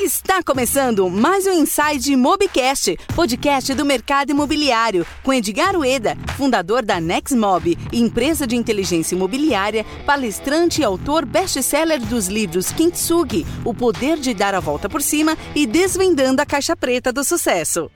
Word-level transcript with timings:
Está 0.00 0.44
começando 0.44 1.10
mais 1.10 1.44
um 1.44 1.52
Inside 1.52 2.14
Mobcast, 2.14 2.96
podcast 3.16 3.74
do 3.74 3.84
mercado 3.84 4.30
imobiliário, 4.30 5.04
com 5.24 5.32
Edgar 5.32 5.76
Ueda, 5.76 6.16
fundador 6.36 6.84
da 6.84 7.00
Nexmob, 7.00 7.76
empresa 7.92 8.46
de 8.46 8.54
inteligência 8.54 9.16
imobiliária, 9.16 9.84
palestrante 10.06 10.80
e 10.80 10.84
autor 10.84 11.26
best-seller 11.26 12.00
dos 12.00 12.28
livros 12.28 12.70
Kintsugi, 12.70 13.44
O 13.64 13.74
Poder 13.74 14.18
de 14.18 14.32
Dar 14.32 14.54
a 14.54 14.60
Volta 14.60 14.88
por 14.88 15.02
Cima 15.02 15.36
e 15.52 15.66
Desvendando 15.66 16.40
a 16.40 16.46
Caixa 16.46 16.76
Preta 16.76 17.12
do 17.12 17.24
Sucesso. 17.24 17.90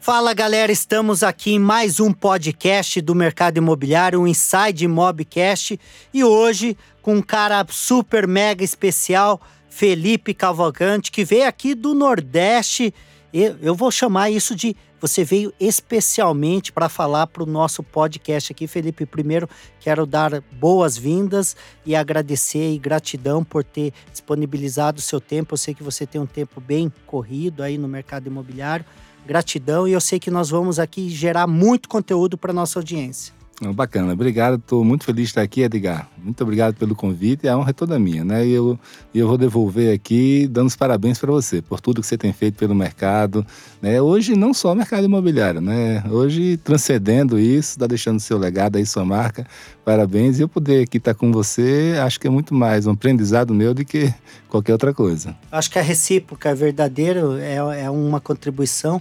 Fala 0.00 0.34
galera, 0.34 0.72
estamos 0.72 1.22
aqui 1.22 1.52
em 1.52 1.60
mais 1.60 2.00
um 2.00 2.12
podcast 2.12 3.00
do 3.00 3.14
mercado 3.14 3.58
imobiliário, 3.58 4.20
um 4.20 4.26
Inside 4.26 4.88
Mobcast, 4.88 5.78
e 6.12 6.24
hoje 6.24 6.76
com 7.00 7.14
um 7.14 7.22
cara 7.22 7.64
super 7.70 8.26
mega 8.26 8.64
especial 8.64 9.40
Felipe 9.76 10.32
Cavalcante, 10.32 11.12
que 11.12 11.22
veio 11.22 11.46
aqui 11.46 11.74
do 11.74 11.92
Nordeste. 11.92 12.94
Eu, 13.30 13.58
eu 13.60 13.74
vou 13.74 13.90
chamar 13.90 14.30
isso 14.30 14.56
de. 14.56 14.74
Você 14.98 15.22
veio 15.22 15.52
especialmente 15.60 16.72
para 16.72 16.88
falar 16.88 17.26
para 17.26 17.42
o 17.42 17.46
nosso 17.46 17.82
podcast 17.82 18.52
aqui, 18.52 18.66
Felipe. 18.66 19.04
Primeiro, 19.04 19.46
quero 19.78 20.06
dar 20.06 20.40
boas-vindas 20.58 21.54
e 21.84 21.94
agradecer 21.94 22.72
e 22.72 22.78
gratidão 22.78 23.44
por 23.44 23.62
ter 23.62 23.92
disponibilizado 24.10 24.98
o 24.98 25.02
seu 25.02 25.20
tempo. 25.20 25.52
Eu 25.52 25.58
sei 25.58 25.74
que 25.74 25.82
você 25.82 26.06
tem 26.06 26.18
um 26.18 26.26
tempo 26.26 26.58
bem 26.58 26.90
corrido 27.04 27.62
aí 27.62 27.76
no 27.76 27.86
mercado 27.86 28.28
imobiliário. 28.28 28.86
Gratidão 29.26 29.86
e 29.86 29.92
eu 29.92 30.00
sei 30.00 30.18
que 30.18 30.30
nós 30.30 30.48
vamos 30.48 30.78
aqui 30.78 31.10
gerar 31.10 31.46
muito 31.46 31.86
conteúdo 31.86 32.38
para 32.38 32.50
nossa 32.50 32.78
audiência. 32.78 33.35
Bacana, 33.74 34.12
obrigado. 34.12 34.56
Estou 34.56 34.84
muito 34.84 35.04
feliz 35.04 35.24
de 35.24 35.30
estar 35.30 35.40
aqui, 35.40 35.62
Edgar. 35.62 36.10
Muito 36.22 36.42
obrigado 36.42 36.74
pelo 36.74 36.94
convite. 36.94 37.48
A 37.48 37.56
honra 37.56 37.70
é 37.70 37.72
toda 37.72 37.98
minha, 37.98 38.22
né? 38.22 38.46
E 38.46 38.52
eu, 38.52 38.78
eu 39.14 39.26
vou 39.26 39.38
devolver 39.38 39.94
aqui 39.94 40.46
dando 40.46 40.66
os 40.66 40.76
parabéns 40.76 41.18
para 41.18 41.32
você 41.32 41.62
por 41.62 41.80
tudo 41.80 42.02
que 42.02 42.06
você 42.06 42.18
tem 42.18 42.34
feito 42.34 42.58
pelo 42.58 42.74
mercado. 42.74 43.46
Né? 43.80 44.00
Hoje, 44.00 44.36
não 44.36 44.52
só 44.52 44.72
o 44.72 44.74
mercado 44.74 45.04
imobiliário, 45.04 45.62
né? 45.62 46.04
Hoje, 46.10 46.58
transcendendo 46.58 47.38
isso, 47.38 47.70
está 47.70 47.86
deixando 47.86 48.20
seu 48.20 48.36
legado 48.36 48.76
aí, 48.76 48.84
sua 48.84 49.06
marca. 49.06 49.46
Parabéns. 49.86 50.38
E 50.38 50.42
eu 50.42 50.48
poder 50.48 50.82
aqui 50.82 50.98
estar 50.98 51.14
com 51.14 51.32
você, 51.32 51.94
acho 52.04 52.20
que 52.20 52.26
é 52.26 52.30
muito 52.30 52.52
mais 52.52 52.86
um 52.86 52.90
aprendizado 52.90 53.54
meu 53.54 53.72
do 53.72 53.86
que 53.86 54.12
qualquer 54.50 54.72
outra 54.72 54.92
coisa. 54.92 55.34
Acho 55.50 55.70
que 55.70 55.78
a 55.78 55.82
recíproca 55.82 56.50
é 56.50 56.54
verdadeiro, 56.54 57.38
é, 57.38 57.84
é 57.84 57.90
uma 57.90 58.20
contribuição. 58.20 59.00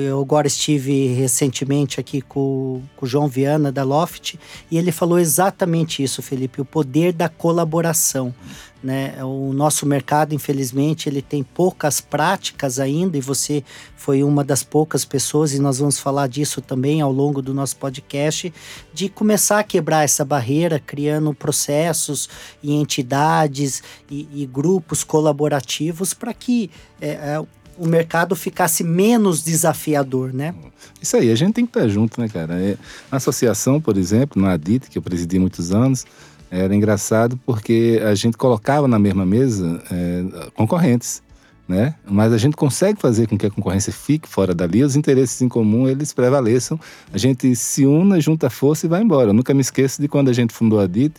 Eu 0.00 0.20
agora 0.20 0.46
estive 0.46 1.08
recentemente 1.08 2.00
aqui 2.00 2.22
com, 2.22 2.82
com 2.96 3.04
o 3.04 3.08
João 3.08 3.28
Viana 3.28 3.70
da 3.70 3.84
Loft 3.84 4.36
e 4.70 4.78
ele 4.78 4.90
falou 4.90 5.18
exatamente 5.18 6.02
isso, 6.02 6.22
Felipe, 6.22 6.60
o 6.60 6.64
poder 6.64 7.12
da 7.12 7.28
colaboração. 7.28 8.34
Né? 8.82 9.22
O 9.24 9.52
nosso 9.52 9.84
mercado, 9.84 10.34
infelizmente, 10.34 11.08
ele 11.08 11.20
tem 11.20 11.42
poucas 11.42 12.00
práticas 12.00 12.78
ainda 12.78 13.18
e 13.18 13.20
você 13.20 13.64
foi 13.96 14.22
uma 14.22 14.44
das 14.44 14.62
poucas 14.62 15.04
pessoas 15.04 15.52
e 15.52 15.58
nós 15.58 15.80
vamos 15.80 15.98
falar 15.98 16.28
disso 16.28 16.60
também 16.60 17.00
ao 17.00 17.12
longo 17.12 17.42
do 17.42 17.52
nosso 17.52 17.76
podcast 17.76 18.54
de 18.94 19.08
começar 19.08 19.58
a 19.58 19.64
quebrar 19.64 20.04
essa 20.04 20.24
barreira, 20.24 20.78
criando 20.78 21.34
processos 21.34 22.28
e 22.62 22.72
entidades 22.72 23.82
e, 24.08 24.28
e 24.32 24.46
grupos 24.46 25.02
colaborativos 25.02 26.14
para 26.14 26.32
que 26.32 26.70
é, 27.00 27.10
é, 27.10 27.44
o 27.78 27.86
mercado 27.86 28.34
ficasse 28.34 28.82
menos 28.82 29.42
desafiador, 29.42 30.32
né? 30.32 30.54
Isso 31.00 31.16
aí, 31.16 31.30
a 31.30 31.34
gente 31.34 31.54
tem 31.54 31.64
que 31.64 31.70
estar 31.70 31.88
junto, 31.88 32.20
né, 32.20 32.28
cara? 32.28 32.54
É, 32.60 32.76
na 33.10 33.16
associação, 33.16 33.80
por 33.80 33.96
exemplo, 33.96 34.40
na 34.40 34.52
ADIT, 34.52 34.90
que 34.90 34.98
eu 34.98 35.02
presidi 35.02 35.38
muitos 35.38 35.72
anos, 35.72 36.04
era 36.50 36.74
engraçado 36.74 37.38
porque 37.44 38.00
a 38.04 38.14
gente 38.14 38.36
colocava 38.36 38.88
na 38.88 38.98
mesma 38.98 39.24
mesa 39.24 39.82
é, 39.90 40.50
concorrentes, 40.54 41.22
né? 41.68 41.94
Mas 42.08 42.32
a 42.32 42.38
gente 42.38 42.56
consegue 42.56 43.00
fazer 43.00 43.28
com 43.28 43.36
que 43.36 43.46
a 43.46 43.50
concorrência 43.50 43.92
fique 43.92 44.26
fora 44.26 44.54
dali, 44.54 44.82
os 44.82 44.96
interesses 44.96 45.40
em 45.42 45.48
comum 45.48 45.86
eles 45.86 46.12
prevaleçam, 46.12 46.80
a 47.12 47.18
gente 47.18 47.54
se 47.54 47.84
una, 47.86 48.18
junta 48.20 48.48
força 48.48 48.86
e 48.86 48.88
vai 48.88 49.02
embora. 49.02 49.30
Eu 49.30 49.34
nunca 49.34 49.52
me 49.52 49.60
esqueço 49.60 50.00
de 50.00 50.08
quando 50.08 50.30
a 50.30 50.32
gente 50.32 50.54
fundou 50.54 50.80
a 50.80 50.86
DIT, 50.86 51.14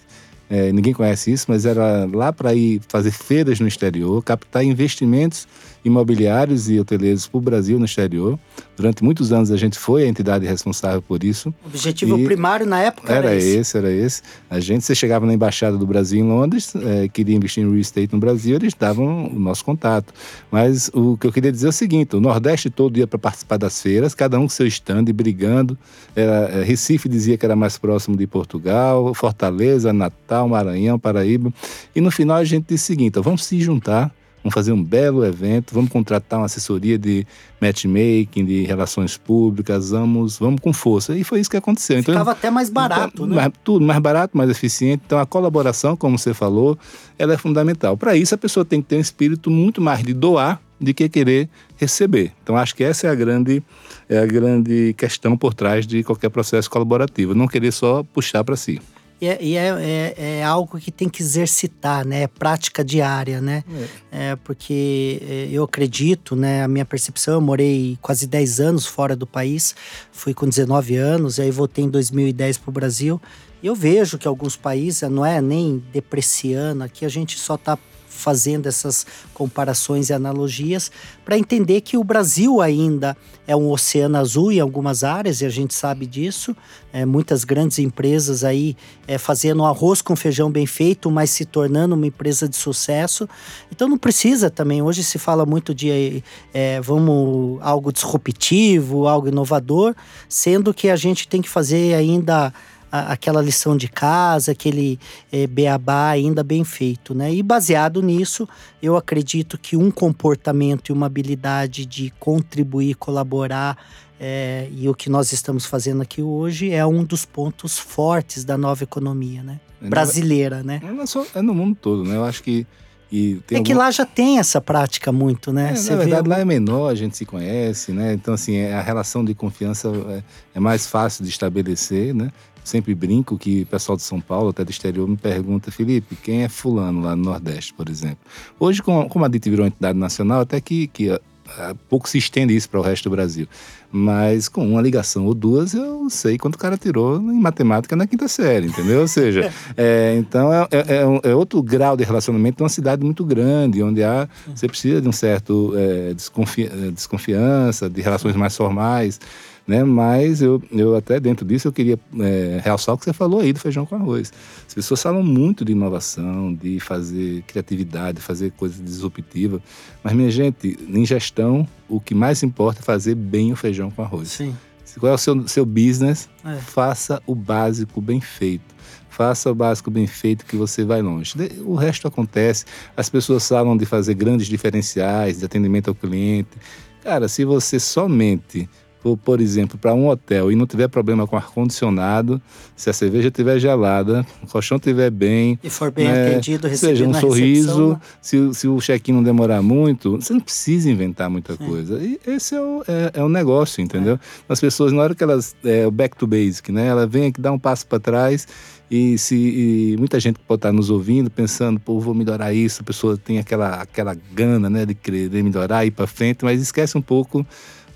é, 0.50 0.72
ninguém 0.72 0.94
conhece 0.94 1.32
isso, 1.32 1.46
mas 1.48 1.64
era 1.64 2.10
lá 2.12 2.34
para 2.34 2.56
ir 2.56 2.82
fazer 2.88 3.12
feiras 3.12 3.60
no 3.60 3.68
exterior, 3.68 4.24
captar 4.24 4.64
investimentos 4.66 5.48
imobiliários 5.84 6.70
e 6.70 6.80
hoteleiros 6.80 7.28
para 7.28 7.38
o 7.38 7.42
Brasil 7.42 7.80
no 7.80 7.86
exterior. 7.86 8.38
Durante 8.76 9.04
muitos 9.04 9.32
anos 9.34 9.52
a 9.52 9.58
gente 9.58 9.78
foi 9.78 10.04
a 10.04 10.08
entidade 10.08 10.46
responsável 10.46 11.02
por 11.02 11.24
isso. 11.24 11.54
O 11.64 11.68
objetivo 11.68 12.18
e 12.18 12.24
primário 12.26 12.66
na 12.66 12.80
época 12.80 13.12
era, 13.12 13.28
era 13.28 13.36
esse. 13.36 13.58
esse. 13.58 13.78
Era 13.78 13.92
esse, 13.92 14.22
A 14.50 14.60
gente, 14.60 14.86
você 14.86 14.96
chegava 14.96 15.26
na 15.26 15.34
embaixada 15.34 15.78
do 15.78 15.86
Brasil 15.86 16.24
em 16.24 16.28
Londres, 16.28 16.74
é, 16.76 17.08
queria 17.08 17.36
investir 17.36 17.64
em 17.64 17.68
real 17.68 17.78
estate 17.80 18.14
no 18.14 18.20
Brasil, 18.20 18.56
eles 18.56 18.74
davam 18.74 19.28
o 19.28 19.40
nosso 19.40 19.66
contato. 19.66 20.14
Mas 20.52 20.90
o 20.94 21.18
que 21.18 21.28
eu 21.28 21.32
queria 21.32 21.52
dizer 21.52 21.68
é 21.68 21.70
o 21.70 21.74
seguinte: 21.74 22.16
o 22.16 22.22
Nordeste 22.22 22.70
todo 22.70 22.98
ia 22.98 23.08
para 23.08 23.20
participar 23.20 23.58
das 23.58 23.82
feiras, 23.82 24.16
cada 24.16 24.38
um 24.40 24.44
com 24.44 24.50
seu 24.50 24.68
stand, 24.68 25.06
brigando. 25.06 25.78
Era, 26.16 26.50
é, 26.50 26.64
Recife 26.64 27.10
dizia 27.10 27.38
que 27.38 27.46
era 27.46 27.56
mais 27.56 27.78
próximo 27.78 28.16
de 28.16 28.26
Portugal, 28.28 29.14
Fortaleza, 29.14 29.92
Natal, 29.92 30.48
Maranhão, 30.48 30.98
Paraíba. 30.98 31.54
E 31.96 32.02
no 32.02 32.12
final 32.12 32.38
a 32.38 32.44
gente 32.44 32.68
disse 32.70 32.86
o 32.86 32.88
seguinte: 32.88 33.20
vamos 33.20 33.44
se 33.44 33.60
juntar 33.60 34.12
Vamos 34.44 34.54
fazer 34.54 34.72
um 34.72 34.82
belo 34.82 35.26
evento, 35.26 35.74
vamos 35.74 35.90
contratar 35.90 36.40
uma 36.40 36.46
assessoria 36.46 36.98
de 36.98 37.26
matchmaking, 37.62 38.46
de 38.46 38.64
relações 38.64 39.18
públicas, 39.18 39.90
vamos, 39.90 40.40
vamos 40.40 40.62
com 40.62 40.72
força. 40.72 41.16
E 41.18 41.24
foi 41.24 41.42
isso 41.42 41.50
que 41.50 41.58
aconteceu. 41.58 42.00
Então, 42.00 42.14
Ficava 42.14 42.32
até 42.32 42.50
mais 42.50 42.70
barato, 42.70 43.12
então, 43.16 43.28
né? 43.28 43.36
Mais, 43.36 43.52
tudo 43.64 43.86
mais 43.86 44.00
barato, 44.00 44.38
mais 44.38 44.50
eficiente. 44.50 45.04
Então 45.06 45.20
a 45.20 45.26
colaboração, 45.26 45.96
como 45.96 46.18
você 46.18 46.34
falou, 46.34 46.78
ela 47.18 47.34
é 47.34 47.38
fundamental. 47.38 47.98
Para 47.98 48.16
isso 48.16 48.34
a 48.34 48.38
pessoa 48.38 48.64
tem 48.64 48.82
que 48.82 48.88
ter 48.88 48.96
um 48.96 49.02
espírito 49.02 49.52
muito 49.52 49.82
mais 49.82 50.04
de 50.04 50.14
doar 50.14 50.62
do 50.80 50.94
que 50.94 51.10
querer 51.10 51.50
receber. 51.76 52.32
Então 52.42 52.56
acho 52.56 52.74
que 52.76 52.84
essa 52.84 53.08
é 53.08 53.10
a 53.10 53.16
grande 53.16 53.62
é 54.08 54.20
a 54.20 54.26
grande 54.26 54.94
questão 54.98 55.38
por 55.38 55.54
trás 55.54 55.86
de 55.86 56.04
qualquer 56.04 56.30
processo 56.30 56.70
colaborativo, 56.70 57.36
não 57.36 57.48
querer 57.48 57.72
só 57.72 58.04
puxar 58.04 58.44
para 58.44 58.56
si. 58.56 58.82
E, 59.22 59.28
é, 59.28 59.38
e 59.42 59.58
é, 59.58 59.68
é, 59.68 60.40
é, 60.40 60.44
algo 60.44 60.80
que 60.80 60.92
tem 60.92 61.10
que 61.10 61.22
exercitar, 61.22 62.06
né? 62.06 62.24
É 62.24 62.28
prática 62.28 62.84
diária, 62.84 63.42
né? 63.42 63.64
É. 64.12 64.32
é. 64.32 64.36
porque 64.38 65.22
é, 65.28 65.50
eu 65.52 65.64
acredito, 65.64 66.36
né? 66.36 66.64
A 66.64 66.68
minha 66.68 66.86
percepção, 66.86 67.36
eu 67.36 67.42
morei 67.42 67.98
quase 68.02 68.26
10 68.26 68.60
anos 68.62 68.86
fora 68.86 69.16
do 69.16 69.28
país, 69.28 69.76
fui 70.12 70.34
com 70.34 70.48
19 70.48 70.96
anos, 70.96 71.38
e 71.38 71.42
aí 71.42 71.52
voltei 71.52 71.84
em 71.84 71.90
2010 71.90 72.60
para 72.60 72.70
o 72.70 72.74
Brasil. 72.74 73.22
E 73.62 73.68
eu 73.68 73.76
vejo 73.76 74.18
que 74.18 74.28
alguns 74.28 74.56
países, 74.56 75.02
não 75.10 75.26
é 75.26 75.42
nem 75.42 75.84
depreciando, 75.92 76.84
aqui 76.84 77.06
a 77.06 77.10
gente 77.10 77.38
só 77.38 77.56
está 77.56 77.78
fazendo 78.10 78.68
essas 78.68 79.06
comparações 79.34 80.10
e 80.10 80.14
analogias 80.14 80.92
para 81.24 81.38
entender 81.38 81.82
que 81.82 81.96
o 81.96 82.04
Brasil 82.04 82.60
ainda 82.60 83.16
é 83.48 83.56
um 83.56 83.72
oceano 83.72 84.18
azul 84.18 84.52
em 84.52 84.60
algumas 84.60 85.04
áreas 85.04 85.42
e 85.42 85.46
a 85.46 85.50
gente 85.50 85.74
sabe 85.74 86.06
disso. 86.06 86.56
É, 86.92 87.06
muitas 87.06 87.44
grandes 87.44 87.80
empresas 87.80 88.44
aí 88.44 88.76
é, 89.08 89.18
fazendo 89.18 89.64
arroz 89.64 90.02
com 90.02 90.16
feijão 90.16 90.52
bem 90.52 90.66
feito, 90.66 91.10
mas 91.10 91.30
se 91.30 91.46
tornando 91.46 91.96
uma 91.96 92.08
empresa 92.08 92.50
de 92.50 92.56
sucesso. 92.56 93.30
Então 93.72 93.88
não 93.88 93.98
precisa 93.98 94.50
também. 94.50 94.82
Hoje 94.82 95.04
se 95.04 95.18
fala 95.18 95.46
muito 95.46 95.74
de 95.74 96.24
é, 96.54 96.82
vamos 96.82 97.60
algo 97.62 97.94
disruptivo, 97.94 99.08
algo 99.08 99.28
inovador, 99.28 99.96
sendo 100.28 100.74
que 100.74 100.90
a 100.90 100.96
gente 100.96 101.28
tem 101.28 101.42
que 101.42 101.50
fazer 101.50 101.94
ainda 101.94 102.54
a, 102.92 103.14
aquela 103.14 103.42
lição 103.42 103.76
de 103.76 103.88
casa, 103.88 104.52
aquele 104.52 105.00
é, 105.32 105.48
beabá 105.48 106.10
ainda 106.10 106.44
bem 106.44 106.64
feito, 106.64 107.14
né? 107.14 107.34
E 107.34 107.44
baseado 107.44 108.02
nisso, 108.02 108.48
eu 108.82 108.96
acredito 108.98 109.58
que 109.58 109.78
um 109.78 109.92
comportamento 109.92 110.90
e 110.90 110.94
uma 110.94 111.06
habilidade 111.06 111.86
de 111.86 112.14
contribuir, 112.20 112.96
colaborar 112.96 113.78
é, 114.20 114.68
e 114.72 114.90
o 114.90 114.94
que 114.94 115.10
nós 115.10 115.32
estamos 115.32 115.66
fazendo 115.66 116.02
aqui 116.02 116.22
hoje 116.22 116.72
é 116.72 116.86
um 116.86 117.04
dos 117.04 117.26
pontos 117.26 117.80
fortes 117.80 118.44
da 118.44 118.58
nova 118.58 118.84
economia, 118.84 119.42
né? 119.42 119.60
É, 119.82 119.88
Brasileira, 119.88 120.62
né? 120.62 120.82
É, 120.84 121.06
só, 121.06 121.26
é 121.34 121.42
no 121.42 121.54
mundo 121.54 121.78
todo, 121.80 122.04
né? 122.04 122.18
Eu 122.18 122.26
acho 122.26 122.44
que 122.44 122.68
é 123.12 123.56
algum... 123.56 123.64
que 123.64 123.74
lá 123.74 123.90
já 123.90 124.06
tem 124.06 124.38
essa 124.38 124.62
prática 124.62 125.12
muito, 125.12 125.52
né? 125.52 125.74
É, 125.76 125.90
na 125.90 125.96
verdade, 125.96 126.30
lá 126.30 126.40
é 126.40 126.46
menor, 126.46 126.90
a 126.90 126.96
gente 126.96 127.18
se 127.18 127.26
conhece, 127.26 127.92
né? 127.92 128.14
Então, 128.14 128.36
assim, 128.36 128.64
a 128.66 128.82
relação 128.82 129.26
de 129.26 129.34
confiança 129.34 129.90
é, 130.10 130.24
é 130.54 130.60
mais 130.60 130.86
fácil 130.86 131.24
de 131.24 131.30
estabelecer, 131.32 132.14
né? 132.14 132.32
Sempre 132.64 132.94
brinco 132.94 133.38
que 133.38 133.64
o 133.64 133.66
pessoal 133.66 133.96
de 133.96 134.04
São 134.04 134.20
Paulo, 134.22 134.50
até 134.50 134.64
do 134.64 134.72
exterior, 134.72 135.08
me 135.08 135.18
pergunta, 135.18 135.72
Felipe, 135.72 136.16
quem 136.16 136.44
é 136.44 136.50
fulano 136.50 137.02
lá 137.02 137.16
no 137.16 137.24
Nordeste, 137.24 137.74
por 137.74 137.90
exemplo? 137.90 138.20
Hoje, 138.60 138.82
como 138.82 139.26
a 139.26 139.28
DIT 139.28 139.50
virou 139.50 139.64
uma 139.66 139.70
entidade 139.70 139.98
nacional, 139.98 140.42
até 140.42 140.60
que, 140.62 140.88
que 140.88 141.10
a, 141.10 141.20
a, 141.58 141.76
pouco 141.88 142.08
se 142.08 142.18
estende 142.18 142.56
isso 142.56 142.70
para 142.70 142.80
o 142.80 142.84
resto 142.84 143.10
do 143.10 143.16
Brasil. 143.16 143.48
Mas 143.92 144.48
com 144.48 144.68
uma 144.68 144.82
ligação 144.82 145.26
ou 145.26 145.34
duas, 145.34 145.74
eu 145.74 146.10
sei 146.10 146.38
quanto 146.38 146.56
o 146.56 146.58
cara 146.60 146.78
tirou 146.78 147.18
em 147.18 147.40
matemática 147.40 147.96
na 147.96 148.06
quinta 148.06 148.28
série, 148.28 148.68
entendeu? 148.68 149.02
Ou 149.02 149.08
seja, 149.08 149.52
é, 149.76 150.16
então 150.18 150.54
é, 150.54 150.68
é, 150.72 151.32
é, 151.32 151.36
outro 151.36 151.62
grau 151.64 151.98
de 151.98 152.04
relacionamento 152.04 152.58
de 152.58 152.64
uma 152.64 152.70
cidade 152.70 153.04
muito 153.04 153.26
grande, 153.26 153.82
onde 153.82 154.04
há, 154.04 154.30
você 154.54 154.68
precisa 154.68 155.02
de 155.02 155.08
um 155.08 155.12
certo 155.12 155.74
é, 155.76 156.14
desconfi 156.14 156.70
desconfiança, 156.94 157.90
de 157.90 158.02
relações 158.02 158.36
mais 158.36 158.56
formais. 158.56 159.20
Né? 159.70 159.84
Mas 159.84 160.42
eu, 160.42 160.60
eu 160.72 160.96
até 160.96 161.20
dentro 161.20 161.46
disso 161.46 161.68
eu 161.68 161.72
queria 161.72 162.00
é, 162.20 162.60
realçar 162.64 162.96
o 162.96 162.98
que 162.98 163.06
você 163.06 163.14
falou 163.14 163.42
aí 163.42 163.54
do 163.54 163.60
feijão 163.60 163.86
com 163.86 163.94
arroz. 163.94 164.34
As 164.68 164.74
pessoas 164.74 165.00
falam 165.00 165.22
muito 165.22 165.64
de 165.64 165.74
inovação, 165.74 166.52
de 166.56 166.80
fazer 166.80 167.44
criatividade, 167.44 168.20
fazer 168.20 168.52
coisas 168.54 168.84
disruptivas. 168.84 169.62
Mas, 170.04 170.14
minha 170.14 170.32
gente, 170.32 170.76
em 170.90 171.06
gestão, 171.06 171.68
o 171.88 172.02
que 172.02 172.16
mais 172.16 172.42
importa 172.42 172.80
é 172.80 172.84
fazer 172.84 173.14
bem 173.14 173.52
o 173.52 173.56
feijão 173.56 173.92
com 173.92 174.02
arroz. 174.02 174.30
Sim. 174.30 174.56
Qual 175.00 175.12
é 175.12 175.14
o 175.14 175.20
seu, 175.20 175.48
seu 175.48 175.68
business? 175.68 176.28
É. 176.44 176.56
Faça 176.56 177.22
o 177.28 177.36
básico 177.36 178.02
bem 178.02 178.20
feito. 178.20 178.74
Faça 179.08 179.52
o 179.52 179.56
básico 179.56 179.92
bem 179.92 180.08
feito 180.08 180.48
que 180.48 180.56
você 180.56 180.84
vai 180.84 181.04
longe. 181.04 181.36
O 181.64 181.76
resto 181.76 182.08
acontece. 182.08 182.66
As 182.98 183.08
pessoas 183.08 183.48
falam 183.48 183.78
de 183.78 183.86
fazer 183.86 184.16
grandes 184.16 184.48
diferenciais, 184.48 185.38
de 185.38 185.46
atendimento 185.46 185.90
ao 185.90 185.96
cliente. 185.96 186.58
Cara, 187.04 187.28
se 187.28 187.46
você 187.46 187.80
somente 187.80 188.68
for, 189.02 189.18
por 189.18 189.40
exemplo, 189.42 189.78
para 189.78 189.94
um 189.94 190.08
hotel 190.08 190.52
e 190.52 190.56
não 190.56 190.66
tiver 190.66 190.88
problema 190.88 191.26
com 191.26 191.36
ar-condicionado, 191.36 192.42
se 192.76 192.90
a 192.90 192.94
cerveja 192.94 193.30
estiver 193.30 193.60
gelada, 193.60 194.26
o 194.44 194.48
colchão 194.48 194.78
estiver 194.78 195.10
bem. 195.10 195.60
E 195.64 195.70
for 195.70 195.92
bem 195.92 196.08
né, 196.08 196.28
atendido, 196.28 196.68
recebido 196.68 196.98
seja 196.98 197.08
um 197.08 197.14
sorriso, 197.14 198.00
se, 198.22 198.54
se 198.54 198.68
o 198.68 198.80
check-in 198.80 199.14
não 199.14 199.24
demorar 199.24 199.62
muito, 199.62 200.18
você 200.18 200.34
não 200.34 200.42
precisa 200.42 200.90
inventar 200.90 201.30
muita 201.30 201.54
Sim. 201.54 201.66
coisa. 201.66 202.00
E 202.00 202.20
esse 202.28 202.56
é 202.56 202.62
o, 202.62 202.84
é, 202.88 203.12
é 203.20 203.24
o 203.24 203.30
negócio, 203.30 203.82
entendeu? 203.82 204.16
É. 204.16 204.20
As 204.48 204.60
pessoas, 204.60 204.92
na 204.92 205.02
hora 205.02 205.16
que 205.16 205.24
elas. 205.24 205.56
É 205.64 205.86
o 205.86 205.92
back 205.92 206.16
to 206.16 206.28
basic, 206.28 206.72
né? 206.72 206.88
Ela 206.88 207.08
vem 207.08 207.28
aqui, 207.28 207.42
dá 207.42 207.52
um 207.52 207.60
passo 207.60 207.86
para 207.86 208.00
trás 208.00 208.48
e 208.90 209.18
se 209.18 209.36
e 209.36 209.96
muita 209.98 210.20
gente 210.20 210.40
pode 210.40 210.60
estar 210.60 210.72
nos 210.72 210.90
ouvindo 210.90 211.30
pensando, 211.30 211.80
pô, 211.80 212.00
vou 212.00 212.14
melhorar 212.14 212.54
isso, 212.54 212.82
a 212.82 212.86
pessoa 212.86 213.16
tem 213.16 213.38
aquela, 213.38 213.76
aquela 213.82 214.16
gana, 214.34 214.70
né, 214.70 214.86
de 214.86 214.96
querer 214.96 215.44
melhorar, 215.44 215.86
ir 215.86 215.92
para 215.92 216.08
frente, 216.08 216.44
mas 216.44 216.60
esquece 216.60 216.98
um 216.98 217.02
pouco 217.02 217.46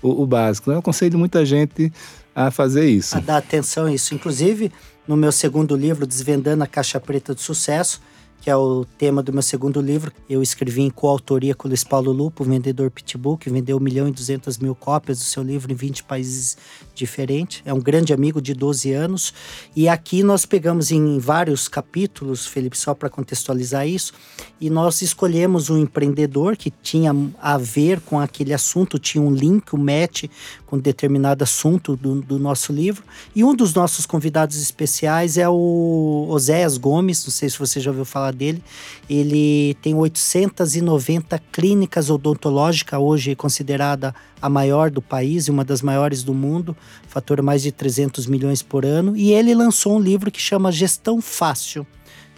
o, 0.04 0.22
o 0.22 0.26
básico. 0.26 0.70
Eu 0.70 0.78
aconselho 0.78 1.18
muita 1.18 1.44
gente 1.46 1.90
a 2.34 2.50
fazer 2.50 2.88
isso. 2.88 3.16
A 3.16 3.20
dar 3.20 3.38
atenção 3.38 3.86
a 3.86 3.92
isso. 3.92 4.14
Inclusive, 4.14 4.70
no 5.08 5.16
meu 5.16 5.32
segundo 5.32 5.74
livro, 5.74 6.06
Desvendando 6.06 6.62
a 6.62 6.66
Caixa 6.66 7.00
Preta 7.00 7.34
do 7.34 7.40
Sucesso, 7.40 8.00
que 8.44 8.50
é 8.50 8.56
o 8.56 8.84
tema 8.98 9.22
do 9.22 9.32
meu 9.32 9.40
segundo 9.40 9.80
livro. 9.80 10.12
Eu 10.28 10.42
escrevi 10.42 10.82
em 10.82 10.90
coautoria 10.90 11.54
com 11.54 11.66
o 11.66 11.70
Luiz 11.70 11.82
Paulo 11.82 12.12
Lupo, 12.12 12.44
vendedor 12.44 12.90
Pitbull, 12.90 13.38
que 13.38 13.48
vendeu 13.48 13.78
1 13.78 13.80
milhão 13.80 14.06
e 14.06 14.12
200 14.12 14.58
mil 14.58 14.74
cópias 14.74 15.18
do 15.18 15.24
seu 15.24 15.42
livro 15.42 15.72
em 15.72 15.74
20 15.74 16.04
países 16.04 16.58
diferentes. 16.94 17.62
É 17.64 17.72
um 17.72 17.80
grande 17.80 18.12
amigo 18.12 18.42
de 18.42 18.52
12 18.52 18.92
anos. 18.92 19.32
E 19.74 19.88
aqui 19.88 20.22
nós 20.22 20.44
pegamos 20.44 20.90
em 20.90 21.18
vários 21.18 21.68
capítulos, 21.68 22.46
Felipe, 22.46 22.76
só 22.76 22.92
para 22.92 23.08
contextualizar 23.08 23.88
isso, 23.88 24.12
e 24.60 24.68
nós 24.68 25.00
escolhemos 25.00 25.70
um 25.70 25.78
empreendedor 25.78 26.54
que 26.54 26.70
tinha 26.70 27.16
a 27.40 27.56
ver 27.56 28.00
com 28.02 28.20
aquele 28.20 28.52
assunto, 28.52 28.98
tinha 28.98 29.24
um 29.24 29.32
link, 29.32 29.74
um 29.74 29.78
match 29.78 30.24
com 30.66 30.78
determinado 30.78 31.42
assunto 31.42 31.96
do, 31.96 32.20
do 32.20 32.38
nosso 32.38 32.74
livro. 32.74 33.04
E 33.34 33.42
um 33.42 33.54
dos 33.54 33.72
nossos 33.72 34.04
convidados 34.04 34.60
especiais 34.60 35.38
é 35.38 35.48
o 35.48 36.26
Oséias 36.28 36.76
Gomes, 36.76 37.24
não 37.24 37.30
sei 37.30 37.48
se 37.48 37.58
você 37.58 37.80
já 37.80 37.90
ouviu 37.90 38.04
falar 38.04 38.33
dele. 38.34 38.62
Ele 39.08 39.76
tem 39.80 39.94
890 39.94 41.40
clínicas 41.52 42.10
odontológicas, 42.10 43.00
hoje 43.00 43.34
considerada 43.34 44.14
a 44.42 44.48
maior 44.48 44.90
do 44.90 45.00
país 45.00 45.46
e 45.46 45.50
uma 45.50 45.64
das 45.64 45.80
maiores 45.80 46.22
do 46.22 46.34
mundo, 46.34 46.76
fatura 47.08 47.42
mais 47.42 47.62
de 47.62 47.72
300 47.72 48.26
milhões 48.26 48.62
por 48.62 48.84
ano. 48.84 49.16
E 49.16 49.32
ele 49.32 49.54
lançou 49.54 49.96
um 49.96 50.00
livro 50.00 50.30
que 50.30 50.40
chama 50.40 50.72
Gestão 50.72 51.20
Fácil. 51.20 51.86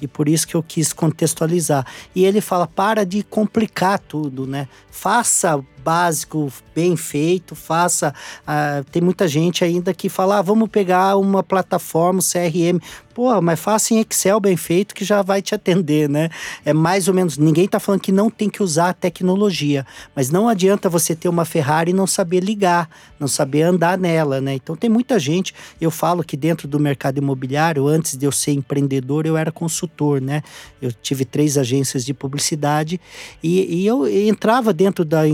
E 0.01 0.07
por 0.07 0.29
isso 0.29 0.47
que 0.47 0.55
eu 0.55 0.63
quis 0.63 0.93
contextualizar. 0.93 1.87
E 2.15 2.25
ele 2.25 2.41
fala: 2.41 2.67
para 2.67 3.05
de 3.05 3.23
complicar 3.23 3.99
tudo, 3.99 4.47
né? 4.47 4.69
Faça 4.91 5.65
básico 5.87 6.53
bem 6.75 6.97
feito, 6.97 7.55
faça. 7.55 8.13
Uh, 8.43 8.83
tem 8.91 9.01
muita 9.01 9.29
gente 9.29 9.65
ainda 9.65 9.95
que 9.95 10.09
fala: 10.09 10.39
ah, 10.39 10.43
vamos 10.43 10.69
pegar 10.69 11.17
uma 11.17 11.45
plataforma 11.45 12.21
CRM. 12.21 12.81
Pô, 13.15 13.41
mas 13.41 13.59
faça 13.59 13.95
em 13.95 14.01
Excel 14.01 14.39
bem 14.39 14.59
feito 14.59 14.95
que 14.95 15.03
já 15.03 15.23
vai 15.23 15.41
te 15.41 15.55
atender, 15.55 16.07
né? 16.07 16.29
É 16.67 16.75
mais 16.75 17.09
ou 17.09 17.15
menos. 17.15 17.39
Ninguém 17.39 17.65
está 17.65 17.81
falando 17.81 18.03
que 18.03 18.13
não 18.13 18.29
tem 18.29 18.51
que 18.51 18.63
usar 18.63 18.91
a 18.91 18.93
tecnologia, 18.93 19.87
mas 20.15 20.29
não 20.29 20.47
adianta 20.51 20.91
você 20.91 21.17
ter 21.17 21.27
uma 21.27 21.47
Ferrari 21.47 21.93
e 21.93 21.95
não 21.95 22.07
saber 22.07 22.41
ligar, 22.41 22.91
não 23.19 23.27
saber 23.27 23.63
andar 23.63 23.97
nela, 23.97 24.39
né? 24.39 24.53
Então 24.53 24.77
tem 24.77 24.91
muita 24.91 25.19
gente. 25.19 25.55
Eu 25.81 25.91
falo 25.91 26.23
que 26.23 26.37
dentro 26.37 26.69
do 26.69 26.79
mercado 26.79 27.17
imobiliário, 27.17 27.87
antes 27.87 28.19
de 28.19 28.27
eu 28.27 28.33
ser 28.33 28.53
empreendedor, 28.53 29.25
eu 29.25 29.35
era 29.35 29.51
consultor, 29.51 30.21
né? 30.21 30.43
Eu 30.83 30.93
tive 30.93 31.25
três 31.25 31.57
agências 31.57 32.05
de 32.05 32.13
publicidade 32.13 33.01
e, 33.43 33.81
e 33.81 33.87
eu 33.87 34.07
entrava 34.07 34.75
dentro 34.75 35.07
da 35.07 35.27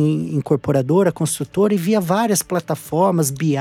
incorporadora, 0.42 1.10
construtora 1.10 1.74
e 1.74 1.76
via 1.76 2.00
várias 2.00 2.42
plataformas, 2.42 3.30
BI, 3.30 3.56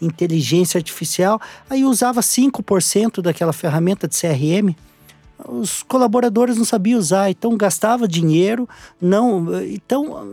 inteligência 0.00 0.78
artificial. 0.78 1.40
Aí 1.68 1.84
usava 1.84 2.20
5% 2.20 3.20
daquela 3.20 3.42
aquela 3.42 3.52
ferramenta 3.52 4.06
de 4.06 4.16
CRM, 4.18 4.74
os 5.48 5.82
colaboradores 5.82 6.56
não 6.56 6.64
sabiam 6.64 6.98
usar, 6.98 7.30
então 7.30 7.56
gastava 7.56 8.06
dinheiro, 8.06 8.68
não, 9.00 9.60
então 9.64 10.32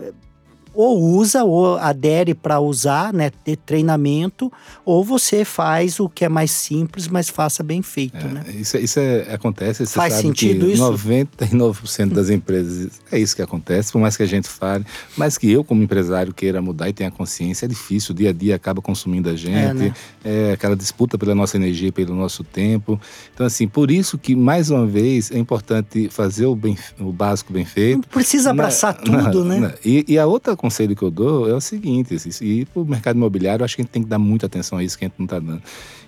ou 0.81 0.97
usa 0.97 1.43
ou 1.43 1.77
adere 1.77 2.33
para 2.33 2.61
usar, 2.61 3.11
né, 3.11 3.29
ter 3.43 3.57
treinamento, 3.57 4.49
ou 4.85 5.03
você 5.03 5.43
faz 5.43 5.99
o 5.99 6.07
que 6.07 6.23
é 6.23 6.29
mais 6.29 6.51
simples, 6.51 7.05
mas 7.09 7.27
faça 7.27 7.61
bem 7.61 7.81
feito, 7.81 8.15
é, 8.15 8.23
né? 8.23 8.45
Isso, 8.47 8.77
isso 8.77 8.97
é, 8.97 9.33
acontece, 9.33 9.85
você 9.85 9.93
Faz 9.93 10.13
sentido 10.13 10.67
que 10.67 10.71
isso? 10.71 10.81
99% 10.81 12.13
das 12.13 12.29
empresas 12.29 13.01
é 13.11 13.19
isso 13.19 13.35
que 13.35 13.41
acontece, 13.41 13.91
por 13.91 13.99
mais 13.99 14.15
que 14.15 14.23
a 14.23 14.25
gente 14.25 14.47
fale, 14.47 14.85
mas 15.17 15.37
que 15.37 15.51
eu 15.51 15.65
como 15.65 15.83
empresário 15.83 16.33
queira 16.33 16.61
mudar 16.61 16.87
e 16.87 16.93
tenha 16.93 17.11
consciência, 17.11 17.65
é 17.65 17.67
difícil, 17.67 18.13
o 18.13 18.15
dia 18.15 18.29
a 18.29 18.33
dia 18.33 18.55
acaba 18.55 18.81
consumindo 18.81 19.29
a 19.29 19.35
gente, 19.35 19.57
é, 19.57 19.73
né? 19.73 19.93
é 20.23 20.53
aquela 20.53 20.77
disputa 20.77 21.17
pela 21.17 21.35
nossa 21.35 21.57
energia, 21.57 21.91
pelo 21.91 22.15
nosso 22.15 22.41
tempo. 22.41 22.97
Então 23.33 23.45
assim, 23.45 23.67
por 23.67 23.91
isso 23.91 24.17
que 24.17 24.33
mais 24.33 24.69
uma 24.69 24.87
vez 24.87 25.29
é 25.29 25.37
importante 25.37 26.07
fazer 26.07 26.45
o, 26.45 26.55
bem, 26.55 26.77
o 26.97 27.11
básico 27.11 27.51
bem 27.51 27.65
feito. 27.65 27.97
Não 27.97 28.03
precisa 28.03 28.51
abraçar 28.51 28.93
na, 28.93 29.01
tudo, 29.29 29.43
na, 29.43 29.55
né? 29.55 29.59
Na, 29.59 29.73
e, 29.83 30.05
e 30.07 30.17
a 30.17 30.25
outra 30.25 30.55
conselho 30.69 30.95
que 30.95 31.01
eu 31.01 31.09
dou 31.09 31.49
é 31.49 31.53
o 31.53 31.59
seguinte: 31.59 32.15
e 32.41 32.65
para 32.65 32.81
o 32.81 32.85
mercado 32.85 33.15
imobiliário, 33.17 33.65
acho 33.65 33.75
que 33.75 33.81
a 33.81 33.83
gente 33.83 33.91
tem 33.91 34.03
que 34.03 34.09
dar 34.09 34.19
muita 34.19 34.45
atenção 34.45 34.77
a 34.77 34.83
isso 34.83 34.97
que 34.97 35.03
a 35.03 35.07
gente 35.07 35.17
não 35.17 35.25
está 35.25 35.39
dando. 35.39 35.61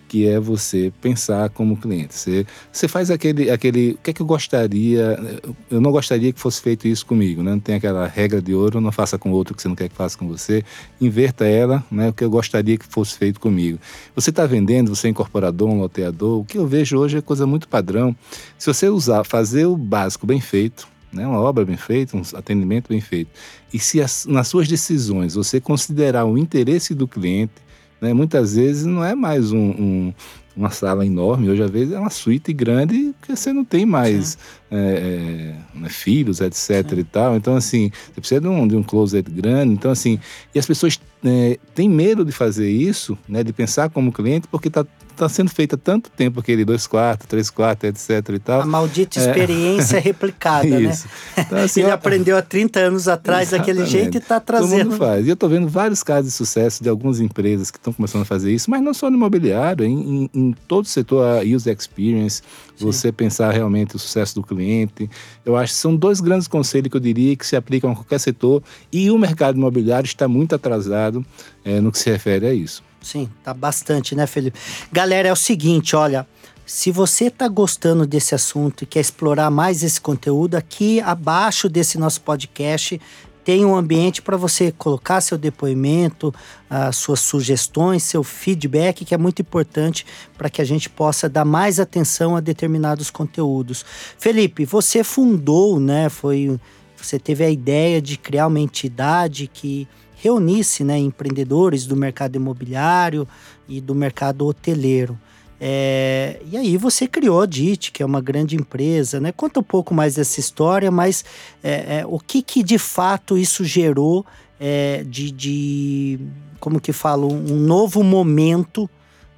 Que 0.08 0.28
é 0.28 0.38
você 0.38 0.92
pensar 1.02 1.50
como 1.50 1.78
cliente. 1.78 2.14
Você, 2.14 2.46
você 2.70 2.86
faz 2.86 3.10
aquele, 3.10 3.50
aquele. 3.50 3.92
O 3.92 3.98
que 3.98 4.10
é 4.10 4.14
que 4.14 4.22
eu 4.22 4.26
gostaria? 4.26 5.18
Eu 5.70 5.80
não 5.80 5.90
gostaria 5.90 6.34
que 6.34 6.40
fosse 6.40 6.62
feito 6.62 6.86
isso 6.86 7.06
comigo, 7.06 7.42
né? 7.42 7.52
Não 7.52 7.62
tem 7.62 7.76
aquela 7.76 8.06
regra 8.08 8.42
de 8.42 8.54
ouro, 8.54 8.82
não 8.82 8.92
faça 8.92 9.18
com 9.18 9.32
outro 9.32 9.56
que 9.56 9.62
você 9.62 9.70
não 9.70 9.76
quer 9.76 9.88
que 9.88 9.96
faça 9.96 10.18
com 10.18 10.28
você. 10.28 10.66
Inverta 11.00 11.46
ela, 11.46 11.82
né? 11.90 12.10
O 12.10 12.14
que 12.14 12.26
eu 12.26 12.30
gostaria 12.30 12.78
que 12.78 12.86
fosse 12.86 13.18
feito 13.18 13.40
comigo. 13.40 13.80
Você 14.14 14.32
está 14.32 14.46
vendendo, 14.46 14.94
você 14.94 15.08
é 15.08 15.12
incorporador, 15.12 15.70
um 15.70 15.80
loteador. 15.80 16.42
O 16.42 16.46
que 16.46 16.58
eu 16.58 16.68
vejo 16.68 16.98
hoje 16.98 17.18
é 17.18 17.22
coisa 17.22 17.48
muito 17.48 17.70
padrão. 17.70 18.14
Se 18.58 18.68
você 18.68 18.90
usar, 18.90 19.24
fazer 19.24 19.66
o 19.66 19.78
básico 19.78 20.28
bem 20.28 20.42
feito, 20.42 20.91
né? 21.12 21.28
uma 21.28 21.40
obra 21.40 21.66
bem 21.66 21.78
feita, 21.78 22.18
um 22.18 22.22
atendimento 22.36 22.90
bem 22.90 23.02
feito. 23.02 23.30
E 23.74 23.80
se 23.80 24.02
as, 24.02 24.26
nas 24.26 24.48
suas 24.48 24.68
decisões 24.68 25.36
você 25.36 25.60
considerar 25.60 26.26
o 26.26 26.38
interesse 26.38 26.94
do 26.94 27.08
cliente, 27.08 27.54
né? 28.00 28.14
muitas 28.14 28.56
vezes 28.56 28.86
não 28.86 29.04
é 29.04 29.14
mais 29.16 29.52
um, 29.52 29.58
um, 29.58 30.14
uma 30.56 30.70
sala 30.70 31.06
enorme, 31.06 31.50
hoje 31.50 31.64
às 31.64 31.72
vezes 31.72 31.94
é 31.94 32.00
uma 32.00 32.10
suíte 32.10 32.52
grande 32.52 33.14
que 33.22 33.36
você 33.36 33.54
não 33.54 33.64
tem 33.64 33.86
mais 33.86 34.38
é, 34.70 34.76
é, 35.76 35.80
né, 35.80 35.90
filhos, 35.90 36.42
etc 36.42 36.90
Sim. 36.90 37.00
e 37.00 37.04
tal. 37.04 37.36
Então, 37.36 37.56
assim, 37.56 37.92
você 38.08 38.20
precisa 38.20 38.42
de 38.42 38.48
um, 38.48 38.68
de 38.68 38.76
um 38.76 38.84
closet 38.84 39.30
grande. 39.30 39.74
Então, 39.74 39.92
assim, 39.92 40.20
e 40.54 40.60
as 40.60 40.66
pessoas 40.66 41.00
é, 41.24 41.58
têm 41.74 41.90
medo 41.90 42.26
de 42.26 42.32
fazer 42.32 42.70
isso, 42.70 43.18
né, 43.28 43.44
de 43.44 43.54
pensar 43.54 43.90
como 43.90 44.12
cliente, 44.12 44.48
porque 44.48 44.68
está 44.68 44.86
está 45.14 45.30
sendo 45.30 45.50
feita 45.50 45.76
há 45.76 45.78
tanto 45.78 46.10
tempo 46.10 46.40
aquele 46.40 46.66
dois 46.66 46.88
quartos, 46.88 47.28
três 47.28 47.50
quartos, 47.50 47.90
etc 47.90 48.36
e 48.36 48.40
tal. 48.40 48.62
A 48.62 48.66
maldita 48.66 49.20
é. 49.20 49.24
experiência 49.24 49.98
é. 49.98 50.00
replicada, 50.00 50.80
né? 50.80 50.98
Então, 51.38 51.58
assim, 51.60 51.82
Ele 51.82 51.92
ó, 51.92 51.94
aprendeu 51.94 52.38
há 52.38 52.42
30 52.42 52.80
anos 52.80 53.08
atrás 53.08 53.52
daquele 53.52 53.86
jeito 53.86 54.16
e 54.16 54.18
está 54.18 54.40
trazendo. 54.40 54.70
Todo 54.70 54.92
mundo 54.92 54.98
faz. 54.98 55.26
E 55.26 55.30
eu 55.30 55.34
estou 55.34 55.50
vendo 55.50 55.68
vários 55.68 56.04
casos 56.04 56.32
de 56.32 56.38
sucesso 56.38 56.84
de 56.84 56.90
algumas 56.90 57.20
empresas 57.20 57.72
que 57.72 57.78
estão 57.78 57.94
começando 57.94 58.24
a 58.24 58.26
fazer 58.26 58.52
isso, 58.52 58.70
mas 58.70 58.82
não 58.82 58.94
só 58.94 59.10
no 59.10 59.18
imobiliário, 59.18 59.86
em, 59.86 60.24
em, 60.24 60.30
em 60.34 60.56
todo 60.68 60.86
o 60.86 60.88
setor, 60.88 61.24
a 61.24 61.42
user 61.44 61.76
experience, 61.78 62.42
Sim. 62.76 62.86
você 62.86 63.12
pensar 63.12 63.52
realmente 63.52 63.96
o 63.96 64.00
sucesso 64.00 64.36
do 64.36 64.44
cliente. 64.44 65.10
Eu 65.46 65.56
acho 65.56 65.74
que 65.74 65.80
são 65.80 65.96
dois 65.96 66.20
grandes 66.20 66.48
conselhos 66.48 66.90
que 66.90 66.98
eu 66.98 67.02
diria 67.02 67.36
que 67.36 67.46
se 67.46 67.56
aplicam 67.56 67.92
a 67.92 67.96
qualquer 67.96 68.20
setor 68.20 68.64
e 68.92 69.10
o 69.10 69.18
mercado 69.18 69.58
imobiliário 69.58 70.06
está 70.06 70.28
muito 70.28 70.56
atrasado 70.56 71.26
é, 71.64 71.80
no 71.80 71.92
que 71.92 72.00
se 72.00 72.10
refere 72.10 72.46
a 72.48 72.54
isso. 72.54 72.84
Sim, 73.02 73.30
tá 73.44 73.54
bastante, 73.54 74.16
né, 74.16 74.28
Felipe? 74.28 74.60
Galera, 74.92 75.28
é 75.28 75.34
o 75.34 75.36
seguinte, 75.36 75.96
olha, 75.96 76.28
se 76.66 76.92
você 76.92 77.26
está 77.26 77.48
gostando 77.48 78.06
desse 78.06 78.36
assunto 78.36 78.84
e 78.84 78.86
quer 78.86 79.00
explorar 79.00 79.50
mais 79.50 79.84
esse 79.84 80.00
conteúdo, 80.00 80.56
aqui 80.56 81.02
abaixo 81.02 81.68
desse 81.68 81.98
nosso 81.98 82.22
podcast 82.22 83.02
tem 83.44 83.66
um 83.66 83.76
ambiente 83.76 84.22
para 84.22 84.38
você 84.38 84.72
colocar 84.72 85.20
seu 85.20 85.38
depoimento, 85.38 86.34
as 86.70 86.96
suas 86.96 87.20
sugestões, 87.20 88.04
seu 88.04 88.24
feedback, 88.24 89.04
que 89.04 89.16
é 89.16 89.18
muito 89.18 89.42
importante 89.42 90.06
para 90.38 90.50
que 90.50 90.62
a 90.62 90.66
gente 90.66 90.90
possa 90.90 91.28
dar 91.28 91.44
mais 91.44 91.80
atenção 91.80 92.36
a 92.36 92.40
determinados 92.40 93.10
conteúdos. 93.10 93.84
Felipe, 94.18 94.64
você 94.64 95.04
fundou, 95.04 95.80
né? 95.80 96.08
Foi, 96.08 96.60
você 96.96 97.18
teve 97.18 97.44
a 97.44 97.50
ideia 97.50 98.02
de 98.02 98.16
criar 98.16 98.48
uma 98.48 98.60
entidade 98.60 99.50
que 99.52 99.88
reunisse 100.22 100.84
né, 100.84 100.98
empreendedores 101.00 101.86
do 101.86 101.96
mercado 101.96 102.36
imobiliário 102.36 103.28
e 103.68 103.82
do 103.82 103.96
mercado 103.96 104.46
hoteleiro. 104.46 105.18
É, 105.60 106.40
e 106.52 106.58
aí 106.58 106.78
você 106.78 107.08
criou 107.08 107.42
a 107.42 107.46
DIT, 107.46 107.92
que 107.92 108.02
é 108.02 108.06
uma 108.06 108.22
grande 108.22 108.56
empresa, 108.56 109.20
né? 109.20 109.32
Conta 109.32 109.60
um 109.60 109.64
pouco 109.64 109.94
mais 109.94 110.16
dessa 110.16 110.40
história, 110.40 110.90
mas 110.90 111.24
é, 111.64 112.00
é, 112.00 112.06
o 112.08 112.20
que, 112.20 112.42
que 112.42 112.64
de 112.64 112.80
fato 112.80 113.38
isso 113.38 113.64
gerou 113.64 114.26
é, 114.60 115.04
de, 115.04 115.32
de, 115.32 116.20
como 116.60 116.82
que 116.82 116.92
falo, 116.92 117.32
um 117.32 117.58
novo 117.58 118.04
momento, 118.04 118.90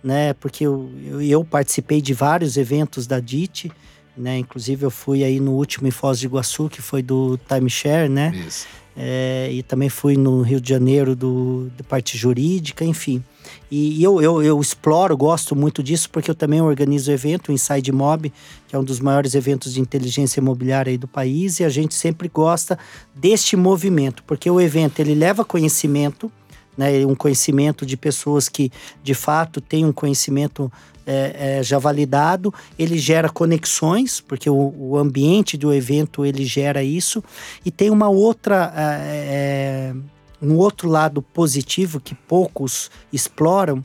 né? 0.02 0.34
Porque 0.36 0.66
eu, 0.66 0.90
eu, 1.06 1.22
eu 1.22 1.44
participei 1.44 2.02
de 2.02 2.14
vários 2.14 2.56
eventos 2.56 3.06
da 3.06 3.20
DIT, 3.20 3.70
né? 4.16 4.38
Inclusive 4.38 4.86
eu 4.86 4.92
fui 4.92 5.24
aí 5.24 5.40
no 5.40 5.52
último 5.54 5.88
em 5.88 5.92
Foz 5.92 6.20
de 6.20 6.26
Iguaçu, 6.26 6.70
que 6.70 6.82
foi 6.82 7.02
do 7.02 7.38
Timeshare, 7.48 8.10
né? 8.10 8.34
Isso. 8.48 8.68
É, 8.96 9.50
e 9.52 9.64
também 9.64 9.90
fui 9.90 10.16
no 10.16 10.42
Rio 10.42 10.62
de 10.62 10.70
Janeiro 10.70 11.16
do, 11.16 11.68
do 11.76 11.84
parte 11.84 12.16
jurídica, 12.16 12.86
enfim. 12.86 13.24
E, 13.70 14.00
e 14.00 14.04
eu, 14.04 14.22
eu, 14.22 14.44
eu, 14.44 14.62
exploro, 14.62 15.18
gosto 15.18 15.56
muito 15.56 15.82
disso, 15.82 16.10
porque 16.10 16.30
eu 16.30 16.36
também 16.36 16.62
organizo 16.62 17.10
o 17.10 17.14
evento, 17.14 17.50
o 17.50 17.52
Inside 17.52 17.92
Mob, 17.92 18.32
que 18.68 18.76
é 18.76 18.80
um 18.80 18.84
dos 18.84 19.00
maiores 19.00 19.34
eventos 19.34 19.74
de 19.74 19.82
inteligência 19.82 20.40
imobiliária 20.40 20.92
aí 20.92 20.98
do 20.98 21.08
país, 21.08 21.60
e 21.60 21.64
a 21.64 21.70
gente 21.70 21.96
sempre 21.96 22.30
gosta 22.30 22.78
deste 23.16 23.56
movimento, 23.56 24.24
porque 24.26 24.50
o 24.50 24.62
evento 24.62 25.00
ele 25.00 25.16
leva 25.16 25.44
conhecimento, 25.44 26.32
né, 26.78 27.06
um 27.06 27.16
conhecimento 27.16 27.86
de 27.86 27.98
pessoas 27.98 28.48
que 28.48 28.72
de 29.04 29.14
fato 29.14 29.60
têm 29.60 29.86
um 29.86 29.94
conhecimento 29.94 30.72
é, 31.06 31.58
é, 31.60 31.64
já 31.64 31.78
validado, 31.78 32.54
ele 32.78 32.98
gera 32.98 33.30
conexões, 33.30 34.20
porque 34.22 34.50
o, 34.50 34.74
o, 34.78 34.98
ambiente 34.98 35.58
do 35.58 35.74
evento 35.74 36.26
ele 36.26 36.46
gera 36.46 36.84
isso, 36.84 37.24
e 37.66 37.72
tem 37.72 37.90
uma 37.90 38.10
outra. 38.10 38.74
É, 38.76 39.94
é, 39.94 40.14
um 40.42 40.58
outro 40.58 40.90
lado 40.90 41.22
positivo 41.22 42.02
que 42.02 42.14
poucos 42.14 42.92
exploram. 43.14 43.84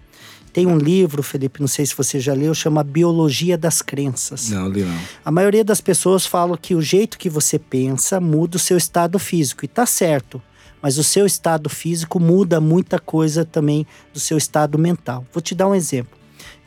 Tem 0.52 0.66
um 0.66 0.76
livro, 0.76 1.22
Felipe, 1.22 1.60
não 1.60 1.68
sei 1.68 1.86
se 1.86 1.94
você 1.94 2.18
já 2.18 2.34
leu, 2.34 2.52
chama 2.52 2.82
Biologia 2.82 3.56
das 3.56 3.80
Crenças. 3.80 4.50
Não, 4.50 4.68
li 4.68 4.82
não. 4.82 4.98
A 5.24 5.30
maioria 5.30 5.62
das 5.62 5.80
pessoas 5.80 6.26
falam 6.26 6.58
que 6.60 6.74
o 6.74 6.82
jeito 6.82 7.16
que 7.16 7.30
você 7.30 7.60
pensa 7.60 8.20
muda 8.20 8.56
o 8.56 8.58
seu 8.58 8.76
estado 8.76 9.20
físico, 9.20 9.64
e 9.64 9.68
tá 9.68 9.86
certo 9.86 10.42
mas 10.80 10.98
o 10.98 11.04
seu 11.04 11.26
estado 11.26 11.68
físico 11.68 12.20
muda 12.20 12.60
muita 12.60 12.98
coisa 12.98 13.44
também 13.44 13.86
do 14.12 14.20
seu 14.20 14.38
estado 14.38 14.78
mental. 14.78 15.26
Vou 15.32 15.42
te 15.42 15.54
dar 15.54 15.68
um 15.68 15.74
exemplo. 15.74 16.17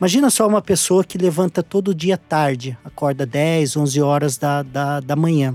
Imagina 0.02 0.30
só 0.30 0.48
uma 0.48 0.60
pessoa 0.60 1.04
que 1.04 1.16
levanta 1.16 1.62
todo 1.62 1.94
dia 1.94 2.18
tarde, 2.18 2.76
acorda 2.84 3.24
10, 3.24 3.76
11 3.76 4.02
horas 4.02 4.36
da, 4.36 4.60
da, 4.64 4.98
da 4.98 5.14
manhã. 5.14 5.54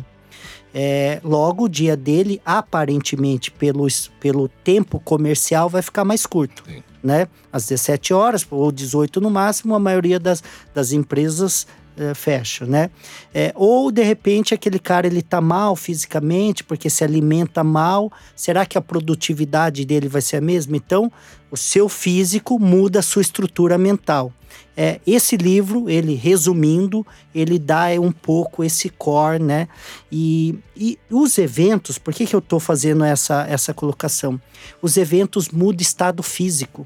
É, 0.73 1.19
logo, 1.21 1.65
o 1.65 1.67
dia 1.67 1.97
dele, 1.97 2.41
aparentemente, 2.45 3.51
pelo, 3.51 3.85
pelo 4.21 4.47
tempo 4.47 5.01
comercial, 5.01 5.67
vai 5.67 5.81
ficar 5.81 6.05
mais 6.05 6.25
curto. 6.25 6.63
Sim. 6.65 6.81
Né? 7.03 7.27
Às 7.51 7.65
17 7.67 8.13
horas 8.13 8.47
ou 8.49 8.71
18 8.71 9.19
no 9.19 9.29
máximo, 9.29 9.75
a 9.75 9.79
maioria 9.79 10.17
das, 10.17 10.41
das 10.73 10.93
empresas 10.93 11.67
é, 11.97 12.13
fecha, 12.13 12.65
né? 12.65 12.89
É, 13.33 13.51
ou 13.55 13.91
de 13.91 14.03
repente 14.03 14.53
aquele 14.53 14.79
cara 14.79 15.07
ele 15.07 15.21
tá 15.21 15.41
mal 15.41 15.75
fisicamente 15.75 16.63
porque 16.63 16.89
se 16.89 17.03
alimenta 17.03 17.63
mal, 17.63 18.11
será 18.35 18.65
que 18.65 18.77
a 18.77 18.81
produtividade 18.81 19.83
dele 19.83 20.07
vai 20.07 20.21
ser 20.21 20.37
a 20.37 20.41
mesma? 20.41 20.77
Então, 20.77 21.11
o 21.49 21.57
seu 21.57 21.89
físico 21.89 22.59
muda 22.59 22.99
a 22.99 23.03
sua 23.03 23.21
estrutura 23.21 23.77
mental. 23.77 24.31
É, 24.75 24.99
esse 25.07 25.35
livro, 25.35 25.89
ele 25.89 26.13
resumindo, 26.13 27.05
ele 27.33 27.57
dá 27.57 27.87
um 27.99 28.11
pouco 28.11 28.63
esse 28.63 28.89
core, 28.89 29.41
né? 29.41 29.67
E, 30.11 30.59
e 30.75 30.99
os 31.09 31.37
eventos, 31.39 31.97
por 31.97 32.13
que, 32.13 32.27
que 32.27 32.35
eu 32.35 32.39
estou 32.39 32.59
fazendo 32.59 33.03
essa, 33.03 33.45
essa 33.49 33.73
colocação? 33.73 34.39
Os 34.81 34.95
eventos 34.95 35.49
mudam 35.49 35.81
estado 35.81 36.21
físico. 36.21 36.85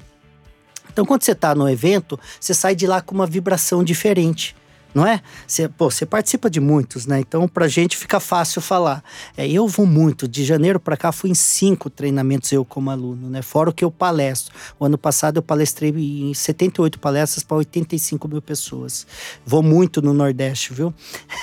Então, 0.92 1.06
quando 1.06 1.24
você 1.24 1.34
está 1.34 1.54
no 1.54 1.70
evento, 1.70 2.20
você 2.40 2.54
sai 2.54 2.76
de 2.76 2.88
lá 2.88 3.02
com 3.02 3.14
uma 3.14 3.28
vibração 3.28 3.84
diferente 3.84 4.56
não 4.94 5.06
é? 5.06 5.22
Você, 5.48 5.68
pô, 5.68 5.90
você 5.90 6.06
participa 6.06 6.50
de 6.50 6.60
muitos, 6.60 7.06
né? 7.06 7.20
Então, 7.20 7.48
pra 7.48 7.68
gente 7.68 7.96
fica 7.96 8.20
fácil 8.20 8.62
falar. 8.62 9.04
É, 9.38 9.48
eu 9.48 9.68
vou 9.68 9.86
muito, 9.86 10.28
de 10.28 10.44
janeiro 10.44 10.80
para 10.80 10.98
cá 10.98 11.12
fui 11.12 11.30
em 11.30 11.36
cinco 11.36 11.90
treinamentos 11.90 12.52
eu 12.52 12.66
como 12.66 12.90
aluno, 12.90 13.30
né? 13.30 13.42
Fora 13.42 13.70
o 13.70 13.74
que 13.74 13.84
eu 13.84 13.92
palestro. 13.92 14.54
O 14.80 14.86
ano 14.86 14.98
passado 14.98 15.38
eu 15.38 15.42
palestrei 15.42 15.92
em 15.92 16.34
78 16.34 17.00
palestras 17.00 17.44
para 17.44 17.58
85 17.58 18.28
mil 18.28 18.42
pessoas. 18.42 19.08
Vou 19.46 19.64
muito 19.64 20.02
no 20.02 20.14
Nordeste, 20.14 20.74
viu? 20.74 20.94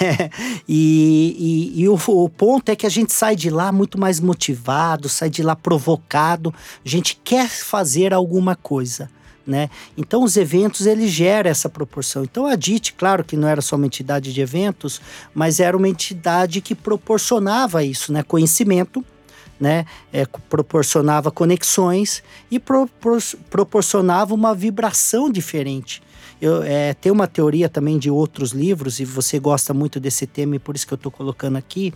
e, 0.69 1.73
e, 1.76 1.83
e 1.83 1.88
o, 1.88 1.95
o 1.95 2.28
ponto 2.28 2.69
é 2.71 2.76
que 2.76 2.87
a 2.87 2.90
gente 2.90 3.12
sai 3.12 3.35
de 3.35 3.50
lá 3.50 3.73
muito 3.73 3.99
mais 3.99 4.21
motivado, 4.21 5.09
sai 5.09 5.31
de 5.31 5.43
lá 5.43 5.57
provocado. 5.57 6.55
A 6.85 6.88
gente 6.88 7.19
quer 7.25 7.49
fazer 7.49 8.12
alguma 8.12 8.55
coisa 8.55 9.11
né? 9.49 9.71
Então 9.97 10.23
os 10.23 10.37
eventos 10.37 10.87
ele 10.87 11.09
gera 11.09 11.49
essa 11.49 11.69
proporção. 11.69 12.23
Então 12.23 12.47
a 12.47 12.55
DIT, 12.55 12.93
claro 12.93 13.25
que 13.25 13.37
não 13.37 13.49
era 13.49 13.62
só 13.62 13.76
uma 13.76 13.87
entidade 13.87 14.33
de 14.33 14.40
eventos, 14.40 15.00
mas 15.35 15.59
era 15.59 15.76
uma 15.76 15.88
entidade 15.88 16.61
que 16.61 16.75
proporcionava 16.75 17.83
isso, 17.83 18.12
né? 18.12 18.23
Conhecimento, 18.23 19.02
né? 19.59 19.87
É, 20.12 20.26
proporcionava 20.50 21.31
conexões 21.31 22.23
e 22.50 22.61
pro, 22.61 22.87
pro, 23.00 23.19
proporcionava 23.49 24.35
uma 24.35 24.55
vibração 24.55 25.31
diferente. 25.31 26.02
Eu, 26.40 26.62
é, 26.62 26.95
tem 26.95 27.11
uma 27.11 27.26
teoria 27.26 27.68
também 27.68 27.99
de 27.99 28.11
outros 28.11 28.52
livros, 28.52 29.00
e 29.00 29.04
você 29.04 29.38
gosta 29.38 29.75
muito 29.75 29.99
desse 29.99 30.26
tema, 30.26 30.57
e 30.57 30.59
por 30.59 30.76
isso 30.76 30.87
que 30.87 30.92
eu 30.92 30.97
estou 30.97 31.11
colocando 31.11 31.57
aqui, 31.57 31.92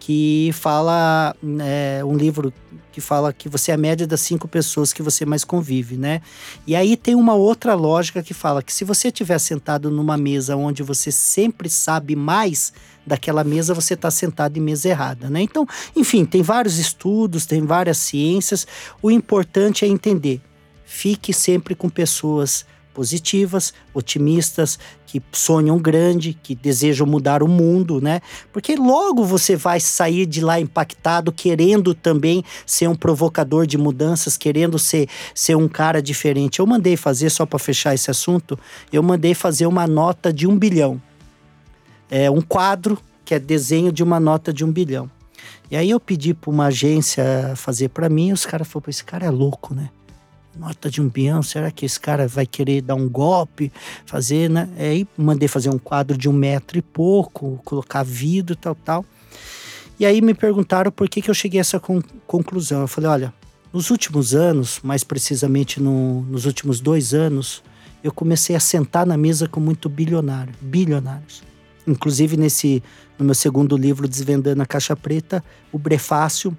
que 0.00 0.50
fala 0.54 1.34
é, 1.60 2.02
um 2.04 2.16
livro 2.16 2.52
que 2.90 3.00
fala 3.00 3.32
que 3.32 3.48
você 3.48 3.70
é 3.70 3.74
a 3.74 3.78
média 3.78 4.06
das 4.06 4.20
cinco 4.20 4.46
pessoas 4.46 4.92
que 4.92 5.02
você 5.02 5.24
mais 5.24 5.44
convive, 5.44 5.96
né? 5.96 6.20
E 6.66 6.76
aí 6.76 6.96
tem 6.96 7.14
uma 7.14 7.34
outra 7.34 7.74
lógica 7.74 8.22
que 8.22 8.34
fala 8.34 8.62
que 8.62 8.72
se 8.72 8.84
você 8.84 9.08
estiver 9.08 9.38
sentado 9.38 9.90
numa 9.90 10.16
mesa 10.16 10.56
onde 10.56 10.82
você 10.82 11.10
sempre 11.10 11.70
sabe 11.70 12.14
mais 12.14 12.72
daquela 13.06 13.42
mesa, 13.42 13.74
você 13.74 13.94
está 13.94 14.10
sentado 14.10 14.56
em 14.58 14.60
mesa 14.60 14.88
errada, 14.88 15.30
né? 15.30 15.40
Então, 15.40 15.66
enfim, 15.96 16.24
tem 16.24 16.42
vários 16.42 16.78
estudos, 16.78 17.46
tem 17.46 17.64
várias 17.64 17.96
ciências. 17.96 18.66
O 19.00 19.10
importante 19.10 19.84
é 19.84 19.88
entender. 19.88 20.40
Fique 20.84 21.32
sempre 21.32 21.74
com 21.74 21.88
pessoas 21.88 22.66
positivas, 22.92 23.72
otimistas, 23.94 24.78
que 25.06 25.22
sonham 25.32 25.78
grande, 25.78 26.32
que 26.32 26.54
desejam 26.54 27.06
mudar 27.06 27.42
o 27.42 27.48
mundo, 27.48 28.00
né? 28.00 28.20
Porque 28.52 28.74
logo 28.76 29.24
você 29.24 29.56
vai 29.56 29.78
sair 29.78 30.24
de 30.24 30.40
lá 30.40 30.58
impactado, 30.58 31.30
querendo 31.30 31.94
também 31.94 32.42
ser 32.64 32.88
um 32.88 32.94
provocador 32.94 33.66
de 33.66 33.76
mudanças, 33.76 34.36
querendo 34.36 34.78
ser, 34.78 35.08
ser 35.34 35.56
um 35.56 35.68
cara 35.68 36.00
diferente. 36.00 36.60
Eu 36.60 36.66
mandei 36.66 36.96
fazer, 36.96 37.30
só 37.30 37.44
para 37.44 37.58
fechar 37.58 37.94
esse 37.94 38.10
assunto, 38.10 38.58
eu 38.92 39.02
mandei 39.02 39.34
fazer 39.34 39.66
uma 39.66 39.86
nota 39.86 40.32
de 40.32 40.46
um 40.46 40.58
bilhão. 40.58 41.00
É 42.10 42.30
um 42.30 42.40
quadro 42.40 42.98
que 43.24 43.34
é 43.34 43.38
desenho 43.38 43.92
de 43.92 44.02
uma 44.02 44.18
nota 44.20 44.52
de 44.52 44.64
um 44.64 44.72
bilhão. 44.72 45.10
E 45.70 45.76
aí 45.76 45.88
eu 45.88 45.98
pedi 45.98 46.34
para 46.34 46.50
uma 46.50 46.66
agência 46.66 47.54
fazer 47.56 47.88
para 47.88 48.08
mim, 48.08 48.32
os 48.32 48.44
caras 48.44 48.68
falaram: 48.68 48.90
esse 48.90 49.04
cara 49.04 49.26
é 49.26 49.30
louco, 49.30 49.74
né? 49.74 49.90
Nota 50.56 50.90
de 50.90 51.00
um 51.00 51.08
peão, 51.08 51.42
será 51.42 51.70
que 51.70 51.86
esse 51.86 51.98
cara 51.98 52.28
vai 52.28 52.46
querer 52.46 52.82
dar 52.82 52.94
um 52.94 53.08
golpe, 53.08 53.72
fazer, 54.04 54.50
né? 54.50 54.68
Aí 54.78 55.06
mandei 55.16 55.48
fazer 55.48 55.70
um 55.70 55.78
quadro 55.78 56.16
de 56.16 56.28
um 56.28 56.32
metro 56.32 56.78
e 56.78 56.82
pouco, 56.82 57.60
colocar 57.64 58.02
vidro, 58.02 58.54
tal, 58.54 58.74
tal. 58.74 59.04
E 59.98 60.06
aí 60.06 60.20
me 60.20 60.34
perguntaram 60.34 60.90
por 60.90 61.08
que, 61.08 61.22
que 61.22 61.30
eu 61.30 61.34
cheguei 61.34 61.60
a 61.60 61.62
essa 61.62 61.78
con 61.78 62.02
conclusão. 62.26 62.80
Eu 62.80 62.88
falei, 62.88 63.10
olha, 63.10 63.34
nos 63.72 63.90
últimos 63.90 64.34
anos, 64.34 64.80
mais 64.82 65.04
precisamente 65.04 65.80
no, 65.80 66.22
nos 66.22 66.44
últimos 66.44 66.80
dois 66.80 67.14
anos, 67.14 67.62
eu 68.02 68.12
comecei 68.12 68.56
a 68.56 68.60
sentar 68.60 69.06
na 69.06 69.16
mesa 69.16 69.48
com 69.48 69.60
muito 69.60 69.88
bilionário, 69.88 70.52
bilionários. 70.60 71.42
Inclusive 71.86 72.36
nesse, 72.36 72.82
no 73.18 73.24
meu 73.24 73.34
segundo 73.34 73.76
livro, 73.76 74.08
Desvendando 74.08 74.62
a 74.62 74.66
Caixa 74.66 74.94
Preta, 74.94 75.42
o 75.70 75.78
prefácio 75.78 76.56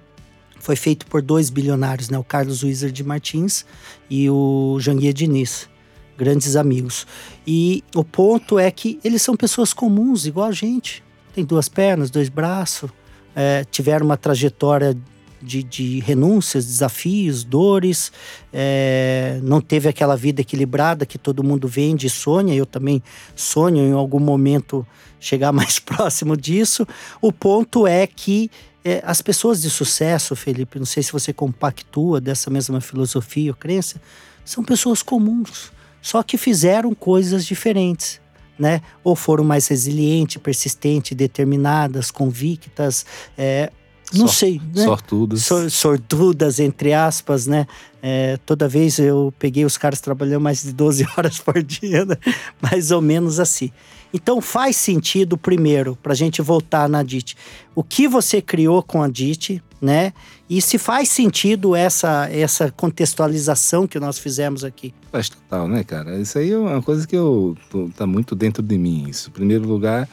foi 0.64 0.76
feito 0.76 1.04
por 1.06 1.20
dois 1.20 1.50
bilionários, 1.50 2.08
né? 2.08 2.18
O 2.18 2.24
Carlos 2.24 2.62
Wizard 2.62 3.04
Martins 3.04 3.66
e 4.08 4.30
o 4.30 4.78
Janguia 4.80 5.12
Diniz, 5.12 5.68
grandes 6.16 6.56
amigos. 6.56 7.06
E 7.46 7.84
o 7.94 8.02
ponto 8.02 8.58
é 8.58 8.70
que 8.70 8.98
eles 9.04 9.20
são 9.20 9.36
pessoas 9.36 9.74
comuns, 9.74 10.24
igual 10.24 10.48
a 10.48 10.52
gente. 10.52 11.04
Tem 11.34 11.44
duas 11.44 11.68
pernas, 11.68 12.08
dois 12.08 12.30
braços, 12.30 12.90
é, 13.36 13.62
tiveram 13.70 14.06
uma 14.06 14.16
trajetória 14.16 14.96
de, 15.42 15.62
de, 15.62 16.00
renúncias, 16.00 16.64
desafios, 16.64 17.44
dores, 17.44 18.10
é, 18.50 19.38
não 19.42 19.60
teve 19.60 19.86
aquela 19.86 20.16
vida 20.16 20.40
equilibrada 20.40 21.04
que 21.04 21.18
todo 21.18 21.44
mundo 21.44 21.68
vende 21.68 22.06
e 22.06 22.10
sonha. 22.10 22.54
Eu 22.54 22.64
também 22.64 23.02
sonho 23.36 23.84
em 23.84 23.92
algum 23.92 24.20
momento 24.20 24.86
chegar 25.20 25.52
mais 25.52 25.78
próximo 25.78 26.34
disso. 26.38 26.86
O 27.20 27.30
ponto 27.30 27.86
é 27.86 28.06
que 28.06 28.50
é, 28.84 29.02
as 29.04 29.22
pessoas 29.22 29.62
de 29.62 29.70
sucesso, 29.70 30.36
Felipe, 30.36 30.78
não 30.78 30.84
sei 30.84 31.02
se 31.02 31.10
você 31.10 31.32
compactua 31.32 32.20
dessa 32.20 32.50
mesma 32.50 32.80
filosofia 32.80 33.50
ou 33.50 33.56
crença, 33.56 34.00
são 34.44 34.62
pessoas 34.62 35.02
comuns, 35.02 35.72
só 36.02 36.22
que 36.22 36.36
fizeram 36.36 36.94
coisas 36.94 37.46
diferentes. 37.46 38.22
Né? 38.56 38.82
Ou 39.02 39.16
foram 39.16 39.42
mais 39.42 39.66
resilientes, 39.66 40.40
persistentes, 40.40 41.16
determinadas, 41.16 42.12
convictas, 42.12 43.04
é, 43.36 43.72
não 44.12 44.28
Sor 44.28 44.34
sei, 44.36 44.60
né? 44.74 44.84
Sortudas. 44.84 45.42
Sor 45.42 45.70
sortudas, 45.70 46.60
entre 46.60 46.92
aspas, 46.92 47.46
né? 47.46 47.66
É, 48.02 48.36
toda 48.44 48.68
vez 48.68 48.98
eu 48.98 49.32
peguei 49.38 49.64
os 49.64 49.76
caras 49.76 50.00
trabalhando 50.00 50.42
mais 50.42 50.62
de 50.62 50.72
12 50.72 51.06
horas 51.16 51.38
por 51.40 51.62
dia, 51.62 52.04
né? 52.04 52.16
mais 52.60 52.90
ou 52.90 53.00
menos 53.00 53.40
assim. 53.40 53.72
Então 54.14 54.40
faz 54.40 54.76
sentido, 54.76 55.36
primeiro, 55.36 55.98
para 56.00 56.12
a 56.12 56.16
gente 56.16 56.40
voltar 56.40 56.88
na 56.88 57.02
DIT, 57.02 57.36
o 57.74 57.82
que 57.82 58.06
você 58.06 58.40
criou 58.40 58.80
com 58.80 59.02
a 59.02 59.08
DIT, 59.08 59.60
né? 59.82 60.12
E 60.48 60.62
se 60.62 60.78
faz 60.78 61.08
sentido 61.08 61.74
essa, 61.74 62.28
essa 62.30 62.70
contextualização 62.70 63.88
que 63.88 63.98
nós 63.98 64.16
fizemos 64.16 64.62
aqui. 64.62 64.94
Faz 65.10 65.28
total, 65.28 65.66
né, 65.66 65.82
cara? 65.82 66.16
Isso 66.20 66.38
aí 66.38 66.52
é 66.52 66.56
uma 66.56 66.80
coisa 66.80 67.08
que 67.08 67.16
eu, 67.16 67.56
tô, 67.68 67.90
tá 67.96 68.06
muito 68.06 68.36
dentro 68.36 68.62
de 68.62 68.78
mim. 68.78 69.06
Isso. 69.08 69.30
Em 69.30 69.32
primeiro 69.32 69.66
lugar, 69.66 70.08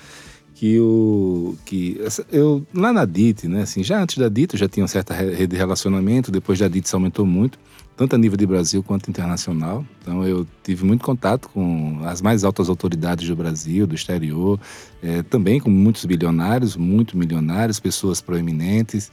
que 0.55 0.79
o 0.79 1.55
que 1.63 2.01
eu 2.31 2.65
lá 2.73 2.91
na 2.91 3.05
DIT, 3.05 3.47
né, 3.47 3.61
assim, 3.61 3.83
já 3.83 4.01
antes 4.01 4.17
da 4.17 4.29
DIT 4.29 4.55
eu 4.55 4.59
já 4.59 4.67
tinha 4.67 4.83
uma 4.83 4.87
certa 4.87 5.13
rede 5.13 5.47
de 5.47 5.55
relacionamento, 5.55 6.31
depois 6.31 6.57
da 6.57 6.67
DIT 6.67 6.87
isso 6.87 6.95
aumentou 6.95 7.25
muito, 7.25 7.59
tanto 8.01 8.15
a 8.15 8.17
nível 8.17 8.35
de 8.35 8.47
Brasil 8.47 8.81
quanto 8.81 9.11
internacional. 9.11 9.85
Então 10.01 10.27
eu 10.27 10.47
tive 10.63 10.83
muito 10.83 11.05
contato 11.05 11.47
com 11.49 11.99
as 12.03 12.19
mais 12.19 12.43
altas 12.43 12.67
autoridades 12.67 13.27
do 13.27 13.35
Brasil, 13.35 13.85
do 13.85 13.93
exterior, 13.93 14.59
é, 15.03 15.21
também 15.21 15.59
com 15.59 15.69
muitos 15.69 16.03
bilionários, 16.05 16.75
muito 16.75 17.15
milionários, 17.15 17.79
pessoas 17.79 18.19
proeminentes. 18.19 19.11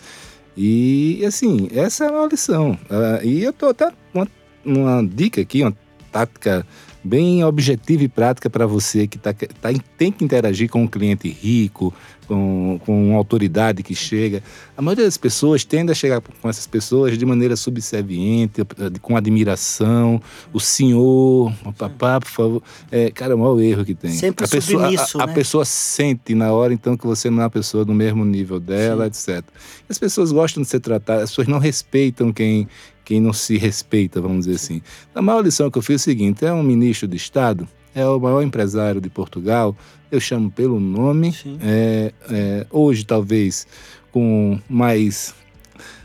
E 0.57 1.23
assim, 1.27 1.69
essa 1.71 2.07
é 2.07 2.11
uma 2.11 2.27
lição. 2.29 2.79
Uh, 2.89 3.27
e 3.27 3.45
eu 3.45 3.53
tô 3.53 3.67
até 3.67 3.93
uma, 4.15 4.27
uma 4.65 5.07
dica 5.07 5.43
aqui, 5.43 5.63
uma 5.63 5.77
tática 6.11 6.67
bem 7.03 7.45
objetiva 7.45 8.03
e 8.03 8.09
prática 8.09 8.51
para 8.51 8.67
você 8.67 9.07
que 9.07 9.19
tá, 9.19 9.33
tá, 9.33 9.71
tem 9.97 10.11
que 10.13 10.25
interagir 10.25 10.69
com 10.69 10.83
um 10.83 10.87
cliente 10.87 11.29
rico, 11.29 11.95
com, 12.27 12.79
com 12.85 13.11
uma 13.11 13.17
autoridade 13.17 13.83
que 13.83 13.95
chega. 13.95 14.43
A 14.77 14.83
maioria 14.83 15.07
das 15.07 15.17
pessoas 15.17 15.65
tende 15.65 15.91
a 15.91 15.95
chegar 15.95 16.21
com 16.21 16.49
essas 16.49 16.67
pessoas 16.67 17.17
de 17.17 17.25
maneira 17.25 17.57
subserviente, 17.57 18.63
com 19.01 19.17
admiração. 19.17 20.21
O 20.53 20.61
senhor, 20.61 21.53
o 21.65 21.73
papá, 21.73 22.21
por 22.21 22.29
favor. 22.29 22.63
É, 22.91 23.11
cara, 23.11 23.33
é 23.33 23.35
o 23.35 23.39
maior 23.39 23.59
erro 23.61 23.85
que 23.85 23.95
tem. 23.95 24.11
Sempre 24.11 24.45
a 24.45 24.49
pessoa, 24.49 24.83
submisso, 24.83 25.19
a, 25.19 25.25
a 25.25 25.27
né? 25.27 25.33
pessoa 25.33 25.65
sente 25.65 26.35
na 26.35 26.53
hora, 26.53 26.75
então, 26.75 26.97
que 26.97 27.07
você 27.07 27.31
não 27.31 27.39
é 27.39 27.45
uma 27.45 27.51
pessoa 27.51 27.85
do 27.85 27.95
mesmo 27.95 28.25
nível 28.25 28.61
dela, 28.61 29.09
Sim. 29.11 29.33
etc. 29.33 29.45
As 29.89 29.99
pessoas 29.99 30.31
gostam 30.31 30.63
de 30.63 30.69
ser 30.69 30.81
tratadas, 30.81 31.25
as 31.25 31.31
pessoas 31.31 31.49
não 31.49 31.59
respeitam 31.59 32.31
quem, 32.31 32.69
quem 33.09 33.23
não 33.23 33.33
se 33.33 33.57
respeita, 33.57 34.21
vamos 34.21 34.45
dizer 34.45 34.57
assim. 34.57 34.83
A 35.15 35.23
maior 35.23 35.41
lição 35.41 35.71
que 35.71 35.79
eu 35.79 35.83
fiz 35.83 35.95
é 35.95 35.97
o 35.97 35.99
seguinte: 35.99 36.45
é 36.45 36.53
um 36.53 36.63
ministro 36.63 37.09
de 37.09 37.17
Estado, 37.17 37.67
é 37.95 38.05
o 38.05 38.21
maior 38.21 38.43
empresário 38.43 39.01
de 39.01 39.09
Portugal, 39.09 39.75
eu 40.13 40.21
chamo 40.21 40.51
pelo 40.51 40.79
nome. 40.79 41.35
É, 41.63 42.13
é, 42.31 42.67
hoje, 42.71 43.07
talvez, 43.07 43.67
com 44.13 44.61
mais 44.69 45.35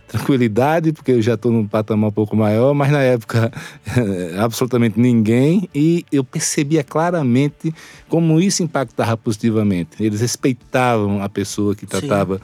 tranquilidade, 0.07 0.93
porque 0.93 1.11
eu 1.11 1.21
já 1.21 1.33
estou 1.33 1.51
num 1.51 1.67
patamar 1.67 2.09
um 2.09 2.13
pouco 2.13 2.37
maior, 2.37 2.73
mas 2.73 2.89
na 2.89 3.01
época 3.01 3.51
absolutamente 4.39 4.97
ninguém 4.97 5.67
e 5.75 6.05
eu 6.09 6.23
percebia 6.23 6.85
claramente 6.85 7.73
como 8.07 8.39
isso 8.39 8.63
impactava 8.63 9.17
positivamente. 9.17 10.01
Eles 10.01 10.21
respeitavam 10.21 11.21
a 11.21 11.27
pessoa 11.27 11.75
que 11.75 11.85
tratava. 11.85 12.39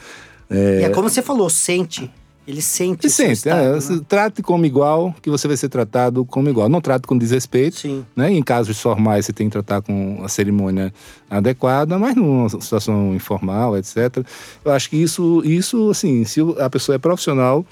É... 0.49 0.81
E 0.81 0.83
é 0.83 0.89
como 0.89 1.09
você 1.09 1.21
falou, 1.21 1.49
sente. 1.49 2.11
Ele 2.49 2.63
sente 2.63 3.05
Ele 3.05 3.13
sente, 3.13 3.33
estado, 3.33 3.61
é, 3.61 3.95
né? 3.95 4.01
Trate 4.07 4.41
como 4.41 4.65
igual, 4.65 5.13
que 5.21 5.29
você 5.29 5.47
vai 5.47 5.55
ser 5.55 5.69
tratado 5.69 6.25
como 6.25 6.49
igual. 6.49 6.67
Não 6.67 6.81
trate 6.81 7.05
com 7.05 7.15
desrespeito. 7.15 7.77
Sim. 7.77 8.03
Né? 8.15 8.33
Em 8.33 8.41
casos 8.41 8.81
formais, 8.81 9.27
você 9.27 9.31
tem 9.31 9.47
que 9.47 9.51
tratar 9.51 9.83
com 9.83 10.19
a 10.23 10.27
cerimônia 10.27 10.91
adequada, 11.29 11.99
mas 11.99 12.15
numa 12.15 12.49
situação 12.49 13.13
informal, 13.13 13.77
etc. 13.77 14.25
Eu 14.65 14.71
acho 14.71 14.89
que 14.89 14.97
isso, 14.97 15.43
isso 15.45 15.91
assim, 15.91 16.25
se 16.25 16.41
a 16.59 16.67
pessoa 16.71 16.95
é 16.95 16.97
profissional, 16.97 17.63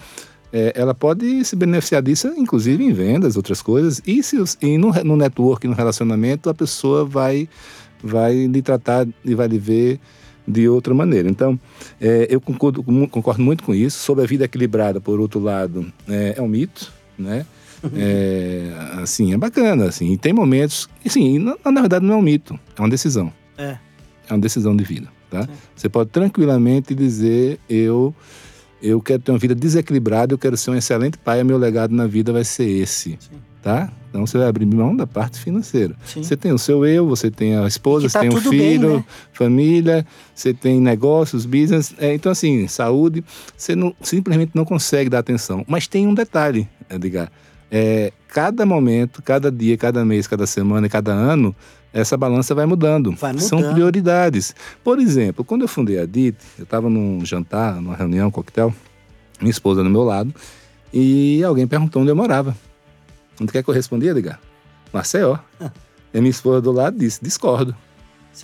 é, 0.53 0.73
ela 0.75 0.93
pode 0.93 1.43
se 1.43 1.55
beneficiar 1.55 2.03
disso, 2.03 2.31
inclusive 2.37 2.83
em 2.83 2.93
vendas, 2.93 3.35
outras 3.35 3.63
coisas. 3.63 3.99
E, 4.05 4.21
se, 4.21 4.37
e 4.61 4.77
no, 4.77 4.91
no 5.03 5.17
network, 5.17 5.67
no 5.67 5.73
relacionamento, 5.73 6.51
a 6.51 6.53
pessoa 6.53 7.03
vai, 7.03 7.49
vai 8.03 8.45
lhe 8.45 8.61
tratar 8.61 9.07
e 9.25 9.33
vai 9.33 9.47
lhe 9.47 9.57
ver 9.57 9.99
de 10.47 10.69
outra 10.69 10.93
maneira. 10.93 11.29
Então, 11.29 11.59
é, 11.99 12.27
eu 12.29 12.39
concordo, 12.39 12.83
concordo, 13.09 13.41
muito 13.41 13.63
com 13.63 13.75
isso. 13.75 13.99
Sobre 13.99 14.23
a 14.23 14.27
vida 14.27 14.45
equilibrada, 14.45 15.01
por 15.01 15.19
outro 15.19 15.39
lado, 15.39 15.91
é, 16.07 16.35
é 16.37 16.41
um 16.41 16.47
mito, 16.47 16.91
né? 17.17 17.45
Uhum. 17.83 17.91
É, 17.95 18.71
assim, 19.01 19.33
é 19.33 19.37
bacana, 19.37 19.85
assim. 19.85 20.13
E 20.13 20.17
tem 20.17 20.33
momentos, 20.33 20.89
assim, 21.05 21.37
na, 21.37 21.55
na, 21.71 21.81
verdade 21.81 22.05
não 22.05 22.15
é 22.15 22.17
um 22.17 22.21
mito, 22.21 22.59
é 22.75 22.81
uma 22.81 22.89
decisão. 22.89 23.31
É. 23.57 23.77
É 24.29 24.33
uma 24.33 24.39
decisão 24.39 24.75
de 24.75 24.83
vida, 24.83 25.07
tá? 25.29 25.47
Você 25.75 25.87
pode 25.87 26.09
tranquilamente 26.09 26.93
dizer, 26.95 27.59
eu 27.69 28.13
eu 28.81 29.01
quero 29.01 29.21
ter 29.21 29.31
uma 29.31 29.39
vida 29.39 29.55
desequilibrada, 29.55 30.33
eu 30.33 30.37
quero 30.37 30.55
ser 30.55 30.71
um 30.71 30.75
excelente 30.75 31.17
pai, 31.17 31.43
meu 31.43 31.57
legado 31.57 31.95
na 31.95 32.05
vida 32.05 32.31
vai 32.31 32.43
ser 32.43 32.67
esse. 32.67 33.17
Sim 33.19 33.47
tá? 33.67 33.91
Então 34.09 34.25
você 34.25 34.37
vai 34.37 34.47
abrir 34.47 34.65
mão 34.65 34.95
da 34.95 35.05
parte 35.05 35.41
financeira. 35.41 35.93
Sim. 36.05 36.23
Você 36.23 36.37
tem 36.37 36.53
o 36.53 36.57
seu 36.57 36.85
eu, 36.85 37.05
você 37.05 37.29
tem 37.29 37.57
a 37.57 37.67
esposa, 37.67 38.07
tá 38.07 38.21
você 38.21 38.29
tem 38.29 38.29
o 38.29 38.41
filho, 38.41 38.87
bem, 38.89 38.97
né? 38.97 39.05
família, 39.33 40.07
você 40.33 40.53
tem 40.53 40.79
negócios, 40.79 41.45
business. 41.45 41.93
É, 41.99 42.13
então, 42.13 42.31
assim, 42.31 42.65
saúde, 42.69 43.25
você 43.57 43.75
não, 43.75 43.93
simplesmente 44.01 44.51
não 44.53 44.63
consegue 44.63 45.09
dar 45.09 45.19
atenção. 45.19 45.65
Mas 45.67 45.85
tem 45.85 46.07
um 46.07 46.13
detalhe, 46.13 46.65
Edgar. 46.89 47.29
É, 47.69 48.13
cada 48.29 48.65
momento, 48.65 49.21
cada 49.21 49.51
dia, 49.51 49.77
cada 49.77 50.05
mês, 50.05 50.27
cada 50.27 50.47
semana, 50.47 50.87
cada 50.87 51.11
ano, 51.11 51.53
essa 51.91 52.15
balança 52.15 52.55
vai 52.55 52.65
mudando. 52.65 53.11
vai 53.17 53.33
mudando. 53.33 53.45
São 53.45 53.73
prioridades. 53.73 54.55
Por 54.81 54.97
exemplo, 54.97 55.43
quando 55.43 55.63
eu 55.63 55.67
fundei 55.67 55.99
a 55.99 56.05
DIT, 56.05 56.37
eu 56.57 56.63
estava 56.63 56.89
num 56.89 57.25
jantar, 57.25 57.81
numa 57.81 57.97
reunião, 57.97 58.29
um 58.29 58.31
coquetel, 58.31 58.73
minha 59.41 59.51
esposa 59.51 59.83
do 59.83 59.89
meu 59.89 60.03
lado, 60.03 60.33
e 60.93 61.43
alguém 61.43 61.67
perguntou 61.67 62.01
onde 62.01 62.11
eu 62.11 62.15
morava. 62.15 62.55
Não 63.39 63.47
quer 63.47 63.63
que 63.63 63.69
eu 63.69 63.73
responda, 63.73 64.05
Edgar? 64.05 64.39
Maceió. 64.91 65.37
E 66.13 66.19
minha 66.19 66.31
esposa 66.31 66.61
do 66.61 66.71
lado 66.71 66.97
disse, 66.97 67.23
discordo. 67.23 67.75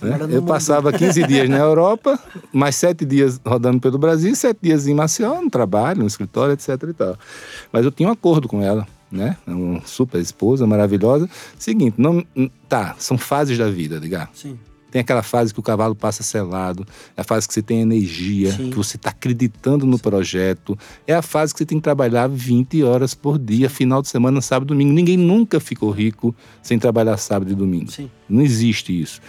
Né? 0.02 0.18
Eu 0.22 0.28
mundo. 0.28 0.46
passava 0.46 0.92
15 0.92 1.22
dias 1.28 1.48
na 1.48 1.58
Europa, 1.58 2.18
mais 2.52 2.74
7 2.76 3.04
dias 3.04 3.40
rodando 3.44 3.80
pelo 3.80 3.98
Brasil, 3.98 4.34
7 4.34 4.58
dias 4.60 4.86
em 4.86 4.94
Maceió, 4.94 5.40
no 5.40 5.50
trabalho, 5.50 6.00
no 6.00 6.06
escritório, 6.06 6.54
etc 6.54 6.68
e 6.88 6.92
tal. 6.92 7.16
Mas 7.72 7.84
eu 7.84 7.92
tinha 7.92 8.08
um 8.08 8.12
acordo 8.12 8.48
com 8.48 8.62
ela, 8.62 8.86
né? 9.10 9.36
Uma 9.46 9.80
super 9.86 10.20
esposa, 10.20 10.66
maravilhosa. 10.66 11.28
Seguinte, 11.58 11.94
não, 11.96 12.24
tá, 12.68 12.96
são 12.98 13.16
fases 13.16 13.56
da 13.56 13.70
vida, 13.70 13.96
Edgar. 13.96 14.28
Sim. 14.34 14.58
Tem 14.94 15.00
aquela 15.00 15.24
fase 15.24 15.52
que 15.52 15.58
o 15.58 15.62
cavalo 15.62 15.92
passa 15.92 16.22
selado, 16.22 16.86
é 17.16 17.20
a 17.20 17.24
fase 17.24 17.48
que 17.48 17.54
você 17.54 17.60
tem 17.60 17.80
energia, 17.80 18.52
Sim. 18.52 18.70
que 18.70 18.76
você 18.76 18.96
está 18.96 19.10
acreditando 19.10 19.84
no 19.84 19.96
Sim. 19.96 20.02
projeto. 20.04 20.78
É 21.04 21.12
a 21.12 21.20
fase 21.20 21.52
que 21.52 21.58
você 21.58 21.66
tem 21.66 21.78
que 21.78 21.82
trabalhar 21.82 22.28
20 22.28 22.80
horas 22.84 23.12
por 23.12 23.36
dia, 23.36 23.68
final 23.68 24.00
de 24.00 24.06
semana, 24.06 24.40
sábado 24.40 24.68
e 24.68 24.72
domingo. 24.72 24.92
Ninguém 24.92 25.16
nunca 25.16 25.58
ficou 25.58 25.90
rico 25.90 26.32
sem 26.62 26.78
trabalhar 26.78 27.16
sábado 27.16 27.50
e 27.50 27.56
domingo. 27.56 27.90
Sim. 27.90 28.08
Não 28.28 28.40
existe 28.40 29.02
isso. 29.02 29.20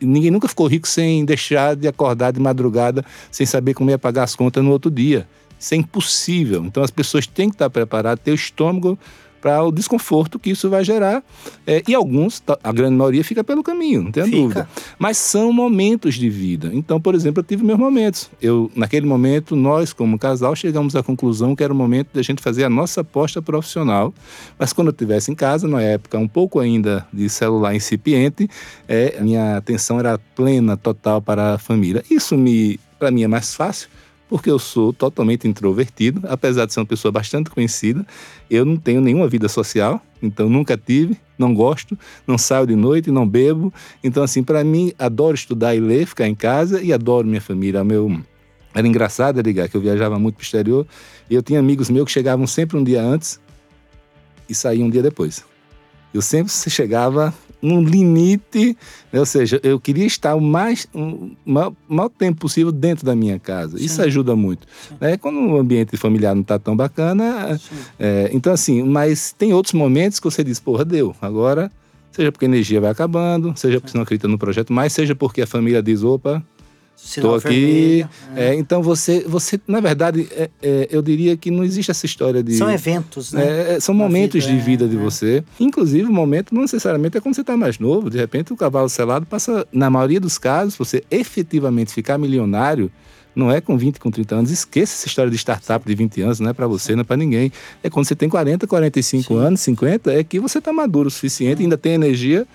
Ninguém 0.00 0.32
nunca 0.32 0.48
ficou 0.48 0.66
rico 0.66 0.88
sem 0.88 1.24
deixar 1.24 1.76
de 1.76 1.86
acordar 1.86 2.32
de 2.32 2.40
madrugada, 2.40 3.04
sem 3.30 3.46
saber 3.46 3.74
como 3.74 3.90
ia 3.90 3.98
pagar 3.98 4.24
as 4.24 4.34
contas 4.34 4.64
no 4.64 4.72
outro 4.72 4.90
dia. 4.90 5.24
Isso 5.56 5.72
é 5.72 5.76
impossível. 5.76 6.64
Então 6.64 6.82
as 6.82 6.90
pessoas 6.90 7.28
têm 7.28 7.48
que 7.48 7.54
estar 7.54 7.70
preparadas, 7.70 8.24
ter 8.24 8.32
o 8.32 8.34
estômago 8.34 8.98
para 9.40 9.62
o 9.62 9.72
desconforto 9.72 10.38
que 10.38 10.50
isso 10.50 10.68
vai 10.68 10.84
gerar. 10.84 11.22
É, 11.66 11.82
e 11.88 11.94
alguns, 11.94 12.42
a 12.62 12.72
grande 12.72 12.96
maioria, 12.96 13.24
fica 13.24 13.42
pelo 13.42 13.62
caminho, 13.62 14.02
não 14.04 14.12
tem 14.12 14.28
dúvida. 14.28 14.68
Mas 14.98 15.16
são 15.16 15.52
momentos 15.52 16.14
de 16.14 16.28
vida. 16.28 16.70
Então, 16.72 17.00
por 17.00 17.14
exemplo, 17.14 17.40
eu 17.40 17.44
tive 17.44 17.64
meus 17.64 17.78
momentos. 17.78 18.30
Eu, 18.40 18.70
naquele 18.74 19.06
momento, 19.06 19.56
nós, 19.56 19.92
como 19.92 20.18
casal, 20.18 20.54
chegamos 20.54 20.94
à 20.94 21.02
conclusão 21.02 21.56
que 21.56 21.64
era 21.64 21.72
o 21.72 21.76
momento 21.76 22.08
de 22.12 22.20
a 22.20 22.22
gente 22.22 22.42
fazer 22.42 22.64
a 22.64 22.70
nossa 22.70 23.00
aposta 23.00 23.40
profissional. 23.40 24.12
Mas 24.58 24.72
quando 24.72 24.88
eu 24.88 24.92
estivesse 24.92 25.30
em 25.30 25.34
casa, 25.34 25.66
na 25.66 25.80
época 25.80 26.18
um 26.18 26.28
pouco 26.28 26.60
ainda 26.60 27.06
de 27.12 27.28
celular 27.28 27.74
incipiente, 27.74 28.48
é, 28.86 29.18
minha 29.20 29.56
atenção 29.56 29.98
era 29.98 30.18
plena, 30.34 30.76
total 30.76 31.22
para 31.22 31.54
a 31.54 31.58
família. 31.58 32.04
Isso 32.10 32.36
me, 32.36 32.78
para 32.98 33.10
mim, 33.10 33.22
é 33.22 33.28
mais 33.28 33.54
fácil 33.54 33.88
porque 34.30 34.48
eu 34.48 34.60
sou 34.60 34.92
totalmente 34.92 35.48
introvertido, 35.48 36.22
apesar 36.28 36.64
de 36.64 36.72
ser 36.72 36.78
uma 36.78 36.86
pessoa 36.86 37.10
bastante 37.10 37.50
conhecida. 37.50 38.06
Eu 38.48 38.64
não 38.64 38.76
tenho 38.76 39.00
nenhuma 39.00 39.26
vida 39.26 39.48
social, 39.48 40.00
então 40.22 40.48
nunca 40.48 40.76
tive, 40.78 41.18
não 41.36 41.52
gosto, 41.52 41.98
não 42.24 42.38
saio 42.38 42.64
de 42.64 42.76
noite, 42.76 43.10
não 43.10 43.28
bebo. 43.28 43.74
Então, 44.04 44.22
assim, 44.22 44.44
para 44.44 44.62
mim, 44.62 44.92
adoro 44.96 45.34
estudar 45.34 45.74
e 45.74 45.80
ler, 45.80 46.06
ficar 46.06 46.28
em 46.28 46.34
casa 46.34 46.80
e 46.80 46.92
adoro 46.92 47.26
minha 47.26 47.40
família. 47.40 47.82
Meu 47.82 48.20
era 48.72 48.86
engraçado 48.86 49.40
ligar 49.40 49.68
que 49.68 49.76
eu 49.76 49.80
viajava 49.80 50.16
muito 50.16 50.36
para 50.36 50.42
o 50.42 50.44
exterior 50.44 50.86
e 51.28 51.34
eu 51.34 51.42
tinha 51.42 51.58
amigos 51.58 51.90
meus 51.90 52.04
que 52.04 52.12
chegavam 52.12 52.46
sempre 52.46 52.76
um 52.76 52.84
dia 52.84 53.02
antes 53.02 53.40
e 54.48 54.54
saíam 54.54 54.86
um 54.86 54.90
dia 54.90 55.02
depois. 55.02 55.44
Eu 56.14 56.22
sempre 56.22 56.52
chegava 56.52 57.34
num 57.62 57.82
limite, 57.82 58.76
né? 59.12 59.20
ou 59.20 59.26
seja, 59.26 59.60
eu 59.62 59.78
queria 59.78 60.06
estar 60.06 60.34
o 60.34 60.40
mais 60.40 60.86
o 60.94 61.30
maior, 61.44 61.72
maior 61.88 62.08
tempo 62.08 62.40
possível 62.40 62.72
dentro 62.72 63.04
da 63.04 63.14
minha 63.14 63.38
casa. 63.38 63.78
Sim. 63.78 63.84
Isso 63.84 64.02
ajuda 64.02 64.34
muito. 64.34 64.66
Né? 65.00 65.16
Quando 65.16 65.38
o 65.38 65.58
ambiente 65.58 65.96
familiar 65.96 66.34
não 66.34 66.42
está 66.42 66.58
tão 66.58 66.76
bacana, 66.76 67.60
é, 67.98 68.30
então 68.32 68.52
assim, 68.52 68.82
mas 68.82 69.34
tem 69.36 69.52
outros 69.52 69.74
momentos 69.74 70.18
que 70.18 70.24
você 70.24 70.42
diz, 70.42 70.58
porra, 70.58 70.84
deu, 70.84 71.14
agora, 71.20 71.70
seja 72.10 72.32
porque 72.32 72.44
a 72.44 72.48
energia 72.48 72.80
vai 72.80 72.90
acabando, 72.90 73.52
seja 73.56 73.80
porque 73.80 73.92
você 73.92 73.98
não 73.98 74.02
acredita 74.02 74.28
no 74.28 74.38
projeto 74.38 74.72
mais, 74.72 74.92
seja 74.92 75.14
porque 75.14 75.42
a 75.42 75.46
família 75.46 75.82
diz, 75.82 76.02
opa, 76.02 76.42
Estou 76.96 77.34
aqui. 77.34 78.06
É. 78.36 78.50
É, 78.50 78.54
então 78.54 78.82
você, 78.82 79.24
você, 79.26 79.58
na 79.66 79.80
verdade, 79.80 80.28
é, 80.32 80.50
é, 80.62 80.88
eu 80.90 81.02
diria 81.02 81.36
que 81.36 81.50
não 81.50 81.64
existe 81.64 81.90
essa 81.90 82.06
história 82.06 82.42
de. 82.42 82.54
São 82.54 82.70
eventos, 82.70 83.32
né? 83.32 83.74
É, 83.76 83.80
são 83.80 83.94
momentos 83.94 84.44
vida, 84.44 84.56
de 84.56 84.64
vida 84.64 84.88
de 84.88 84.96
você. 84.96 85.42
Inclusive, 85.58 86.04
o 86.08 86.12
momento 86.12 86.54
não 86.54 86.62
necessariamente 86.62 87.16
é 87.16 87.20
quando 87.20 87.34
você 87.34 87.40
está 87.40 87.56
mais 87.56 87.78
novo. 87.78 88.10
De 88.10 88.18
repente, 88.18 88.52
o 88.52 88.56
cavalo 88.56 88.88
selado 88.88 89.26
passa, 89.26 89.66
na 89.72 89.90
maioria 89.90 90.20
dos 90.20 90.38
casos, 90.38 90.76
você 90.76 91.02
efetivamente 91.10 91.92
ficar 91.92 92.18
milionário. 92.18 92.90
Não 93.32 93.50
é 93.50 93.60
com 93.60 93.78
20, 93.78 94.00
com 94.00 94.10
30 94.10 94.34
anos. 94.34 94.50
Esqueça 94.50 94.92
essa 94.92 95.06
história 95.06 95.30
de 95.30 95.38
startup 95.38 95.86
de 95.86 95.94
20 95.94 96.20
anos, 96.20 96.40
não 96.40 96.50
é 96.50 96.52
para 96.52 96.66
você, 96.66 96.94
não 96.94 97.02
é 97.02 97.04
para 97.04 97.16
ninguém. 97.16 97.52
É 97.82 97.88
quando 97.88 98.04
você 98.04 98.16
tem 98.16 98.28
40, 98.28 98.66
45 98.66 99.22
Sim. 99.22 99.40
anos, 99.40 99.60
50, 99.60 100.12
é 100.12 100.24
que 100.24 100.40
você 100.40 100.58
está 100.58 100.72
maduro 100.72 101.06
o 101.06 101.10
suficiente, 101.10 101.62
ainda 101.62 101.78
tem 101.78 101.92
energia 101.92 102.46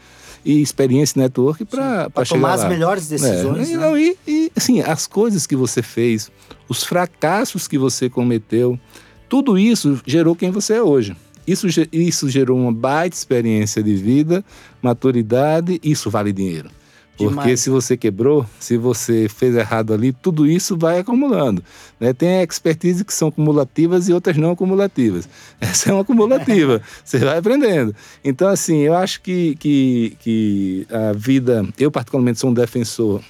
e 0.45 0.61
experiência 0.61 1.19
network 1.19 1.65
para 1.65 2.09
tomar 2.29 2.53
as 2.53 2.63
melhores 2.65 3.07
decisões. 3.07 3.71
É, 3.71 3.77
né? 3.77 3.99
e, 3.99 4.17
e, 4.27 4.51
assim, 4.55 4.79
as 4.79 5.07
coisas 5.07 5.47
que 5.47 5.55
você 5.55 5.81
fez, 5.81 6.31
os 6.69 6.83
fracassos 6.83 7.67
que 7.67 7.77
você 7.77 8.09
cometeu, 8.09 8.79
tudo 9.27 9.57
isso 9.57 9.99
gerou 10.05 10.35
quem 10.35 10.51
você 10.51 10.75
é 10.75 10.83
hoje. 10.83 11.15
Isso, 11.47 11.67
isso 11.91 12.29
gerou 12.29 12.57
uma 12.57 12.71
baita 12.71 13.15
experiência 13.15 13.81
de 13.81 13.95
vida, 13.95 14.45
maturidade, 14.81 15.79
isso 15.83 16.09
vale 16.09 16.31
dinheiro. 16.31 16.69
Porque 17.17 17.29
Demais. 17.29 17.59
se 17.61 17.69
você 17.69 17.95
quebrou, 17.95 18.45
se 18.59 18.77
você 18.77 19.27
fez 19.29 19.55
errado 19.55 19.93
ali, 19.93 20.11
tudo 20.11 20.45
isso 20.45 20.77
vai 20.77 20.99
acumulando. 20.99 21.63
Né? 21.97 22.11
Tem 22.11 22.41
expertise 22.41 23.05
que 23.05 23.13
são 23.13 23.31
cumulativas 23.31 24.09
e 24.09 24.13
outras 24.13 24.35
não 24.35 24.51
acumulativas. 24.51 25.27
Essa 25.61 25.91
é 25.91 25.93
uma 25.93 26.01
acumulativa, 26.01 26.81
você 27.03 27.19
vai 27.19 27.37
aprendendo. 27.37 27.95
Então, 28.23 28.49
assim, 28.49 28.79
eu 28.79 28.93
acho 28.93 29.21
que, 29.21 29.55
que, 29.55 30.17
que 30.19 30.87
a 30.91 31.13
vida. 31.13 31.65
Eu, 31.79 31.89
particularmente, 31.89 32.39
sou 32.39 32.49
um 32.49 32.53
defensor 32.53 33.21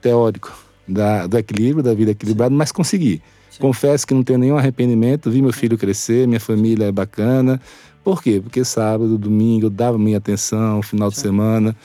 teórico 0.00 0.56
da, 0.86 1.26
do 1.26 1.36
equilíbrio, 1.36 1.82
da 1.82 1.94
vida 1.94 2.12
equilibrada, 2.12 2.54
mas 2.54 2.70
consegui. 2.70 3.20
Sim. 3.50 3.58
Confesso 3.58 4.06
que 4.06 4.14
não 4.14 4.22
tenho 4.22 4.38
nenhum 4.38 4.56
arrependimento, 4.56 5.28
vi 5.28 5.42
meu 5.42 5.52
filho 5.52 5.76
crescer, 5.76 6.28
minha 6.28 6.38
família 6.38 6.86
é 6.86 6.92
bacana. 6.92 7.60
Por 8.04 8.22
quê? 8.22 8.40
Porque 8.40 8.64
sábado, 8.64 9.18
domingo, 9.18 9.66
eu 9.66 9.70
dava 9.70 9.98
minha 9.98 10.18
atenção, 10.18 10.80
final 10.82 11.10
Sim. 11.10 11.16
de 11.16 11.20
semana. 11.20 11.76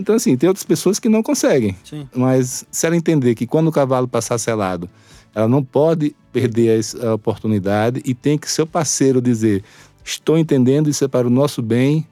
Então, 0.00 0.14
assim, 0.14 0.36
tem 0.36 0.48
outras 0.48 0.64
pessoas 0.64 0.98
que 0.98 1.08
não 1.08 1.22
conseguem. 1.22 1.76
Sim. 1.84 2.08
Mas 2.14 2.64
se 2.70 2.86
ela 2.86 2.96
entender 2.96 3.34
que 3.34 3.46
quando 3.46 3.68
o 3.68 3.72
cavalo 3.72 4.08
passar 4.08 4.38
selado, 4.38 4.88
ela 5.34 5.48
não 5.48 5.62
pode 5.62 6.14
perder 6.32 6.80
a 7.02 7.14
oportunidade 7.14 8.00
e 8.04 8.14
tem 8.14 8.38
que 8.38 8.50
seu 8.50 8.66
parceiro 8.66 9.20
dizer: 9.20 9.62
estou 10.04 10.38
entendendo, 10.38 10.88
isso 10.88 11.04
é 11.04 11.08
para 11.08 11.26
o 11.26 11.30
nosso 11.30 11.62
bem. 11.62 12.06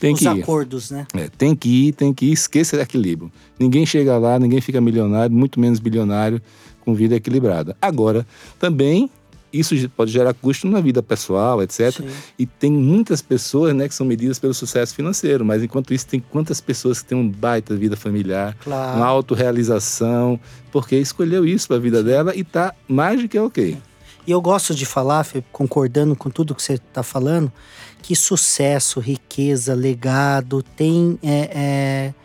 Tem 0.00 0.12
Os 0.12 0.20
que 0.20 0.24
ir. 0.24 0.42
acordos, 0.42 0.90
né? 0.90 1.06
É, 1.14 1.28
tem 1.28 1.54
que 1.54 1.68
ir, 1.88 1.92
tem 1.92 2.12
que 2.12 2.26
ir, 2.26 2.32
esqueça 2.32 2.80
equilíbrio. 2.80 3.30
Ninguém 3.58 3.86
chega 3.86 4.18
lá, 4.18 4.38
ninguém 4.38 4.60
fica 4.60 4.80
milionário, 4.80 5.34
muito 5.34 5.60
menos 5.60 5.78
bilionário 5.78 6.42
com 6.80 6.94
vida 6.94 7.14
equilibrada. 7.14 7.76
Agora, 7.80 8.26
também 8.58 9.08
isso 9.58 9.88
pode 9.90 10.10
gerar 10.10 10.34
custo 10.34 10.68
na 10.68 10.80
vida 10.80 11.02
pessoal, 11.02 11.62
etc. 11.62 11.92
Sim. 11.92 12.08
E 12.38 12.44
tem 12.44 12.72
muitas 12.72 13.22
pessoas 13.22 13.74
né, 13.74 13.88
que 13.88 13.94
são 13.94 14.06
medidas 14.06 14.38
pelo 14.38 14.52
sucesso 14.52 14.94
financeiro, 14.94 15.44
mas 15.44 15.62
enquanto 15.62 15.94
isso, 15.94 16.06
tem 16.06 16.20
quantas 16.20 16.60
pessoas 16.60 17.00
que 17.00 17.08
têm 17.08 17.18
um 17.18 17.28
baita 17.28 17.76
vida 17.76 17.96
familiar, 17.96 18.56
claro. 18.62 18.96
uma 18.96 19.06
autorrealização, 19.06 20.38
porque 20.72 20.96
escolheu 20.96 21.46
isso 21.46 21.68
para 21.68 21.76
a 21.76 21.80
vida 21.80 22.02
dela 22.02 22.34
e 22.34 22.40
está 22.40 22.74
mais 22.88 23.22
do 23.22 23.28
que 23.28 23.38
ok. 23.38 23.78
E 24.26 24.30
eu 24.30 24.40
gosto 24.40 24.74
de 24.74 24.86
falar, 24.86 25.26
concordando 25.52 26.16
com 26.16 26.30
tudo 26.30 26.54
que 26.54 26.62
você 26.62 26.74
está 26.74 27.02
falando, 27.02 27.52
que 28.02 28.16
sucesso, 28.16 28.98
riqueza, 28.98 29.74
legado 29.74 30.62
tem. 30.62 31.18
É, 31.22 31.50
é 31.54 32.23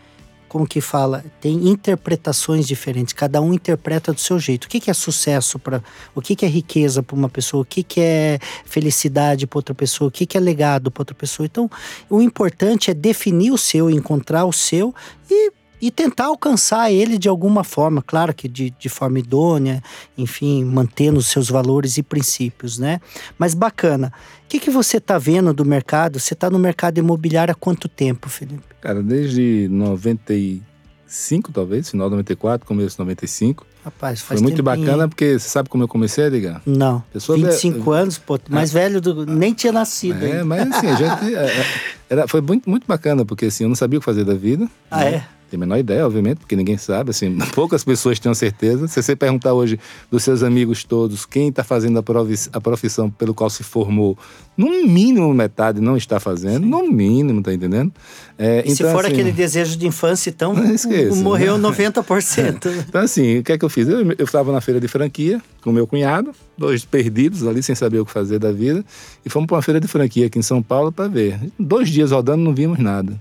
como 0.49 0.67
que 0.67 0.81
fala, 0.81 1.23
tem 1.39 1.69
interpretações 1.69 2.67
diferentes, 2.67 3.13
cada 3.13 3.39
um 3.39 3.53
interpreta 3.53 4.12
do 4.12 4.19
seu 4.19 4.39
jeito. 4.39 4.65
O 4.65 4.67
que, 4.67 4.79
que 4.79 4.89
é 4.89 4.93
sucesso 4.93 5.59
para, 5.59 5.81
o 6.13 6.21
que, 6.21 6.35
que 6.35 6.45
é 6.45 6.49
riqueza 6.49 7.01
para 7.01 7.15
uma 7.15 7.29
pessoa, 7.29 7.62
o 7.62 7.65
que, 7.65 7.83
que 7.83 8.01
é 8.01 8.39
felicidade 8.65 9.45
para 9.45 9.59
outra 9.59 9.75
pessoa, 9.75 10.07
o 10.07 10.12
que, 10.12 10.25
que 10.25 10.35
é 10.35 10.41
legado 10.41 10.89
para 10.89 11.01
outra 11.01 11.15
pessoa. 11.15 11.45
Então, 11.45 11.69
o 12.09 12.21
importante 12.21 12.89
é 12.89 12.93
definir 12.93 13.51
o 13.51 13.57
seu, 13.57 13.89
encontrar 13.89 14.45
o 14.45 14.51
seu 14.51 14.93
e 15.29 15.51
e 15.81 15.89
tentar 15.91 16.25
alcançar 16.25 16.91
ele 16.91 17.17
de 17.17 17.29
alguma 17.29 17.63
forma, 17.63 18.01
claro 18.01 18.33
que 18.33 18.47
de, 18.47 18.69
de 18.71 18.89
forma 18.89 19.19
idônea, 19.19 19.81
enfim, 20.17 20.63
mantendo 20.63 21.19
os 21.19 21.27
seus 21.27 21.49
valores 21.49 21.97
e 21.97 22.03
princípios, 22.03 22.77
né? 22.77 22.99
Mas 23.37 23.53
bacana. 23.53 24.11
O 24.45 24.49
que, 24.49 24.59
que 24.59 24.69
você 24.69 24.97
está 24.97 25.17
vendo 25.17 25.53
do 25.53 25.63
mercado? 25.63 26.19
Você 26.19 26.33
está 26.33 26.49
no 26.49 26.57
mercado 26.59 26.97
imobiliário 26.97 27.51
há 27.51 27.55
quanto 27.55 27.87
tempo, 27.87 28.29
Felipe? 28.29 28.63
Cara, 28.81 29.01
desde 29.03 29.67
95, 29.69 31.51
talvez, 31.51 31.89
final 31.89 32.07
de 32.07 32.15
94, 32.15 32.67
começo 32.67 32.95
de 32.95 32.99
95. 32.99 33.65
Rapaz, 33.83 34.21
faz 34.21 34.39
Foi 34.39 34.43
muito 34.43 34.63
tempinho. 34.63 34.85
bacana 34.85 35.07
porque 35.07 35.39
você 35.39 35.47
sabe 35.47 35.69
como 35.69 35.83
eu 35.83 35.87
comecei 35.87 36.25
a 36.25 36.29
ligar? 36.29 36.61
Não. 36.65 37.01
Pessoa 37.13 37.37
25 37.37 37.91
anos, 37.91 38.17
pô, 38.17 38.37
mais 38.49 38.71
ah, 38.75 38.79
velho 38.79 38.99
do. 38.99 39.25
Nem 39.25 39.53
tinha 39.53 39.71
nascido. 39.71 40.25
É, 40.25 40.43
mas 40.43 40.69
assim, 40.69 40.87
a 40.87 40.95
gente. 40.95 41.89
É, 42.10 42.13
é, 42.13 42.17
era, 42.19 42.28
foi 42.28 42.41
muito, 42.41 42.69
muito 42.69 42.88
bacana, 42.88 43.26
porque 43.26 43.45
assim, 43.45 43.63
eu 43.63 43.69
não 43.69 43.76
sabia 43.76 43.98
o 43.98 44.02
que 44.02 44.06
fazer 44.06 44.24
da 44.24 44.34
vida. 44.34 44.67
Ah, 44.89 45.00
né? 45.00 45.15
é? 45.15 45.39
Tem 45.50 45.58
a 45.58 45.60
menor 45.60 45.80
ideia, 45.80 46.06
obviamente, 46.06 46.38
porque 46.38 46.56
ninguém 46.56 46.78
sabe, 46.78 47.10
assim, 47.10 47.36
poucas 47.56 47.84
pessoas 47.84 48.19
têm 48.19 48.32
certeza. 48.34 48.88
Se 48.88 49.02
você 49.02 49.15
perguntar 49.15 49.54
hoje 49.54 49.80
dos 50.12 50.24
seus 50.24 50.43
amigos 50.43 50.84
todos 50.84 51.26
quem 51.26 51.50
está 51.50 51.63
fazendo 51.63 51.98
a 51.98 52.62
profissão 52.62 53.10
pelo 53.10 53.34
qual 53.34 53.50
se 53.50 53.63
formou, 53.63 54.17
no 54.56 54.86
mínimo 54.86 55.34
metade 55.34 55.82
não 55.82 55.98
está 55.98 56.19
fazendo, 56.19 56.63
Sim. 56.63 56.69
no 56.69 56.88
mínimo, 56.91 57.41
tá 57.41 57.52
entendendo? 57.52 57.91
É, 58.38 58.58
e 58.58 58.72
então, 58.72 58.76
se 58.76 58.84
for 58.84 59.06
assim, 59.06 59.13
aquele 59.13 59.32
desejo 59.32 59.76
de 59.76 59.88
infância, 59.88 60.30
então 60.30 60.54
esqueça, 60.72 61.15
morreu 61.15 61.58
né? 61.58 61.69
90%. 61.69 62.86
então, 62.88 63.02
assim, 63.02 63.39
o 63.39 63.43
que 63.43 63.54
é 63.54 63.58
que 63.58 63.65
eu 63.65 63.69
fiz? 63.69 63.88
Eu 63.88 64.13
estava 64.19 64.52
na 64.52 64.62
feira 64.62 64.80
de 64.80 64.88
franquia 64.88 65.41
com 65.69 65.73
meu 65.73 65.86
cunhado, 65.86 66.32
dois 66.58 66.84
perdidos 66.84 67.45
ali, 67.45 67.62
sem 67.62 67.75
saber 67.75 67.99
o 67.99 68.05
que 68.05 68.12
fazer 68.12 68.39
da 68.39 68.51
vida, 68.51 68.84
e 69.23 69.29
fomos 69.29 69.47
para 69.47 69.58
uma 69.58 69.62
feira 69.62 69.79
de 69.79 69.88
franquia 69.88 70.25
aqui 70.25 70.39
em 70.39 70.41
São 70.41 70.63
Paulo 70.63 70.91
para 70.91 71.08
ver. 71.08 71.39
Dois 71.60 71.89
dias 71.89 72.12
rodando, 72.12 72.43
não 72.43 72.53
vimos 72.53 72.79
nada. 72.79 73.19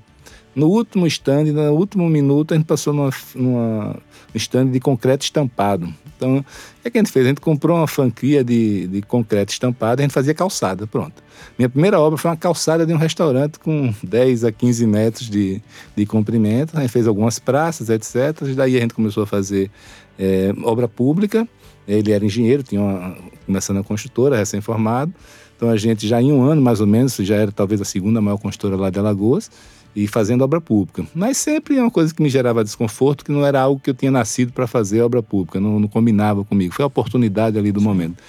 No 0.55 0.67
último 0.67 1.07
stand, 1.07 1.45
no 1.53 1.73
último 1.73 2.09
minuto, 2.09 2.53
a 2.53 2.57
gente 2.57 2.67
passou 2.67 2.93
numa, 2.93 3.11
numa 3.35 3.97
stand 4.35 4.69
de 4.69 4.81
concreto 4.81 5.25
estampado. 5.25 5.93
Então, 6.17 6.39
o 6.39 6.43
que, 6.83 6.89
é 6.89 6.91
que 6.91 6.99
a 6.99 7.01
gente 7.01 7.13
fez? 7.13 7.27
A 7.27 7.29
gente 7.29 7.41
comprou 7.41 7.77
uma 7.77 7.87
franquia 7.87 8.43
de, 8.43 8.89
de 8.89 9.03
concreto 9.03 9.53
estampado 9.53 10.01
e 10.01 10.03
a 10.03 10.05
gente 10.07 10.15
fazia 10.15 10.35
calçada, 10.35 10.87
pronto. 10.87 11.23
Minha 11.57 11.69
primeira 11.69 12.01
obra 12.01 12.19
foi 12.19 12.31
uma 12.31 12.37
calçada 12.37 12.85
de 12.85 12.93
um 12.93 12.97
restaurante 12.97 13.59
com 13.59 13.95
10 14.03 14.45
a 14.45 14.51
15 14.51 14.87
metros 14.87 15.31
de, 15.31 15.63
de 15.95 16.07
comprimento. 16.07 16.77
A 16.77 16.81
gente 16.81 16.91
fez 16.91 17.07
algumas 17.07 17.39
praças, 17.39 17.89
etc. 17.91 18.43
Daí 18.57 18.77
a 18.77 18.81
gente 18.81 18.95
começou 18.95 19.23
a 19.23 19.27
fazer 19.27 19.71
é, 20.19 20.53
obra 20.65 20.89
pública. 20.89 21.47
Ele 21.89 22.13
era 22.13 22.25
engenheiro, 22.25 22.63
tinha 22.63 22.81
uma, 22.81 23.17
começando 23.47 23.79
a 23.79 23.83
construtora, 23.83 24.37
recém-formado. 24.37 25.13
Então 25.57 25.71
a 25.71 25.77
gente 25.77 26.07
já 26.07 26.23
em 26.23 26.31
um 26.31 26.43
ano, 26.43 26.63
mais 26.63 26.81
ou 26.81 26.87
menos, 26.87 27.17
já 27.17 27.35
era 27.35 27.51
talvez 27.51 27.81
a 27.81 27.85
segunda 27.85 28.21
maior 28.21 28.37
construtora 28.37 28.77
lá 28.77 28.91
de 28.91 28.99
Alagoas 28.99 29.51
e 29.97 30.07
fazendo 30.07 30.43
obra 30.43 30.61
pública. 30.61 31.05
Mas 31.15 31.39
sempre 31.39 31.77
é 31.77 31.81
uma 31.81 31.91
coisa 31.91 32.15
que 32.15 32.23
me 32.23 32.29
gerava 32.29 32.63
desconforto, 32.63 33.25
que 33.25 33.33
não 33.33 33.45
era 33.45 33.61
algo 33.61 33.81
que 33.81 33.91
eu 33.91 33.95
tinha 33.95 34.11
nascido 34.11 34.53
para 34.53 34.67
fazer 34.67 35.01
obra 35.03 35.23
pública, 35.23 35.59
não, 35.59 35.81
não, 35.81 35.89
combinava 35.89 36.45
comigo. 36.45 36.73
Foi 36.73 36.85
a 36.85 36.87
oportunidade 36.87 37.59
ali 37.59 37.73
do 37.73 37.81
Sim. 37.81 37.87
momento. 37.87 38.23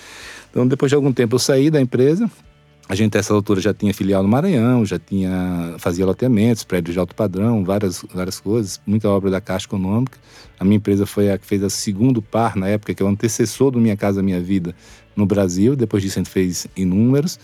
Então, 0.49 0.67
depois 0.67 0.89
de 0.89 0.95
algum 0.95 1.13
tempo, 1.13 1.35
eu 1.35 1.39
saí 1.39 1.69
da 1.69 1.79
empresa. 1.79 2.29
A 2.89 2.95
gente, 2.95 3.15
nessa 3.15 3.31
altura, 3.35 3.61
já 3.61 3.71
tinha 3.71 3.93
filial 3.93 4.23
no 4.23 4.27
Maranhão, 4.27 4.83
já 4.83 4.97
tinha 4.97 5.75
fazia 5.77 6.03
loteamentos, 6.03 6.63
prédios 6.63 6.95
de 6.95 6.99
alto 6.99 7.13
padrão, 7.13 7.63
várias, 7.63 8.03
várias 8.11 8.39
coisas, 8.39 8.81
muita 8.83 9.07
obra 9.07 9.29
da 9.29 9.39
Caixa 9.39 9.67
Econômica. 9.67 10.17
A 10.59 10.65
minha 10.65 10.77
empresa 10.77 11.05
foi 11.05 11.31
a 11.31 11.37
que 11.37 11.45
fez 11.45 11.61
o 11.61 11.69
segundo 11.69 12.19
par, 12.19 12.55
na 12.55 12.67
época, 12.67 12.95
que 12.95 13.03
é 13.03 13.05
o 13.05 13.09
antecessor 13.09 13.69
do 13.69 13.79
Minha 13.79 13.95
Casa 13.95 14.23
Minha 14.23 14.41
Vida 14.41 14.75
no 15.15 15.23
Brasil. 15.23 15.75
Depois 15.75 16.01
disso, 16.01 16.17
a 16.17 16.23
gente 16.23 16.31
fez 16.31 16.65
inúmeros. 16.75 17.39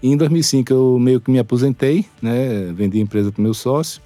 E 0.00 0.08
em 0.08 0.16
2005 0.16 0.72
eu 0.72 0.98
meio 1.00 1.20
que 1.20 1.32
me 1.32 1.40
aposentei, 1.40 2.06
né? 2.22 2.72
Vendi 2.72 2.98
a 2.98 3.02
empresa 3.02 3.32
para 3.32 3.40
o 3.40 3.42
meu 3.42 3.54
sócio 3.54 4.00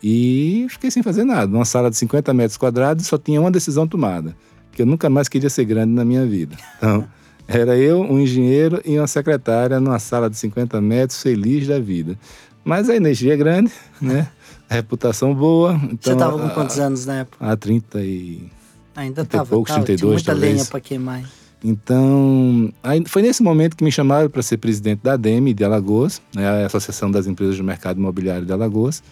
e 0.00 0.64
fiquei 0.70 0.92
sem 0.92 1.02
fazer 1.02 1.24
nada. 1.24 1.48
Numa 1.48 1.64
sala 1.64 1.90
de 1.90 1.96
50 1.96 2.32
metros 2.32 2.56
quadrados 2.56 3.04
só 3.04 3.18
tinha 3.18 3.40
uma 3.40 3.50
decisão 3.50 3.84
tomada, 3.84 4.36
que 4.70 4.80
eu 4.80 4.86
nunca 4.86 5.10
mais 5.10 5.28
queria 5.28 5.50
ser 5.50 5.64
grande 5.64 5.92
na 5.92 6.04
minha 6.04 6.24
vida. 6.24 6.56
Então, 6.76 7.04
era 7.52 7.76
eu, 7.76 8.00
um 8.00 8.20
engenheiro 8.20 8.80
e 8.84 8.96
uma 8.96 9.08
secretária 9.08 9.80
numa 9.80 9.98
sala 9.98 10.30
de 10.30 10.36
50 10.36 10.80
metros, 10.80 11.20
feliz 11.20 11.66
da 11.66 11.80
vida. 11.80 12.16
Mas 12.64 12.88
a 12.88 12.94
energia 12.94 13.34
é 13.34 13.36
grande, 13.36 13.72
né? 14.00 14.28
A 14.68 14.74
reputação 14.74 15.34
boa. 15.34 15.72
Então, 15.74 15.98
Você 16.00 16.12
estava 16.12 16.38
com 16.38 16.48
quantos 16.50 16.78
anos 16.78 17.04
na 17.04 17.20
época? 17.20 17.44
Há 17.44 17.56
30 17.56 18.00
e... 18.02 18.48
Ainda 18.94 19.22
estava, 19.22 19.46
32, 19.46 19.66
tinha 19.66 20.06
muita 20.06 20.32
talvez. 20.32 20.54
lenha 20.54 20.64
para 20.64 20.80
queimar. 20.80 21.24
Então, 21.62 22.72
aí 22.82 23.02
foi 23.06 23.22
nesse 23.22 23.42
momento 23.42 23.76
que 23.76 23.82
me 23.82 23.90
chamaram 23.90 24.30
para 24.30 24.42
ser 24.42 24.58
presidente 24.58 25.00
da 25.02 25.14
ADEME 25.14 25.52
de 25.52 25.64
Alagoas, 25.64 26.22
né, 26.34 26.62
a 26.62 26.66
Associação 26.66 27.10
das 27.10 27.26
Empresas 27.26 27.56
do 27.56 27.64
Mercado 27.64 27.98
Imobiliário 27.98 28.46
de 28.46 28.52
Alagoas. 28.52 29.02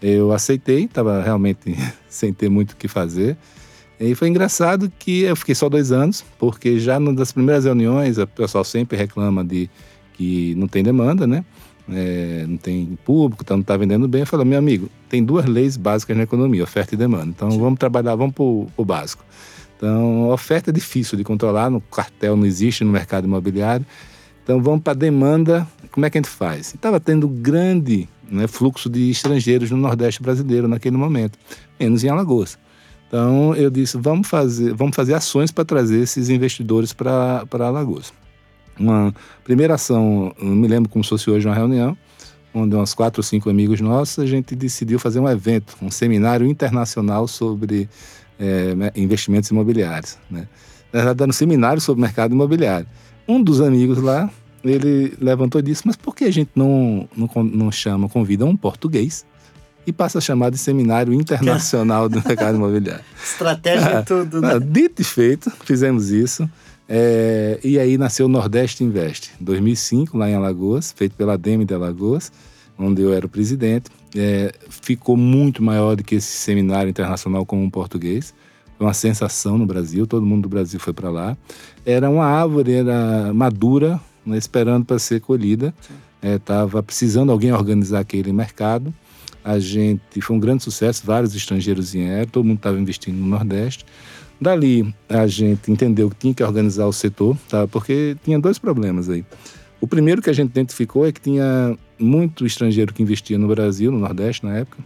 Eu 0.00 0.32
aceitei, 0.32 0.84
estava 0.84 1.20
realmente 1.22 1.76
sem 2.08 2.32
ter 2.32 2.48
muito 2.48 2.72
o 2.72 2.76
que 2.76 2.86
fazer. 2.86 3.36
E 4.00 4.14
foi 4.14 4.28
engraçado 4.28 4.90
que 4.98 5.22
eu 5.22 5.36
fiquei 5.36 5.54
só 5.54 5.68
dois 5.68 5.92
anos, 5.92 6.24
porque 6.38 6.80
já 6.80 6.98
das 6.98 7.32
primeiras 7.32 7.64
reuniões, 7.64 8.16
o 8.16 8.26
pessoal 8.26 8.64
sempre 8.64 8.96
reclama 8.96 9.44
de 9.44 9.68
que 10.14 10.54
não 10.56 10.66
tem 10.66 10.82
demanda, 10.82 11.26
né? 11.26 11.44
é, 11.92 12.44
não 12.46 12.56
tem 12.56 12.98
público, 13.04 13.42
então 13.42 13.56
não 13.56 13.62
está 13.62 13.76
vendendo 13.76 14.06
bem. 14.08 14.20
Eu 14.20 14.26
falo, 14.26 14.44
meu 14.44 14.58
amigo, 14.58 14.88
tem 15.08 15.24
duas 15.24 15.46
leis 15.46 15.76
básicas 15.76 16.16
na 16.16 16.22
economia, 16.22 16.62
oferta 16.62 16.94
e 16.94 16.98
demanda. 16.98 17.28
Então 17.28 17.50
Sim. 17.50 17.58
vamos 17.58 17.78
trabalhar, 17.78 18.14
vamos 18.14 18.34
para 18.34 18.44
o 18.44 18.84
básico. 18.84 19.24
Então, 19.76 20.28
oferta 20.28 20.70
é 20.70 20.72
difícil 20.72 21.16
de 21.16 21.24
controlar, 21.24 21.70
no 21.70 21.80
cartel 21.80 22.36
não 22.36 22.44
existe 22.44 22.84
no 22.84 22.92
mercado 22.92 23.24
imobiliário. 23.24 23.84
Então 24.42 24.62
vamos 24.62 24.82
para 24.82 24.92
a 24.92 24.96
demanda, 24.96 25.66
como 25.90 26.04
é 26.04 26.10
que 26.10 26.18
a 26.18 26.20
gente 26.20 26.30
faz? 26.30 26.74
Estava 26.74 27.00
tendo 27.00 27.26
grande 27.26 28.08
né, 28.30 28.46
fluxo 28.46 28.90
de 28.90 29.10
estrangeiros 29.10 29.70
no 29.70 29.78
Nordeste 29.78 30.22
brasileiro 30.22 30.68
naquele 30.68 30.96
momento, 30.96 31.38
menos 31.78 32.04
em 32.04 32.08
Alagoas. 32.08 32.58
Então 33.10 33.56
eu 33.56 33.68
disse, 33.70 33.98
vamos 33.98 34.28
fazer, 34.28 34.72
vamos 34.72 34.94
fazer 34.94 35.14
ações 35.14 35.50
para 35.50 35.64
trazer 35.64 35.98
esses 35.98 36.28
investidores 36.28 36.92
para 36.92 37.44
Alagoas. 37.50 38.12
Uma 38.78 39.12
primeira 39.42 39.74
ação, 39.74 40.32
me 40.40 40.68
lembro 40.68 40.88
como 40.88 41.02
se 41.02 41.10
fosse 41.10 41.28
hoje 41.28 41.48
uma 41.48 41.54
reunião, 41.54 41.98
onde 42.54 42.76
uns 42.76 42.94
quatro 42.94 43.18
ou 43.18 43.24
cinco 43.24 43.50
amigos 43.50 43.80
nossos, 43.80 44.20
a 44.20 44.26
gente 44.26 44.54
decidiu 44.54 45.00
fazer 45.00 45.18
um 45.18 45.28
evento, 45.28 45.76
um 45.82 45.90
seminário 45.90 46.46
internacional 46.46 47.26
sobre 47.26 47.88
é, 48.38 48.92
investimentos 48.94 49.50
imobiliários. 49.50 50.16
Né? 50.30 50.46
Na 50.92 51.00
verdade, 51.00 51.22
era 51.24 51.30
um 51.30 51.32
seminário 51.32 51.82
sobre 51.82 52.00
mercado 52.00 52.32
imobiliário. 52.32 52.86
Um 53.26 53.42
dos 53.42 53.60
amigos 53.60 53.98
lá, 53.98 54.30
ele 54.62 55.14
levantou 55.20 55.60
e 55.60 55.64
disse, 55.64 55.82
mas 55.84 55.96
por 55.96 56.14
que 56.14 56.24
a 56.24 56.32
gente 56.32 56.52
não, 56.54 57.08
não, 57.16 57.28
não 57.42 57.72
chama, 57.72 58.08
convida 58.08 58.46
um 58.46 58.56
português 58.56 59.26
e 59.86 59.92
passa 59.92 60.18
a 60.18 60.20
chamar 60.20 60.50
de 60.50 60.58
Seminário 60.58 61.12
Internacional 61.12 62.08
do 62.08 62.16
Mercado 62.26 62.56
Imobiliário. 62.56 63.04
Estratégia 63.22 63.88
é 63.88 64.02
tudo, 64.02 64.40
né? 64.40 64.58
Dito 64.60 65.02
e 65.02 65.04
feito, 65.04 65.50
fizemos 65.64 66.10
isso. 66.10 66.48
É, 66.92 67.60
e 67.62 67.78
aí 67.78 67.96
nasceu 67.96 68.26
o 68.26 68.28
Nordeste 68.28 68.82
Invest, 68.82 69.30
em 69.40 69.44
2005, 69.44 70.18
lá 70.18 70.28
em 70.28 70.34
Alagoas, 70.34 70.92
feito 70.92 71.14
pela 71.14 71.38
Demi 71.38 71.64
de 71.64 71.72
Alagoas, 71.72 72.32
onde 72.76 73.00
eu 73.00 73.12
era 73.12 73.24
o 73.24 73.28
presidente. 73.28 73.90
É, 74.16 74.52
ficou 74.68 75.16
muito 75.16 75.62
maior 75.62 75.94
do 75.94 76.02
que 76.02 76.16
esse 76.16 76.36
seminário 76.38 76.90
internacional 76.90 77.46
com 77.46 77.62
um 77.62 77.70
português. 77.70 78.34
Foi 78.76 78.86
uma 78.86 78.94
sensação 78.94 79.56
no 79.56 79.66
Brasil, 79.66 80.04
todo 80.04 80.26
mundo 80.26 80.42
do 80.42 80.48
Brasil 80.48 80.80
foi 80.80 80.92
para 80.92 81.10
lá. 81.10 81.36
Era 81.86 82.10
uma 82.10 82.24
árvore, 82.24 82.72
era 82.72 83.32
madura, 83.32 84.00
né, 84.26 84.36
esperando 84.36 84.84
para 84.84 84.98
ser 84.98 85.20
colhida. 85.20 85.72
Estava 86.20 86.80
é, 86.80 86.82
precisando 86.82 87.30
alguém 87.30 87.52
organizar 87.52 88.00
aquele 88.00 88.32
mercado. 88.32 88.92
A 89.44 89.58
gente 89.58 90.20
foi 90.20 90.36
um 90.36 90.40
grande 90.40 90.62
sucesso, 90.62 91.02
vários 91.04 91.34
estrangeiros 91.34 91.92
vieram, 91.92 92.26
todo 92.26 92.44
mundo 92.44 92.58
estava 92.58 92.78
investindo 92.78 93.16
no 93.16 93.26
Nordeste. 93.26 93.84
Dali 94.40 94.94
a 95.08 95.26
gente 95.26 95.70
entendeu 95.70 96.08
que 96.10 96.16
tinha 96.16 96.34
que 96.34 96.42
organizar 96.42 96.86
o 96.86 96.92
setor, 96.92 97.36
tá? 97.48 97.66
porque 97.68 98.16
tinha 98.24 98.38
dois 98.38 98.58
problemas 98.58 99.08
aí. 99.08 99.24
O 99.80 99.86
primeiro 99.86 100.20
que 100.20 100.28
a 100.28 100.32
gente 100.32 100.50
identificou 100.50 101.06
é 101.06 101.12
que 101.12 101.20
tinha 101.20 101.76
muito 101.98 102.44
estrangeiro 102.46 102.92
que 102.92 103.02
investia 103.02 103.38
no 103.38 103.48
Brasil, 103.48 103.90
no 103.90 103.98
Nordeste 103.98 104.44
na 104.44 104.56
época, 104.56 104.78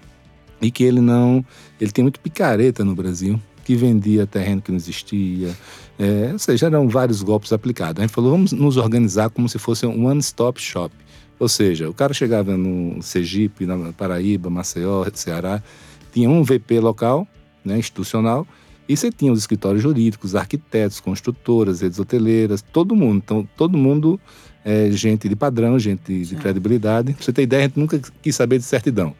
e 0.62 0.70
que 0.70 0.84
ele 0.84 1.00
não. 1.00 1.44
Ele 1.80 1.90
tem 1.90 2.02
muito 2.02 2.20
picareta 2.20 2.84
no 2.84 2.94
Brasil, 2.94 3.40
que 3.64 3.74
vendia 3.74 4.26
terreno 4.26 4.62
que 4.62 4.70
não 4.70 4.76
existia. 4.76 5.54
É, 5.98 6.30
ou 6.32 6.38
seja, 6.38 6.66
eram 6.66 6.88
vários 6.88 7.22
golpes 7.22 7.52
aplicados. 7.52 8.00
A 8.00 8.06
gente 8.06 8.14
falou, 8.14 8.30
vamos 8.30 8.52
nos 8.52 8.76
organizar 8.76 9.30
como 9.30 9.48
se 9.48 9.58
fosse 9.58 9.86
um 9.86 10.06
one-stop 10.06 10.60
shop. 10.60 10.94
Ou 11.44 11.48
seja, 11.48 11.90
o 11.90 11.92
cara 11.92 12.14
chegava 12.14 12.56
no 12.56 13.02
Sergipe, 13.02 13.66
na 13.66 13.92
Paraíba, 13.92 14.48
Maceió, 14.48 15.04
Ceará, 15.12 15.62
tinha 16.10 16.30
um 16.30 16.42
VP 16.42 16.80
local, 16.80 17.28
né, 17.62 17.76
institucional, 17.76 18.46
e 18.88 18.96
você 18.96 19.12
tinha 19.12 19.30
os 19.30 19.40
escritórios 19.40 19.82
jurídicos, 19.82 20.34
arquitetos, 20.34 21.00
construtoras, 21.00 21.82
redes 21.82 21.98
hoteleiras, 21.98 22.62
todo 22.62 22.96
mundo. 22.96 23.20
Então, 23.22 23.48
todo 23.58 23.76
mundo 23.76 24.18
é 24.64 24.90
gente 24.90 25.28
de 25.28 25.36
padrão, 25.36 25.78
gente 25.78 26.24
de 26.24 26.34
credibilidade. 26.34 27.12
Pra 27.12 27.22
você 27.22 27.30
ter 27.30 27.42
ideia, 27.42 27.64
a 27.64 27.66
gente 27.66 27.78
nunca 27.78 28.00
quis 28.22 28.34
saber 28.34 28.56
de 28.56 28.64
certidão. 28.64 29.14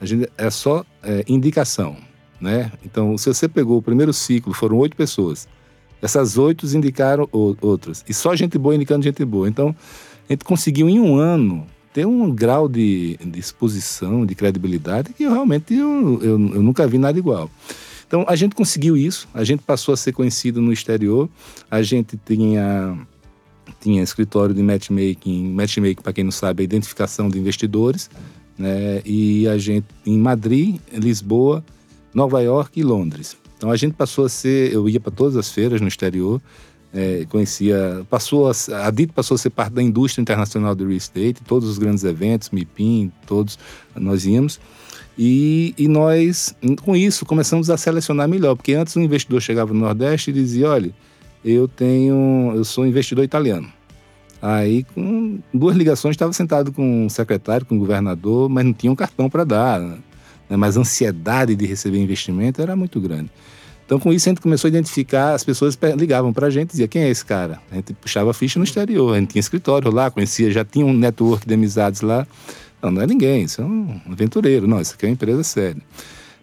A 0.00 0.04
gente 0.04 0.28
é 0.36 0.50
só 0.50 0.84
é, 1.00 1.24
indicação, 1.28 1.96
né? 2.40 2.72
Então, 2.84 3.16
se 3.16 3.32
você 3.32 3.48
pegou 3.48 3.78
o 3.78 3.82
primeiro 3.82 4.12
ciclo, 4.12 4.52
foram 4.52 4.78
oito 4.78 4.96
pessoas. 4.96 5.46
Essas 6.02 6.36
oito 6.38 6.66
indicaram 6.74 7.28
outras. 7.30 8.04
E 8.08 8.12
só 8.12 8.34
gente 8.34 8.58
boa 8.58 8.74
indicando 8.74 9.04
gente 9.04 9.24
boa. 9.24 9.48
Então, 9.48 9.76
a 10.28 10.32
gente 10.32 10.44
conseguiu 10.44 10.88
em 10.88 11.00
um 11.00 11.16
ano 11.16 11.66
ter 11.92 12.06
um 12.06 12.30
grau 12.30 12.68
de, 12.68 13.16
de 13.16 13.40
exposição, 13.40 14.26
de 14.26 14.34
credibilidade 14.34 15.12
que 15.12 15.22
eu 15.22 15.32
realmente 15.32 15.74
eu, 15.74 16.20
eu, 16.22 16.30
eu, 16.30 16.62
nunca 16.62 16.86
vi 16.86 16.98
nada 16.98 17.18
igual. 17.18 17.50
Então 18.06 18.24
a 18.28 18.36
gente 18.36 18.54
conseguiu 18.54 18.96
isso, 18.96 19.28
a 19.34 19.42
gente 19.42 19.62
passou 19.62 19.92
a 19.92 19.96
ser 19.96 20.12
conhecido 20.12 20.60
no 20.60 20.72
exterior, 20.72 21.28
a 21.70 21.82
gente 21.82 22.18
tinha 22.24 22.98
tinha 23.80 24.02
escritório 24.02 24.54
de 24.54 24.62
matchmaking, 24.62 25.52
matchmaking 25.52 26.02
para 26.02 26.12
quem 26.12 26.24
não 26.24 26.30
sabe, 26.30 26.62
é 26.62 26.64
identificação 26.64 27.28
de 27.28 27.38
investidores, 27.38 28.10
né? 28.56 29.02
E 29.04 29.46
a 29.46 29.58
gente 29.58 29.86
em 30.06 30.18
Madrid, 30.18 30.80
Lisboa, 30.92 31.64
Nova 32.14 32.40
York 32.40 32.78
e 32.78 32.82
Londres. 32.82 33.36
Então 33.56 33.70
a 33.70 33.76
gente 33.76 33.94
passou 33.94 34.24
a 34.24 34.28
ser, 34.28 34.72
eu 34.72 34.88
ia 34.88 35.00
para 35.00 35.10
todas 35.10 35.36
as 35.36 35.50
feiras 35.50 35.80
no 35.80 35.88
exterior, 35.88 36.40
é, 36.92 37.26
conhecia, 37.28 38.06
passou 38.08 38.50
a, 38.50 38.86
a 38.86 38.90
DIT 38.90 39.12
passou 39.12 39.34
a 39.34 39.38
ser 39.38 39.50
parte 39.50 39.74
da 39.74 39.82
indústria 39.82 40.22
internacional 40.22 40.74
do 40.74 40.84
real 40.84 40.96
estate, 40.96 41.42
todos 41.46 41.68
os 41.68 41.78
grandes 41.78 42.04
eventos, 42.04 42.50
MIPIM, 42.50 43.12
todos 43.26 43.58
nós 43.94 44.24
íamos. 44.24 44.58
E, 45.18 45.74
e 45.76 45.88
nós, 45.88 46.54
com 46.82 46.94
isso, 46.94 47.26
começamos 47.26 47.68
a 47.70 47.76
selecionar 47.76 48.28
melhor, 48.28 48.54
porque 48.54 48.74
antes 48.74 48.96
um 48.96 49.02
investidor 49.02 49.42
chegava 49.42 49.74
no 49.74 49.80
Nordeste 49.80 50.30
e 50.30 50.32
dizia: 50.32 50.70
olha, 50.70 50.94
eu 51.44 51.66
tenho, 51.66 52.52
eu 52.54 52.64
sou 52.64 52.86
investidor 52.86 53.24
italiano. 53.24 53.68
Aí, 54.40 54.84
com 54.94 55.40
duas 55.52 55.76
ligações, 55.76 56.14
estava 56.14 56.32
sentado 56.32 56.70
com 56.70 57.06
o 57.06 57.10
secretário, 57.10 57.66
com 57.66 57.74
o 57.74 57.78
governador, 57.78 58.48
mas 58.48 58.64
não 58.64 58.72
tinha 58.72 58.92
um 58.92 58.96
cartão 58.96 59.28
para 59.28 59.42
dar. 59.42 59.80
Né? 59.80 60.56
Mas 60.56 60.76
a 60.76 60.80
ansiedade 60.80 61.56
de 61.56 61.66
receber 61.66 61.98
investimento 61.98 62.62
era 62.62 62.76
muito 62.76 63.00
grande. 63.00 63.30
Então, 63.88 63.98
com 63.98 64.12
isso, 64.12 64.28
a 64.28 64.30
gente 64.32 64.42
começou 64.42 64.68
a 64.68 64.70
identificar, 64.70 65.32
as 65.32 65.42
pessoas 65.42 65.78
ligavam 65.96 66.30
para 66.30 66.48
a 66.48 66.50
gente 66.50 66.68
e 66.68 66.72
diziam, 66.72 66.88
quem 66.88 67.04
é 67.04 67.08
esse 67.08 67.24
cara? 67.24 67.58
A 67.72 67.76
gente 67.76 67.94
puxava 67.94 68.34
ficha 68.34 68.58
no 68.58 68.64
exterior, 68.66 69.14
a 69.14 69.18
gente 69.18 69.30
tinha 69.30 69.40
escritório 69.40 69.90
lá, 69.90 70.10
conhecia, 70.10 70.50
já 70.50 70.62
tinha 70.62 70.84
um 70.84 70.92
network 70.92 71.48
de 71.48 71.54
amizades 71.54 72.02
lá. 72.02 72.26
Não, 72.82 72.90
não 72.90 73.00
é 73.00 73.06
ninguém, 73.06 73.44
isso 73.44 73.62
é 73.62 73.64
um 73.64 73.98
aventureiro, 74.04 74.66
não, 74.66 74.78
isso 74.78 74.92
aqui 74.92 75.06
é 75.06 75.08
uma 75.08 75.14
empresa 75.14 75.42
séria. 75.42 75.80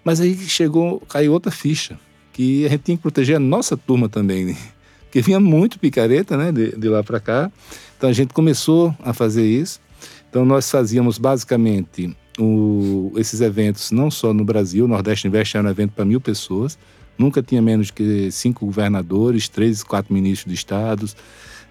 Mas 0.03 0.19
aí 0.19 0.35
chegou, 0.35 0.99
caiu 1.01 1.33
outra 1.33 1.51
ficha, 1.51 1.99
que 2.33 2.65
a 2.65 2.69
gente 2.69 2.81
tinha 2.81 2.97
que 2.97 3.03
proteger 3.03 3.35
a 3.35 3.39
nossa 3.39 3.77
turma 3.77 4.09
também, 4.09 4.57
porque 5.03 5.21
vinha 5.21 5.39
muito 5.39 5.77
picareta, 5.77 6.35
né, 6.35 6.51
de, 6.51 6.75
de 6.75 6.89
lá 6.89 7.03
para 7.03 7.19
cá. 7.19 7.51
Então 7.95 8.09
a 8.09 8.13
gente 8.13 8.33
começou 8.33 8.91
a 9.03 9.13
fazer 9.13 9.45
isso. 9.45 9.79
Então 10.31 10.43
nós 10.43 10.71
fazíamos 10.71 11.19
basicamente 11.19 12.17
o, 12.39 13.13
esses 13.17 13.39
eventos 13.39 13.91
não 13.91 14.09
só 14.09 14.33
no 14.33 14.43
Brasil, 14.43 14.85
o 14.85 14.87
Nordeste 14.87 15.27
Invest 15.27 15.55
era 15.55 15.67
um 15.67 15.69
evento 15.69 15.91
para 15.91 16.05
mil 16.05 16.19
pessoas, 16.19 16.75
Nunca 17.17 17.41
tinha 17.41 17.61
menos 17.61 17.91
que 17.91 18.29
cinco 18.31 18.65
governadores, 18.65 19.47
três, 19.47 19.83
quatro 19.83 20.13
ministros 20.13 20.51
de 20.51 20.55
estados, 20.57 21.15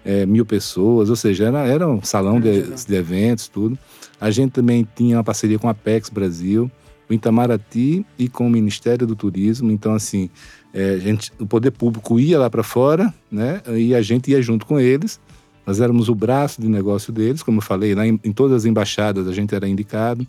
é, 0.03 0.25
mil 0.25 0.45
pessoas, 0.45 1.09
ou 1.09 1.15
seja, 1.15 1.45
era, 1.45 1.67
era 1.67 1.87
um 1.87 2.01
salão 2.03 2.39
de, 2.39 2.61
de, 2.63 2.95
eventos, 2.95 3.47
tudo. 3.47 3.77
A 4.19 4.29
gente 4.29 4.51
também 4.51 4.87
tinha 4.95 5.17
uma 5.17 5.23
parceria 5.23 5.57
com 5.57 5.67
a 5.67 5.71
Apex 5.71 6.09
Brasil, 6.09 6.69
o 7.09 7.13
Itamaraty 7.13 8.05
e 8.17 8.29
com 8.29 8.47
o 8.47 8.49
Ministério 8.49 9.05
do 9.05 9.15
Turismo. 9.15 9.71
Então, 9.71 9.93
assim, 9.93 10.29
é, 10.73 10.97
gente, 10.99 11.31
o 11.39 11.45
poder 11.45 11.71
público 11.71 12.19
ia 12.19 12.39
lá 12.39 12.49
para 12.49 12.63
fora, 12.63 13.13
né? 13.31 13.61
E 13.75 13.95
a 13.95 14.01
gente 14.01 14.31
ia 14.31 14.41
junto 14.41 14.65
com 14.65 14.79
eles. 14.79 15.19
Nós 15.65 15.79
éramos 15.79 16.09
o 16.09 16.15
braço 16.15 16.61
de 16.61 16.67
negócio 16.67 17.11
deles, 17.11 17.41
como 17.41 17.57
eu 17.57 17.61
falei, 17.61 17.95
lá 17.95 18.05
em, 18.05 18.19
em 18.23 18.31
todas 18.31 18.57
as 18.57 18.65
embaixadas 18.65 19.27
a 19.27 19.33
gente 19.33 19.55
era 19.55 19.67
indicado. 19.67 20.27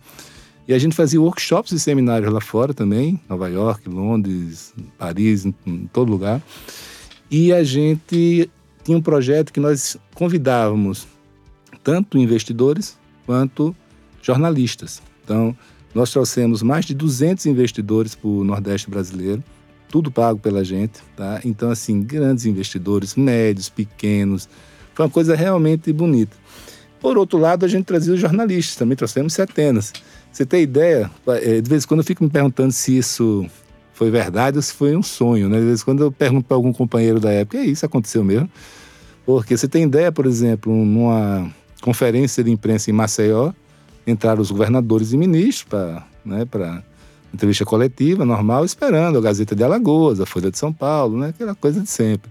E 0.69 0.75
a 0.75 0.79
gente 0.79 0.97
fazia 0.97 1.21
workshops 1.21 1.73
e 1.73 1.79
seminários 1.79 2.33
lá 2.33 2.41
fora 2.41 2.75
também, 2.75 3.21
Nova 3.29 3.49
York, 3.49 3.89
Londres, 3.89 4.75
Paris, 4.99 5.47
em, 5.47 5.55
em 5.65 5.87
todo 5.87 6.11
lugar. 6.11 6.43
E 7.31 7.53
a 7.53 7.63
gente 7.63 8.51
tinha 8.83 8.99
um 8.99 9.03
projeto 9.03 9.53
que 9.53 9.61
nós 9.61 9.97
convidávamos 10.15 11.07
tanto 11.85 12.19
investidores 12.19 12.99
quanto 13.25 13.75
jornalistas. 14.21 15.01
Então, 15.25 15.57
nós 15.95 16.11
trouxemos 16.11 16.63
mais 16.63 16.85
de 16.85 16.95
200 16.95 17.47
investidores 17.47 18.15
para 18.15 18.29
o 18.29 18.45
Nordeste 18.45 18.91
brasileiro, 18.91 19.43
tudo 19.89 20.11
pago 20.11 20.39
pela 20.39 20.65
gente, 20.65 21.01
tá? 21.17 21.41
Então, 21.45 21.71
assim, 21.71 22.03
grandes 22.03 22.45
investidores, 22.45 23.15
médios, 23.15 23.69
pequenos. 23.69 24.49
Foi 24.95 25.05
uma 25.05 25.11
coisa 25.11 25.37
realmente 25.37 25.93
bonita. 25.93 26.37
Por 27.01 27.17
outro 27.17 27.39
lado, 27.39 27.65
a 27.65 27.69
gente 27.69 27.85
trazia 27.85 28.15
os 28.15 28.21
jornalistas, 28.21 28.77
também 28.77 28.97
trouxemos 28.97 29.33
centenas. 29.33 29.93
Você 30.37 30.45
tem 30.45 30.65
ideia? 30.65 31.11
É, 31.29 31.63
de 31.63 31.71
vez 31.71 31.85
em 31.85 31.89
quando 31.89 32.01
eu 32.01 32.05
fico 32.05 32.23
me 32.23 32.29
perguntando 32.29 32.71
se 32.71 32.99
isso 32.99 33.47
foi 33.95 34.11
verdade 34.11 34.59
ou 34.59 34.63
se 34.63 34.71
foi 34.71 34.95
um 34.95 35.03
sonho, 35.03 35.49
né? 35.49 35.59
De 35.59 35.65
vez 35.65 35.81
em 35.81 35.85
quando 35.87 36.03
eu 36.03 36.13
pergunto 36.13 36.47
para 36.47 36.55
algum 36.55 36.75
companheiro 36.75 37.19
da 37.19 37.33
época, 37.33 37.57
e 37.57 37.71
isso 37.71 37.87
aconteceu 37.87 38.23
mesmo? 38.23 38.47
Porque 39.25 39.57
você 39.57 39.67
tem 39.67 39.85
ideia, 39.85 40.13
por 40.13 40.27
exemplo, 40.27 40.71
numa 40.71 41.51
conferência 41.81 42.45
de 42.45 42.51
imprensa 42.51 42.91
em 42.91 42.93
Maceió, 42.93 43.51
entraram 44.07 44.43
os 44.43 44.51
governadores 44.51 45.15
e 45.15 45.17
ministros 45.17 45.63
para 45.71 46.07
né, 46.23 46.47
entrevista 47.33 47.65
coletiva, 47.65 48.27
normal, 48.27 48.63
esperando 48.63 49.17
a 49.17 49.23
Gazeta 49.23 49.57
de 49.57 49.65
Alagoas, 49.65 50.21
a 50.21 50.27
Folha 50.27 50.51
de 50.51 50.59
São 50.59 50.71
Paulo, 50.71 51.19
né? 51.19 51.29
Aquela 51.31 51.55
coisa 51.55 51.81
de 51.81 51.89
sempre. 51.89 52.31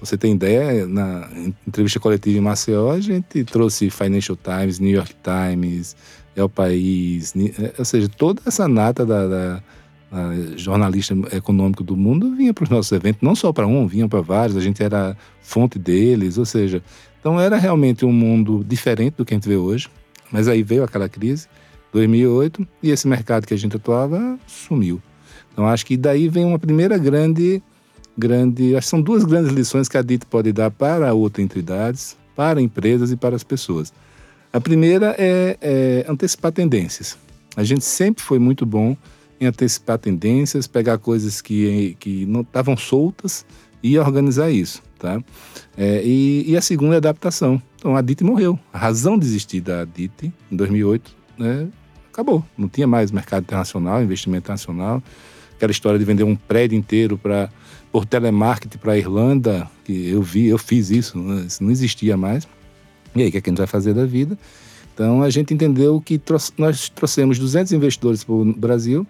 Você 0.00 0.18
tem 0.18 0.32
ideia, 0.32 0.88
na 0.88 1.28
entrevista 1.64 2.00
coletiva 2.00 2.36
em 2.36 2.40
Maceió, 2.40 2.90
a 2.90 2.98
gente 2.98 3.44
trouxe 3.44 3.90
Financial 3.90 4.36
Times, 4.36 4.80
New 4.80 4.90
York 4.90 5.14
Times, 5.22 5.94
El 6.36 6.48
País, 6.48 7.34
é, 7.36 7.74
ou 7.78 7.84
seja, 7.84 8.08
toda 8.08 8.42
essa 8.46 8.66
nata 8.66 9.04
da, 9.04 9.26
da 9.26 9.62
jornalista 10.56 11.14
econômico 11.32 11.82
do 11.82 11.96
mundo 11.96 12.36
vinha 12.36 12.54
para 12.54 12.64
os 12.64 12.70
nossos 12.70 12.92
eventos, 12.92 13.20
não 13.20 13.34
só 13.34 13.52
para 13.52 13.66
um, 13.66 13.86
vinham 13.86 14.08
para 14.08 14.20
vários, 14.20 14.56
a 14.56 14.60
gente 14.60 14.82
era 14.82 15.16
fonte 15.42 15.76
deles, 15.78 16.38
ou 16.38 16.44
seja, 16.44 16.82
então 17.18 17.40
era 17.40 17.56
realmente 17.56 18.04
um 18.04 18.12
mundo 18.12 18.64
diferente 18.64 19.14
do 19.16 19.24
que 19.24 19.34
a 19.34 19.36
gente 19.36 19.48
vê 19.48 19.56
hoje. 19.56 19.88
Mas 20.30 20.46
aí 20.46 20.62
veio 20.62 20.84
aquela 20.84 21.08
crise, 21.08 21.48
2008, 21.92 22.66
e 22.82 22.90
esse 22.90 23.08
mercado 23.08 23.46
que 23.46 23.54
a 23.54 23.56
gente 23.56 23.76
atuava 23.76 24.38
sumiu. 24.46 25.00
Então 25.52 25.66
acho 25.66 25.86
que 25.86 25.96
daí 25.96 26.28
vem 26.28 26.44
uma 26.44 26.58
primeira 26.58 26.98
grande 26.98 27.62
grande. 28.16 28.76
Acho 28.76 28.86
que 28.86 28.90
são 28.90 29.02
duas 29.02 29.24
grandes 29.24 29.52
lições 29.52 29.88
que 29.88 29.96
a 29.96 30.02
DIT 30.02 30.26
pode 30.26 30.52
dar 30.52 30.70
para 30.70 31.12
outras 31.12 31.44
entidades, 31.44 32.16
para 32.34 32.60
empresas 32.60 33.10
e 33.10 33.16
para 33.16 33.36
as 33.36 33.44
pessoas. 33.44 33.92
A 34.54 34.60
primeira 34.60 35.16
é, 35.18 35.58
é 35.60 36.06
antecipar 36.08 36.52
tendências. 36.52 37.18
A 37.56 37.64
gente 37.64 37.84
sempre 37.84 38.22
foi 38.22 38.38
muito 38.38 38.64
bom 38.64 38.96
em 39.40 39.46
antecipar 39.46 39.98
tendências, 39.98 40.68
pegar 40.68 40.96
coisas 40.96 41.42
que, 41.42 41.96
que 41.98 42.24
não 42.26 42.42
estavam 42.42 42.76
soltas 42.76 43.44
e 43.82 43.98
organizar 43.98 44.52
isso, 44.52 44.80
tá? 44.96 45.20
É, 45.76 46.00
e, 46.04 46.44
e, 46.48 46.56
a 46.56 46.60
segunda 46.60 46.94
é 46.94 46.98
adaptação. 46.98 47.60
Então 47.76 47.96
a 47.96 48.00
DIT 48.00 48.22
morreu. 48.22 48.56
A 48.72 48.78
razão 48.78 49.18
de 49.18 49.26
existir 49.26 49.60
da 49.60 49.84
DIT 49.84 50.32
em 50.52 50.56
2008 50.56 51.16
né, 51.36 51.66
acabou. 52.12 52.44
Não 52.56 52.68
tinha 52.68 52.86
mais 52.86 53.10
mercado 53.10 53.42
internacional, 53.42 54.04
investimento 54.04 54.44
internacional. 54.44 55.02
Aquela 55.56 55.72
história 55.72 55.98
de 55.98 56.04
vender 56.04 56.22
um 56.22 56.36
prédio 56.36 56.78
inteiro 56.78 57.18
para 57.18 57.50
por 57.90 58.06
telemarketing 58.06 58.78
para 58.78 58.92
a 58.92 58.98
Irlanda, 58.98 59.68
que 59.84 60.10
eu 60.10 60.22
vi, 60.22 60.46
eu 60.46 60.58
fiz 60.58 60.90
isso, 60.90 61.18
né? 61.18 61.44
isso 61.46 61.62
não 61.62 61.72
existia 61.72 62.16
mais. 62.16 62.46
E 63.14 63.22
aí, 63.22 63.28
o 63.28 63.32
que, 63.32 63.38
é 63.38 63.40
que 63.40 63.48
a 63.48 63.52
gente 63.52 63.58
vai 63.58 63.66
fazer 63.66 63.94
da 63.94 64.04
vida? 64.04 64.36
Então, 64.92 65.22
a 65.22 65.30
gente 65.30 65.52
entendeu 65.52 66.00
que 66.00 66.20
nós 66.56 66.88
trouxemos 66.88 67.38
200 67.38 67.72
investidores 67.72 68.22
para 68.22 68.34
o 68.34 68.44
Brasil, 68.52 69.06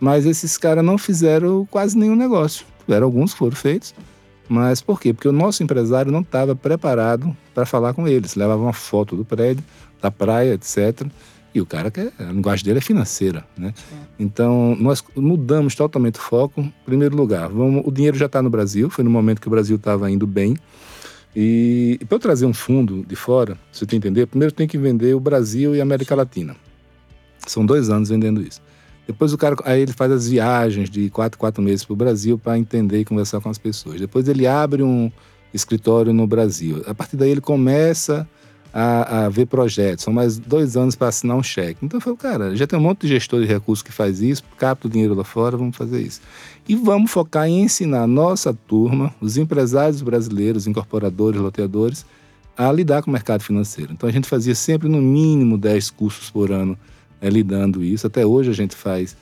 mas 0.00 0.26
esses 0.26 0.58
caras 0.58 0.84
não 0.84 0.98
fizeram 0.98 1.66
quase 1.70 1.96
nenhum 1.96 2.16
negócio. 2.16 2.66
Tiveram 2.84 3.06
alguns 3.06 3.32
que 3.32 3.38
foram 3.38 3.56
feitos, 3.56 3.94
mas 4.48 4.80
por 4.80 5.00
quê? 5.00 5.12
Porque 5.12 5.28
o 5.28 5.32
nosso 5.32 5.62
empresário 5.62 6.10
não 6.10 6.20
estava 6.20 6.56
preparado 6.56 7.36
para 7.54 7.64
falar 7.64 7.94
com 7.94 8.08
eles. 8.08 8.34
Levava 8.34 8.60
uma 8.60 8.72
foto 8.72 9.16
do 9.16 9.24
prédio, 9.24 9.64
da 10.00 10.10
praia, 10.10 10.54
etc. 10.54 11.06
E 11.54 11.60
o 11.60 11.66
cara 11.66 11.90
quer, 11.90 12.12
a 12.18 12.24
linguagem 12.24 12.64
dele 12.64 12.78
é 12.78 12.82
financeira, 12.82 13.44
né? 13.56 13.74
Então, 14.18 14.74
nós 14.80 15.04
mudamos 15.14 15.74
totalmente 15.74 16.16
o 16.16 16.22
foco. 16.22 16.62
Em 16.62 16.72
primeiro 16.84 17.14
lugar, 17.14 17.48
vamos, 17.48 17.82
o 17.86 17.92
dinheiro 17.92 18.16
já 18.16 18.26
está 18.26 18.42
no 18.42 18.50
Brasil, 18.50 18.88
foi 18.88 19.04
no 19.04 19.10
momento 19.10 19.40
que 19.40 19.46
o 19.46 19.50
Brasil 19.50 19.76
estava 19.76 20.10
indo 20.10 20.26
bem. 20.26 20.56
E, 21.34 21.98
e 22.00 22.04
para 22.04 22.16
eu 22.16 22.20
trazer 22.20 22.46
um 22.46 22.52
fundo 22.52 23.04
de 23.06 23.16
fora, 23.16 23.58
você 23.72 23.86
tem 23.86 23.98
que 23.98 24.06
entender, 24.06 24.26
primeiro 24.26 24.52
tem 24.52 24.68
que 24.68 24.76
vender 24.76 25.14
o 25.14 25.20
Brasil 25.20 25.74
e 25.74 25.80
a 25.80 25.82
América 25.82 26.14
Latina. 26.14 26.54
São 27.46 27.64
dois 27.64 27.90
anos 27.90 28.10
vendendo 28.10 28.42
isso. 28.42 28.60
Depois 29.06 29.32
o 29.32 29.38
cara, 29.38 29.56
aí 29.64 29.80
ele 29.80 29.92
faz 29.92 30.12
as 30.12 30.28
viagens 30.28 30.88
de 30.88 31.10
quatro, 31.10 31.38
quatro 31.38 31.62
meses 31.62 31.84
para 31.84 31.92
o 31.92 31.96
Brasil 31.96 32.38
para 32.38 32.58
entender 32.58 33.00
e 33.00 33.04
conversar 33.04 33.40
com 33.40 33.48
as 33.48 33.58
pessoas. 33.58 34.00
Depois 34.00 34.28
ele 34.28 34.46
abre 34.46 34.82
um 34.82 35.10
escritório 35.52 36.12
no 36.12 36.26
Brasil. 36.26 36.82
A 36.86 36.94
partir 36.94 37.16
daí 37.16 37.30
ele 37.30 37.40
começa 37.40 38.28
a, 38.72 39.24
a 39.24 39.28
ver 39.28 39.46
projetos. 39.46 40.04
São 40.04 40.12
mais 40.12 40.38
dois 40.38 40.76
anos 40.76 40.96
para 40.96 41.08
assinar 41.08 41.36
um 41.36 41.42
cheque. 41.42 41.84
Então 41.84 41.98
eu 41.98 42.00
falo, 42.00 42.16
cara, 42.16 42.56
já 42.56 42.66
tem 42.66 42.78
um 42.78 42.82
monte 42.82 43.02
de 43.02 43.08
gestor 43.08 43.40
de 43.40 43.46
recursos 43.46 43.82
que 43.82 43.92
faz 43.92 44.20
isso, 44.22 44.42
capta 44.56 44.86
o 44.86 44.90
dinheiro 44.90 45.14
lá 45.14 45.24
fora, 45.24 45.56
vamos 45.56 45.76
fazer 45.76 46.00
isso. 46.00 46.20
E 46.68 46.74
vamos 46.74 47.10
focar 47.10 47.46
em 47.46 47.62
ensinar 47.62 48.02
a 48.02 48.06
nossa 48.06 48.54
turma, 48.54 49.14
os 49.20 49.36
empresários 49.36 50.00
brasileiros, 50.00 50.66
incorporadores, 50.66 51.40
loteadores, 51.40 52.06
a 52.56 52.70
lidar 52.72 53.02
com 53.02 53.10
o 53.10 53.12
mercado 53.12 53.42
financeiro. 53.42 53.92
Então 53.92 54.08
a 54.08 54.12
gente 54.12 54.28
fazia 54.28 54.54
sempre 54.54 54.88
no 54.88 55.00
mínimo 55.00 55.58
10 55.58 55.90
cursos 55.90 56.30
por 56.30 56.50
ano 56.50 56.78
é, 57.20 57.28
lidando 57.28 57.84
isso. 57.84 58.06
Até 58.06 58.24
hoje 58.24 58.50
a 58.50 58.54
gente 58.54 58.74
faz 58.74 59.16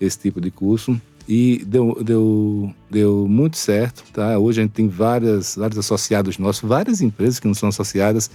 esse 0.00 0.18
tipo 0.18 0.40
de 0.40 0.50
curso 0.50 1.00
e 1.26 1.64
deu, 1.66 1.98
deu, 2.02 2.74
deu 2.90 3.26
muito 3.28 3.56
certo. 3.56 4.04
Tá? 4.12 4.38
Hoje 4.38 4.60
a 4.60 4.64
gente 4.64 4.72
tem 4.72 4.88
várias, 4.88 5.56
vários 5.56 5.78
associados 5.78 6.38
nossos, 6.38 6.68
várias 6.68 7.00
empresas 7.00 7.40
que 7.40 7.46
não 7.46 7.54
são 7.54 7.68
associadas 7.68 8.30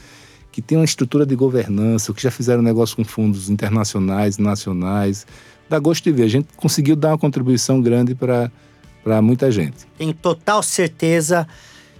que 0.59 0.67
tem 0.67 0.77
uma 0.77 0.85
estrutura 0.85 1.25
de 1.25 1.35
governança, 1.35 2.13
que 2.13 2.21
já 2.21 2.29
fizeram 2.29 2.61
negócio 2.61 2.95
com 2.95 3.05
fundos 3.05 3.49
internacionais, 3.49 4.37
nacionais. 4.37 5.25
Dá 5.69 5.79
gosto 5.79 6.03
de 6.03 6.11
ver. 6.11 6.23
A 6.23 6.27
gente 6.27 6.49
conseguiu 6.57 6.95
dar 6.95 7.09
uma 7.09 7.17
contribuição 7.17 7.81
grande 7.81 8.13
para 8.13 9.21
muita 9.21 9.49
gente. 9.51 9.87
Tenho 9.97 10.13
total 10.13 10.61
certeza. 10.61 11.47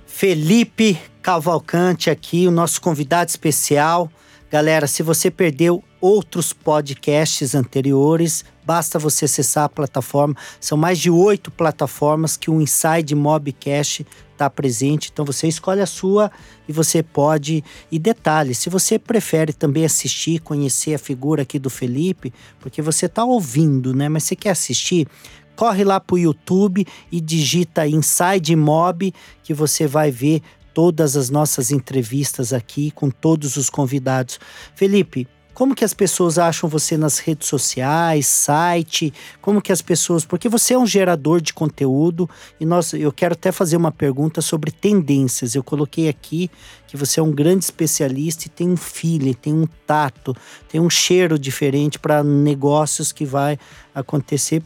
Felipe 0.05 0.99
Cavalcante 1.21 2.09
aqui, 2.09 2.47
o 2.47 2.51
nosso 2.51 2.81
convidado 2.81 3.29
especial. 3.29 4.11
Galera, 4.51 4.87
se 4.87 5.03
você 5.03 5.31
perdeu 5.31 5.83
outros 6.01 6.51
podcasts 6.51 7.55
anteriores, 7.55 8.43
basta 8.65 8.97
você 8.99 9.25
acessar 9.25 9.65
a 9.65 9.69
plataforma. 9.69 10.35
São 10.59 10.77
mais 10.77 10.99
de 10.99 11.09
oito 11.09 11.51
plataformas 11.51 12.35
que 12.35 12.49
o 12.49 12.59
Inside 12.59 13.15
Mobcast 13.15 14.05
está 14.39 14.49
presente. 14.49 15.09
Então 15.11 15.25
você 15.25 15.47
escolhe 15.47 15.81
a 15.81 15.85
sua 15.85 16.31
e 16.67 16.71
você 16.71 17.03
pode. 17.03 17.63
E 17.91 17.99
detalhe, 17.99 18.55
se 18.55 18.69
você 18.69 18.97
prefere 18.97 19.51
também 19.51 19.83
assistir, 19.83 20.39
conhecer 20.39 20.93
a 20.93 20.99
figura 20.99 21.43
aqui 21.43 21.59
do 21.59 21.69
Felipe, 21.69 22.33
porque 22.59 22.81
você 22.81 23.07
está 23.07 23.25
ouvindo, 23.25 23.93
né? 23.93 24.07
Mas 24.07 24.23
você 24.23 24.35
quer 24.35 24.51
assistir, 24.51 25.07
corre 25.55 25.83
lá 25.83 25.99
para 25.99 26.15
o 26.15 26.19
YouTube 26.19 26.87
e 27.11 27.19
digita 27.19 27.85
Inside 27.85 28.55
Mob, 28.55 29.13
que 29.43 29.53
você 29.53 29.85
vai 29.85 30.09
ver 30.09 30.41
todas 30.73 31.17
as 31.17 31.29
nossas 31.29 31.71
entrevistas 31.71 32.53
aqui 32.53 32.91
com 32.91 33.09
todos 33.09 33.57
os 33.57 33.69
convidados. 33.69 34.39
Felipe, 34.73 35.27
como 35.59 35.75
que 35.75 35.83
as 35.83 35.93
pessoas 35.93 36.37
acham 36.37 36.69
você 36.69 36.95
nas 36.95 37.19
redes 37.19 37.49
sociais, 37.49 38.27
site? 38.27 39.13
Como 39.41 39.61
que 39.61 39.73
as 39.73 39.81
pessoas, 39.81 40.23
porque 40.23 40.47
você 40.47 40.73
é 40.73 40.79
um 40.79 40.87
gerador 40.87 41.41
de 41.41 41.53
conteúdo 41.53 42.29
e 42.61 42.65
nós, 42.65 42.93
eu 42.93 43.11
quero 43.11 43.33
até 43.33 43.51
fazer 43.51 43.75
uma 43.75 43.91
pergunta 43.91 44.41
sobre 44.41 44.71
tendências. 44.71 45.55
Eu 45.55 45.61
coloquei 45.61 46.07
aqui 46.07 46.49
que 46.87 46.95
você 46.95 47.19
é 47.19 47.23
um 47.23 47.33
grande 47.33 47.65
especialista 47.65 48.47
e 48.47 48.49
tem 48.49 48.69
um 48.69 48.77
feeling, 48.77 49.33
tem 49.33 49.53
um 49.53 49.67
tato, 49.85 50.33
tem 50.69 50.79
um 50.79 50.89
cheiro 50.89 51.37
diferente 51.37 51.99
para 51.99 52.23
negócios 52.23 53.11
que 53.11 53.25
vai 53.25 53.59
acontecer 53.93 54.63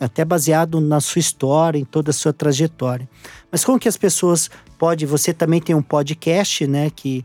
até 0.00 0.24
baseado 0.24 0.80
na 0.80 1.02
sua 1.02 1.20
história, 1.20 1.78
em 1.78 1.84
toda 1.84 2.08
a 2.08 2.14
sua 2.14 2.32
trajetória. 2.32 3.06
Mas 3.50 3.66
como 3.66 3.78
que 3.78 3.86
as 3.86 3.98
pessoas 3.98 4.48
podem, 4.78 5.06
você 5.06 5.34
também 5.34 5.60
tem 5.60 5.76
um 5.76 5.82
podcast, 5.82 6.66
né, 6.66 6.88
que 6.88 7.22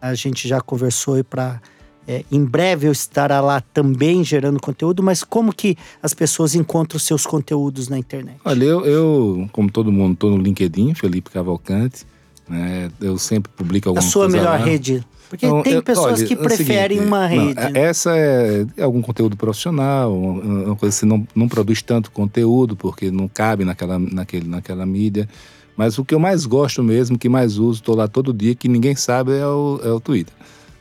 a 0.00 0.14
gente 0.14 0.48
já 0.48 0.58
conversou 0.58 1.22
para 1.22 1.60
é, 2.06 2.24
em 2.30 2.44
breve 2.44 2.86
eu 2.86 2.92
estará 2.92 3.40
lá 3.40 3.60
também 3.60 4.22
gerando 4.22 4.60
conteúdo, 4.60 5.02
mas 5.02 5.24
como 5.24 5.52
que 5.52 5.76
as 6.02 6.14
pessoas 6.14 6.54
encontram 6.54 6.98
seus 7.00 7.26
conteúdos 7.26 7.88
na 7.88 7.98
internet? 7.98 8.38
Olha, 8.44 8.64
eu, 8.64 8.84
eu 8.84 9.48
como 9.52 9.70
todo 9.70 9.90
mundo, 9.90 10.14
estou 10.14 10.30
no 10.30 10.38
LinkedIn, 10.38 10.94
Felipe 10.94 11.30
Cavalcante. 11.30 12.06
Né? 12.48 12.90
Eu 13.00 13.18
sempre 13.18 13.50
publico 13.56 13.88
alguma 13.88 14.02
coisa. 14.02 14.08
A 14.08 14.12
sua 14.12 14.22
coisa 14.24 14.36
melhor 14.36 14.58
lá. 14.58 14.64
rede? 14.64 15.04
Porque 15.28 15.44
então, 15.44 15.62
tem 15.62 15.82
pessoas 15.82 16.20
olha, 16.20 16.26
que 16.26 16.34
é 16.34 16.36
preferem 16.36 16.98
seguinte, 16.98 17.08
uma 17.08 17.26
rede. 17.26 17.54
Não, 17.54 17.70
né? 17.70 17.80
Essa 17.80 18.16
é, 18.16 18.66
é 18.76 18.82
algum 18.84 19.02
conteúdo 19.02 19.36
profissional, 19.36 20.16
uma 20.16 20.76
coisa 20.76 20.94
que 20.94 21.00
você 21.00 21.06
não, 21.06 21.26
não 21.34 21.48
produz 21.48 21.82
tanto 21.82 22.12
conteúdo, 22.12 22.76
porque 22.76 23.10
não 23.10 23.26
cabe 23.26 23.64
naquela, 23.64 23.98
naquele, 23.98 24.48
naquela 24.48 24.86
mídia. 24.86 25.28
Mas 25.76 25.98
o 25.98 26.04
que 26.04 26.14
eu 26.14 26.20
mais 26.20 26.46
gosto 26.46 26.82
mesmo, 26.82 27.18
que 27.18 27.28
mais 27.28 27.58
uso, 27.58 27.80
estou 27.80 27.96
lá 27.96 28.06
todo 28.06 28.32
dia, 28.32 28.54
que 28.54 28.68
ninguém 28.68 28.94
sabe, 28.94 29.36
é 29.36 29.46
o, 29.46 29.80
é 29.82 29.90
o 29.90 30.00
Twitter. 30.00 30.32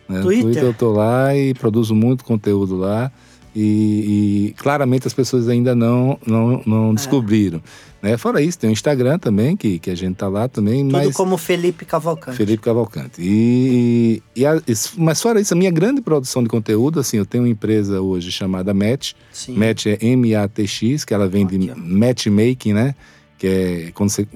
Né? 0.07 0.21
Twitter? 0.21 0.43
Twitter 0.43 0.63
eu 0.63 0.73
tô 0.73 0.91
lá 0.91 1.35
e 1.35 1.53
produzo 1.53 1.95
muito 1.95 2.23
conteúdo 2.23 2.75
lá. 2.75 3.11
E, 3.55 4.49
e 4.49 4.53
claramente 4.57 5.07
as 5.07 5.13
pessoas 5.13 5.47
ainda 5.47 5.73
não, 5.73 6.19
não, 6.25 6.61
não 6.65 6.91
é. 6.91 6.93
descobriram. 6.93 7.61
Né? 8.01 8.17
Fora 8.17 8.41
isso, 8.41 8.59
tem 8.59 8.69
o 8.69 8.73
Instagram 8.73 9.17
também, 9.17 9.55
que, 9.55 9.79
que 9.79 9.89
a 9.89 9.95
gente 9.95 10.15
tá 10.15 10.27
lá 10.27 10.47
também. 10.47 10.83
Tudo 10.83 10.91
mas... 10.91 11.15
como 11.15 11.37
Felipe 11.37 11.85
Cavalcante. 11.85 12.37
Felipe 12.37 12.61
Cavalcante. 12.61 13.19
E, 13.19 14.21
e 14.35 14.45
a, 14.45 14.61
mas 14.97 15.21
fora 15.21 15.39
isso, 15.39 15.53
a 15.53 15.57
minha 15.57 15.71
grande 15.71 16.01
produção 16.01 16.43
de 16.43 16.49
conteúdo, 16.49 16.99
assim, 16.99 17.17
eu 17.17 17.25
tenho 17.25 17.45
uma 17.45 17.49
empresa 17.49 18.01
hoje 18.01 18.29
chamada 18.31 18.73
Match. 18.73 19.13
Sim. 19.31 19.55
Match 19.55 19.85
é 19.87 19.97
M-A-T-X, 20.01 21.05
que 21.05 21.13
ela 21.13 21.27
vem 21.27 21.47
de 21.47 21.73
matchmaking, 21.73 22.73
né? 22.73 22.93
Que 23.37 23.47
é 23.47 23.91
quando 23.93 24.09
você 24.09 24.27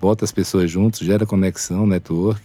bota 0.00 0.24
as 0.24 0.32
pessoas 0.32 0.68
juntos, 0.70 1.00
gera 1.00 1.24
conexão, 1.24 1.86
network. 1.86 2.42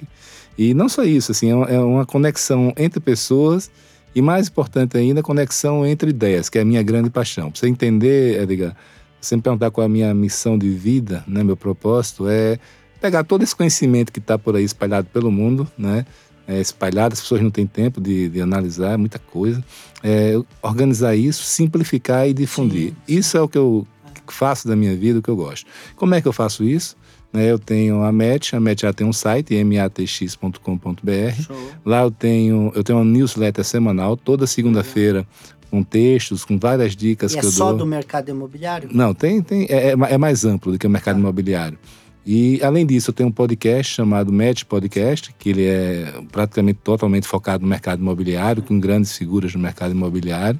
E 0.57 0.73
não 0.73 0.89
só 0.89 1.03
isso, 1.03 1.31
assim, 1.31 1.49
é 1.49 1.79
uma 1.79 2.03
é 2.03 2.05
conexão 2.05 2.73
entre 2.77 2.99
pessoas 2.99 3.71
e 4.13 4.21
mais 4.21 4.47
importante 4.47 4.97
ainda, 4.97 5.23
conexão 5.23 5.85
entre 5.85 6.09
ideias, 6.09 6.49
que 6.49 6.57
é 6.57 6.61
a 6.61 6.65
minha 6.65 6.83
grande 6.83 7.09
paixão. 7.09 7.49
Para 7.49 7.59
você 7.59 7.67
entender, 7.67 8.41
Edgar, 8.41 8.75
você 9.19 9.35
me 9.35 9.41
perguntar 9.41 9.71
qual 9.71 9.83
é 9.83 9.85
a 9.85 9.89
minha 9.89 10.13
missão 10.13 10.57
de 10.57 10.69
vida, 10.69 11.23
né, 11.27 11.43
meu 11.43 11.55
propósito, 11.55 12.27
é 12.27 12.59
pegar 12.99 13.23
todo 13.23 13.43
esse 13.43 13.55
conhecimento 13.55 14.11
que 14.11 14.19
está 14.19 14.37
por 14.37 14.55
aí 14.55 14.63
espalhado 14.63 15.07
pelo 15.13 15.31
mundo, 15.31 15.69
né, 15.77 16.05
é, 16.47 16.59
espalhado, 16.59 17.13
as 17.13 17.21
pessoas 17.21 17.41
não 17.41 17.49
têm 17.49 17.65
tempo 17.65 18.01
de, 18.01 18.27
de 18.27 18.41
analisar 18.41 18.97
muita 18.97 19.17
coisa, 19.17 19.63
é, 20.03 20.33
organizar 20.61 21.15
isso, 21.15 21.43
simplificar 21.43 22.27
e 22.27 22.33
difundir. 22.33 22.89
Sim. 22.89 22.95
Isso 23.07 23.37
é 23.37 23.41
o 23.41 23.47
que 23.47 23.57
eu 23.57 23.87
faço 24.27 24.67
da 24.67 24.75
minha 24.75 24.95
vida, 24.95 25.19
o 25.19 25.21
que 25.21 25.29
eu 25.29 25.35
gosto. 25.35 25.65
Como 25.95 26.15
é 26.15 26.21
que 26.21 26.27
eu 26.27 26.33
faço 26.33 26.63
isso? 26.63 26.97
Né? 27.33 27.49
Eu 27.51 27.57
tenho 27.59 28.03
a 28.03 28.11
MET, 28.11 28.55
a 28.55 28.59
MET 28.59 28.81
já 28.81 28.91
tem 28.93 29.07
um 29.07 29.13
site, 29.13 29.53
matx.com.br. 29.63 31.53
Lá 31.85 32.01
eu 32.03 32.11
tenho, 32.11 32.71
eu 32.75 32.83
tenho 32.83 32.99
uma 32.99 33.05
newsletter 33.05 33.63
semanal, 33.63 34.17
toda 34.17 34.45
segunda-feira, 34.47 35.25
com 35.69 35.81
textos, 35.83 36.43
com 36.43 36.57
várias 36.59 36.95
dicas 36.95 37.31
e 37.33 37.39
que 37.39 37.45
é 37.45 37.47
eu 37.47 37.51
só 37.51 37.69
dou. 37.69 37.79
do 37.79 37.85
mercado 37.85 38.29
imobiliário? 38.29 38.89
Não, 38.91 39.13
tem, 39.13 39.41
tem 39.41 39.65
é, 39.69 39.91
é 39.91 40.17
mais 40.17 40.43
amplo 40.43 40.71
do 40.73 40.77
que 40.79 40.85
o 40.85 40.89
mercado 40.89 41.15
Tá. 41.15 41.19
imobiliário. 41.19 41.77
E, 42.25 42.59
além 42.61 42.85
disso, 42.85 43.09
eu 43.09 43.13
tenho 43.15 43.29
um 43.29 43.31
podcast 43.31 43.95
chamado 43.95 44.31
Match 44.31 44.63
Podcast, 44.65 45.33
que 45.39 45.49
ele 45.49 45.65
é 45.65 46.13
praticamente 46.31 46.79
totalmente 46.83 47.27
focado 47.27 47.63
no 47.63 47.69
mercado 47.69 47.99
imobiliário, 47.99 48.61
com 48.61 48.79
grandes 48.79 49.17
figuras 49.17 49.55
no 49.55 49.59
mercado 49.59 49.91
imobiliário. 49.91 50.59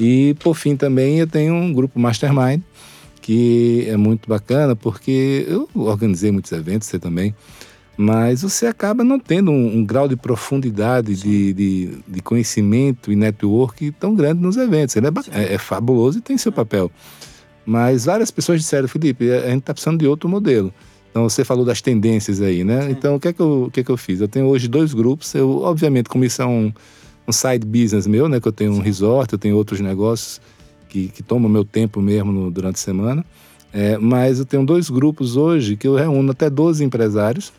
E, 0.00 0.34
por 0.38 0.54
fim, 0.54 0.74
também 0.74 1.18
eu 1.18 1.26
tenho 1.26 1.52
um 1.54 1.70
grupo 1.72 1.98
Mastermind, 2.00 2.62
que 3.26 3.84
é 3.88 3.96
muito 3.96 4.28
bacana, 4.28 4.76
porque 4.76 5.44
eu 5.48 5.68
organizei 5.74 6.30
muitos 6.30 6.52
eventos, 6.52 6.86
você 6.86 6.96
também, 6.96 7.34
mas 7.96 8.42
você 8.42 8.68
acaba 8.68 9.02
não 9.02 9.18
tendo 9.18 9.50
um, 9.50 9.78
um 9.78 9.84
grau 9.84 10.06
de 10.06 10.14
profundidade, 10.14 11.16
de, 11.16 11.52
de, 11.52 11.98
de 12.06 12.20
conhecimento 12.20 13.10
e 13.10 13.16
network 13.16 13.90
tão 13.98 14.14
grande 14.14 14.40
nos 14.40 14.56
eventos. 14.56 14.94
Ele 14.94 15.08
é, 15.08 15.10
é- 15.32 15.54
é 15.54 15.58
fabuloso 15.58 16.18
e 16.18 16.20
tem 16.20 16.38
seu 16.38 16.52
papel. 16.52 16.88
Mas 17.64 18.04
várias 18.04 18.30
pessoas 18.30 18.60
disseram, 18.60 18.86
Felipe, 18.86 19.28
a 19.28 19.48
gente 19.50 19.58
está 19.58 19.74
precisando 19.74 19.98
de 19.98 20.06
outro 20.06 20.28
modelo. 20.28 20.72
Então 21.10 21.28
você 21.28 21.42
falou 21.44 21.64
das 21.64 21.80
tendências 21.82 22.40
aí, 22.40 22.62
né? 22.62 22.88
Então 22.92 23.16
o 23.16 23.20
que 23.20 23.26
é 23.26 23.32
que 23.32 23.40
eu, 23.40 23.64
o 23.64 23.70
que 23.72 23.80
é 23.80 23.82
que 23.82 23.90
eu 23.90 23.96
fiz? 23.96 24.20
Eu 24.20 24.28
tenho 24.28 24.46
hoje 24.46 24.68
dois 24.68 24.94
grupos. 24.94 25.34
Eu, 25.34 25.62
obviamente, 25.62 26.08
como 26.08 26.24
isso 26.24 26.40
é 26.42 26.46
um, 26.46 26.72
um 27.26 27.32
side 27.32 27.66
business 27.66 28.06
meu, 28.06 28.28
né? 28.28 28.38
Que 28.38 28.46
eu 28.46 28.52
tenho 28.52 28.70
um 28.72 28.78
resort, 28.80 29.32
eu 29.32 29.38
tenho 29.38 29.56
outros 29.56 29.80
negócios 29.80 30.40
que, 30.88 31.08
que 31.08 31.22
tomam 31.22 31.48
meu 31.50 31.64
tempo 31.64 32.00
mesmo 32.00 32.32
no- 32.32 32.50
durante 32.50 32.76
a 32.76 32.78
semana. 32.78 33.24
É, 33.72 33.98
mas 33.98 34.38
eu 34.38 34.46
tenho 34.46 34.64
dois 34.64 34.88
grupos 34.88 35.36
hoje 35.36 35.76
que 35.76 35.86
eu 35.86 35.94
reúno 35.94 36.30
até 36.30 36.48
12 36.48 36.82
empresários. 36.84 37.52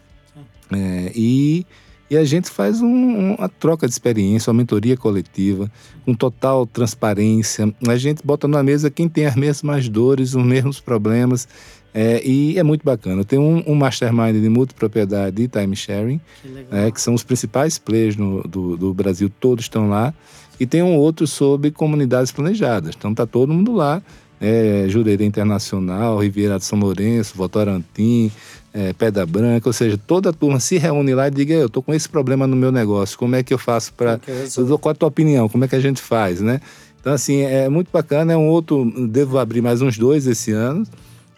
É, 0.71 1.11
e, 1.15 1.65
e 2.09 2.17
a 2.17 2.23
gente 2.23 2.49
faz 2.49 2.81
um- 2.81 2.87
um- 2.87 3.35
uma 3.35 3.47
troca 3.49 3.85
de 3.87 3.93
experiência, 3.93 4.49
uma 4.51 4.57
mentoria 4.57 4.97
coletiva, 4.97 5.71
com 6.05 6.13
total 6.13 6.65
transparência. 6.65 7.73
A 7.87 7.95
gente 7.97 8.21
bota 8.25 8.47
na 8.47 8.63
mesa 8.63 8.89
quem 8.89 9.07
tem 9.07 9.25
as 9.25 9.35
mesmas 9.35 9.87
dores, 9.89 10.33
os 10.35 10.43
mesmos 10.43 10.79
problemas. 10.79 11.47
é, 11.93 12.21
e 12.23 12.59
é 12.59 12.63
muito 12.63 12.83
bacana. 12.83 13.23
Tenho 13.23 13.41
um, 13.41 13.63
um 13.71 13.73
mastermind 13.73 14.35
de 14.39 14.49
multipropriedade 14.49 15.41
e 15.41 15.47
time 15.47 15.75
sharing, 15.75 16.21
Que 16.43 16.67
é, 16.69 16.91
que 16.91 17.01
são 17.01 17.15
os 17.15 17.23
principais 17.23 17.79
players 17.79 18.15
no- 18.15 18.43
do, 18.43 18.77
do 18.77 18.93
Brasil, 18.93 19.31
todos 19.39 19.65
estão 19.65 19.89
lá. 19.89 20.13
E 20.59 20.65
tem 20.65 20.81
um 20.83 20.95
outro 20.97 21.27
sobre 21.27 21.71
comunidades 21.71 22.31
planejadas. 22.31 22.95
Então 22.97 23.13
tá 23.13 23.25
todo 23.25 23.53
mundo 23.53 23.73
lá. 23.73 24.01
É, 24.39 24.85
Jurerê 24.87 25.25
Internacional, 25.25 26.19
Riviera 26.19 26.59
de 26.59 26.65
São 26.65 26.77
Lourenço, 26.77 27.33
Votorantim, 27.35 28.31
é, 28.71 28.93
Pedra 28.93 29.25
Branca, 29.25 29.67
ou 29.67 29.73
seja, 29.73 29.97
toda 29.97 30.29
a 30.29 30.33
turma 30.33 30.59
se 30.59 30.77
reúne 30.77 31.15
lá 31.15 31.27
e 31.27 31.31
diga, 31.31 31.55
eu 31.55 31.67
tô 31.67 31.81
com 31.81 31.91
esse 31.91 32.07
problema 32.07 32.45
no 32.45 32.55
meu 32.55 32.71
negócio, 32.71 33.17
como 33.17 33.35
é 33.35 33.41
que 33.41 33.51
eu 33.51 33.57
faço 33.57 33.91
para... 33.93 34.19
Dou- 34.67 34.77
Qual 34.77 34.91
a 34.91 34.95
tua 34.95 35.07
opinião? 35.07 35.49
Como 35.49 35.65
é 35.65 35.67
que 35.67 35.75
a 35.75 35.79
gente 35.79 35.99
faz, 35.99 36.39
né? 36.39 36.61
Então, 37.01 37.13
assim, 37.13 37.41
é 37.41 37.67
muito 37.67 37.89
bacana. 37.91 38.33
É 38.33 38.37
um 38.37 38.47
outro, 38.47 38.85
devo 39.07 39.39
abrir 39.39 39.61
mais 39.61 39.81
uns 39.81 39.97
dois 39.97 40.27
esse 40.27 40.51
ano. 40.51 40.85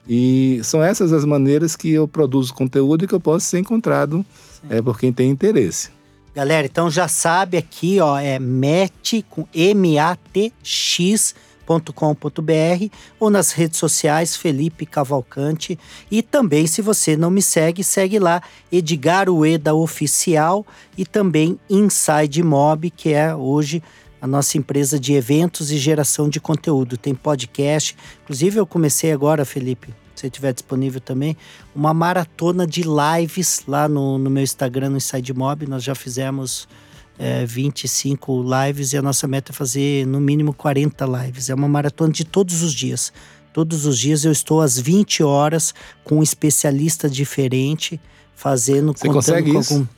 E 0.08 0.60
são 0.64 0.84
essas 0.84 1.14
as 1.14 1.24
maneiras 1.24 1.76
que 1.78 1.92
eu 1.92 2.06
produzo 2.08 2.54
conteúdo 2.54 3.06
e 3.06 3.08
que 3.08 3.14
eu 3.14 3.20
posso 3.20 3.46
ser 3.46 3.60
encontrado 3.60 4.26
é, 4.70 4.82
por 4.82 5.00
quem 5.00 5.14
tem 5.14 5.30
interesse. 5.30 5.90
Galera, 6.34 6.68
então 6.68 6.90
já 6.90 7.08
sabe 7.08 7.58
aqui, 7.58 8.00
ó, 8.00 8.18
é 8.18 8.38
matx.com.br 8.38 9.34
ou 13.20 13.30
nas 13.30 13.52
redes 13.52 13.80
sociais 13.80 14.36
Felipe 14.36 14.86
Cavalcante. 14.86 15.78
E 16.10 16.22
também 16.22 16.68
se 16.68 16.82
você 16.82 17.18
não 17.18 17.32
me 17.32 17.42
segue, 17.42 17.84
segue 17.84 18.20
lá 18.20 18.42
Edgar 18.72 19.30
Ueda 19.30 19.74
Oficial 19.74 20.66
e 20.98 21.06
também 21.06 21.60
Inside 21.70 22.44
Mob, 22.44 22.90
que 22.92 23.12
é 23.12 23.36
hoje 23.36 23.82
a 24.22 24.28
nossa 24.28 24.58
empresa 24.58 25.00
de 25.00 25.14
eventos 25.14 25.72
e 25.72 25.78
geração 25.78 26.30
de 26.30 26.40
conteúdo. 26.40 26.98
Tem 26.98 27.16
podcast, 27.16 27.96
inclusive 28.24 28.60
eu 28.60 28.68
comecei 28.68 29.12
agora, 29.12 29.46
Felipe, 29.46 29.94
se 30.20 30.22
você 30.22 30.28
estiver 30.28 30.54
disponível 30.54 31.00
também, 31.00 31.38
uma 31.74 31.94
maratona 31.94 32.68
de 32.68 32.84
lives 32.84 33.64
lá 33.66 33.88
no, 33.88 34.18
no 34.18 34.30
meu 34.30 34.44
Instagram, 34.44 34.90
no 34.90 34.98
Inside 34.98 35.34
Mob. 35.34 35.66
Nós 35.66 35.82
já 35.84 35.96
fizemos 35.96 36.68
é, 37.18 37.46
25 37.46 38.44
lives 38.44 38.92
e 38.92 38.98
a 38.98 39.02
nossa 39.02 39.28
meta 39.28 39.52
é 39.52 39.56
fazer 39.56 40.06
no 40.06 40.20
mínimo 40.20 40.54
40 40.54 41.06
lives. 41.06 41.50
É 41.50 41.56
uma 41.56 41.70
maratona 41.70 42.12
de 42.12 42.26
todos 42.26 42.62
os 42.62 42.74
dias. 42.74 43.14
Todos 43.54 43.86
os 43.86 43.98
dias 43.98 44.26
eu 44.26 44.32
estou 44.32 44.62
às 44.62 44.78
20 44.78 45.24
horas 45.24 45.74
com 46.04 46.20
um 46.20 46.24
especialista 46.24 47.10
diferente, 47.10 48.00
fazendo 48.36 48.94
Você 48.94 49.08
consegue 49.08 49.54
com 49.54 49.60
isso? 49.60 49.90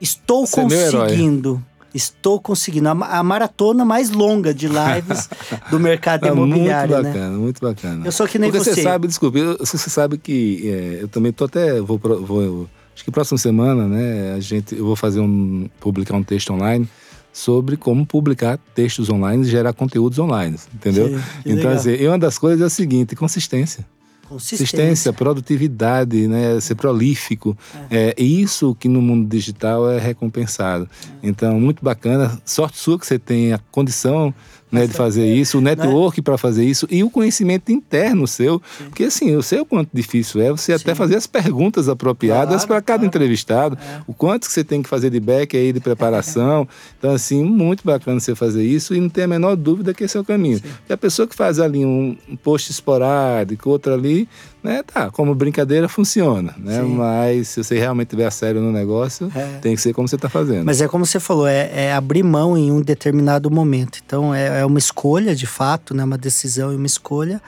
Estou 0.00 0.46
Você 0.46 0.60
é 0.60 0.62
conseguindo. 0.62 1.64
Estou 1.94 2.38
conseguindo. 2.40 2.88
A, 2.88 2.94
ma- 2.94 3.06
a 3.08 3.22
maratona 3.22 3.84
mais 3.84 4.10
longa 4.10 4.52
de 4.52 4.68
lives 4.68 5.28
do 5.70 5.78
mercado 5.80 6.26
muito 6.34 6.48
imobiliário, 6.54 6.96
né? 7.02 7.02
bacana, 7.12 7.38
muito 7.38 7.60
bacana. 7.60 8.06
Eu 8.06 8.12
sou 8.12 8.26
que 8.28 8.38
nem 8.38 8.50
Porque 8.50 8.62
você. 8.64 8.74
você 8.74 8.82
sabe, 8.82 9.06
desculpe, 9.08 9.40
você 9.58 9.78
sabe 9.78 10.18
que 10.18 10.68
é, 10.68 10.98
eu 11.02 11.08
também 11.08 11.32
tô 11.32 11.44
até, 11.44 11.80
vou, 11.80 11.98
vou- 11.98 12.68
acho 12.94 13.04
que 13.04 13.10
próxima 13.10 13.38
semana, 13.38 13.86
né, 13.86 14.34
a 14.34 14.40
gente, 14.40 14.74
eu 14.76 14.84
vou 14.84 14.96
fazer 14.96 15.20
um, 15.20 15.68
publicar 15.80 16.14
um 16.16 16.22
texto 16.22 16.52
online 16.52 16.88
sobre 17.32 17.76
como 17.76 18.04
publicar 18.04 18.58
textos 18.74 19.08
online 19.08 19.44
e 19.46 19.48
gerar 19.50 19.72
conteúdos 19.72 20.18
online, 20.18 20.56
entendeu? 20.74 21.08
Sim, 21.08 21.20
então, 21.46 21.70
assim, 21.70 22.06
uma 22.06 22.18
das 22.18 22.36
coisas 22.38 22.60
é 22.60 22.64
a 22.64 22.70
seguinte, 22.70 23.14
consistência. 23.14 23.86
Consistência, 24.28 25.12
produtividade, 25.12 26.28
né? 26.28 26.60
ser 26.60 26.74
prolífico. 26.74 27.56
É. 27.90 28.14
isso 28.22 28.74
que 28.74 28.88
no 28.88 29.00
mundo 29.00 29.28
digital 29.28 29.90
é 29.90 29.98
recompensado. 29.98 30.88
Então, 31.22 31.58
muito 31.58 31.82
bacana. 31.82 32.40
Sorte 32.44 32.78
sua 32.78 32.98
que 32.98 33.06
você 33.06 33.18
tem 33.18 33.52
a 33.52 33.58
condição 33.70 34.34
né, 34.70 34.86
de 34.86 34.92
fazer 34.92 35.26
isso, 35.26 35.58
o 35.58 35.60
network 35.60 36.20
para 36.22 36.36
fazer 36.36 36.64
isso 36.64 36.86
e 36.90 37.02
o 37.02 37.10
conhecimento 37.10 37.72
interno 37.72 38.26
seu. 38.26 38.60
Porque, 38.78 39.04
assim, 39.04 39.30
eu 39.30 39.42
sei 39.42 39.60
o 39.60 39.66
quanto 39.66 39.90
difícil 39.92 40.40
é 40.40 40.50
você 40.50 40.72
até 40.72 40.94
fazer 40.94 41.16
as 41.16 41.26
perguntas 41.26 41.88
apropriadas 41.88 42.48
Claro, 42.48 42.68
para 42.68 42.82
cada 42.82 42.98
claro. 42.98 43.06
entrevistado. 43.06 43.78
O 44.06 44.14
quanto 44.14 44.46
que 44.46 44.52
você 44.52 44.62
tem 44.64 44.82
que 44.82 44.88
fazer 44.88 45.10
de 45.10 45.20
back 45.20 45.56
aí, 45.56 45.72
de 45.72 45.80
preparação. 45.80 46.66
Então, 46.98 47.12
assim, 47.12 47.44
muito 47.44 47.84
bacana 47.84 48.18
você 48.18 48.34
fazer 48.34 48.64
isso 48.64 48.92
e 48.92 49.00
não 49.00 49.08
tem 49.08 49.22
a 49.24 49.28
menor 49.28 49.54
dúvida 49.54 49.94
que 49.94 50.02
esse 50.02 50.16
é 50.16 50.20
o 50.20 50.24
caminho. 50.24 50.60
Porque 50.60 50.92
a 50.92 50.96
pessoa 50.96 51.28
que 51.28 51.34
faz 51.34 51.60
ali 51.60 51.84
um, 51.84 52.16
um 52.28 52.34
post 52.34 52.72
esporádico, 52.72 53.70
outro 53.70 53.94
ali, 53.94 54.28
né, 54.62 54.82
tá, 54.82 55.10
como 55.10 55.34
brincadeira 55.34 55.88
funciona, 55.88 56.54
né? 56.58 56.80
Sim. 56.82 56.94
Mas 56.96 57.48
se 57.48 57.62
você 57.62 57.78
realmente 57.78 58.08
tiver 58.08 58.26
a 58.26 58.30
sério 58.30 58.60
no 58.60 58.72
negócio, 58.72 59.30
É. 59.34 59.58
tem 59.60 59.74
que 59.74 59.80
ser 59.80 59.92
como 59.92 60.08
você 60.08 60.16
está 60.16 60.28
fazendo. 60.28 60.64
Mas 60.64 60.80
é 60.80 60.88
como 60.88 61.06
você 61.06 61.20
falou, 61.20 61.46
é, 61.46 61.70
é 61.72 61.92
abrir 61.92 62.22
mão 62.22 62.56
em 62.56 62.70
um 62.70 62.80
determinado 62.80 63.50
momento. 63.50 64.00
Então 64.04 64.34
é, 64.34 64.60
é 64.60 64.66
uma 64.66 64.78
escolha, 64.78 65.34
de 65.34 65.46
fato, 65.46 65.94
né? 65.94 66.02
Uma 66.04 66.18
decisão 66.18 66.72
e 66.72 66.76
uma 66.76 66.86
escolha. 66.86 67.40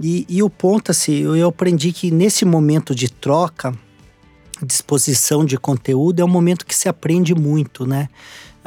E, 0.00 0.26
e 0.28 0.42
o 0.42 0.50
ponto, 0.50 0.90
assim, 0.90 1.14
eu, 1.22 1.34
eu 1.34 1.48
aprendi 1.48 1.90
que 1.90 2.10
nesse 2.10 2.44
momento 2.44 2.94
de 2.94 3.10
troca, 3.10 3.72
disposição 4.62 5.44
de 5.44 5.56
conteúdo, 5.58 6.20
é 6.20 6.24
um 6.24 6.28
momento 6.28 6.66
que 6.66 6.74
se 6.74 6.88
aprende 6.88 7.34
muito, 7.34 7.86
né? 7.86 8.08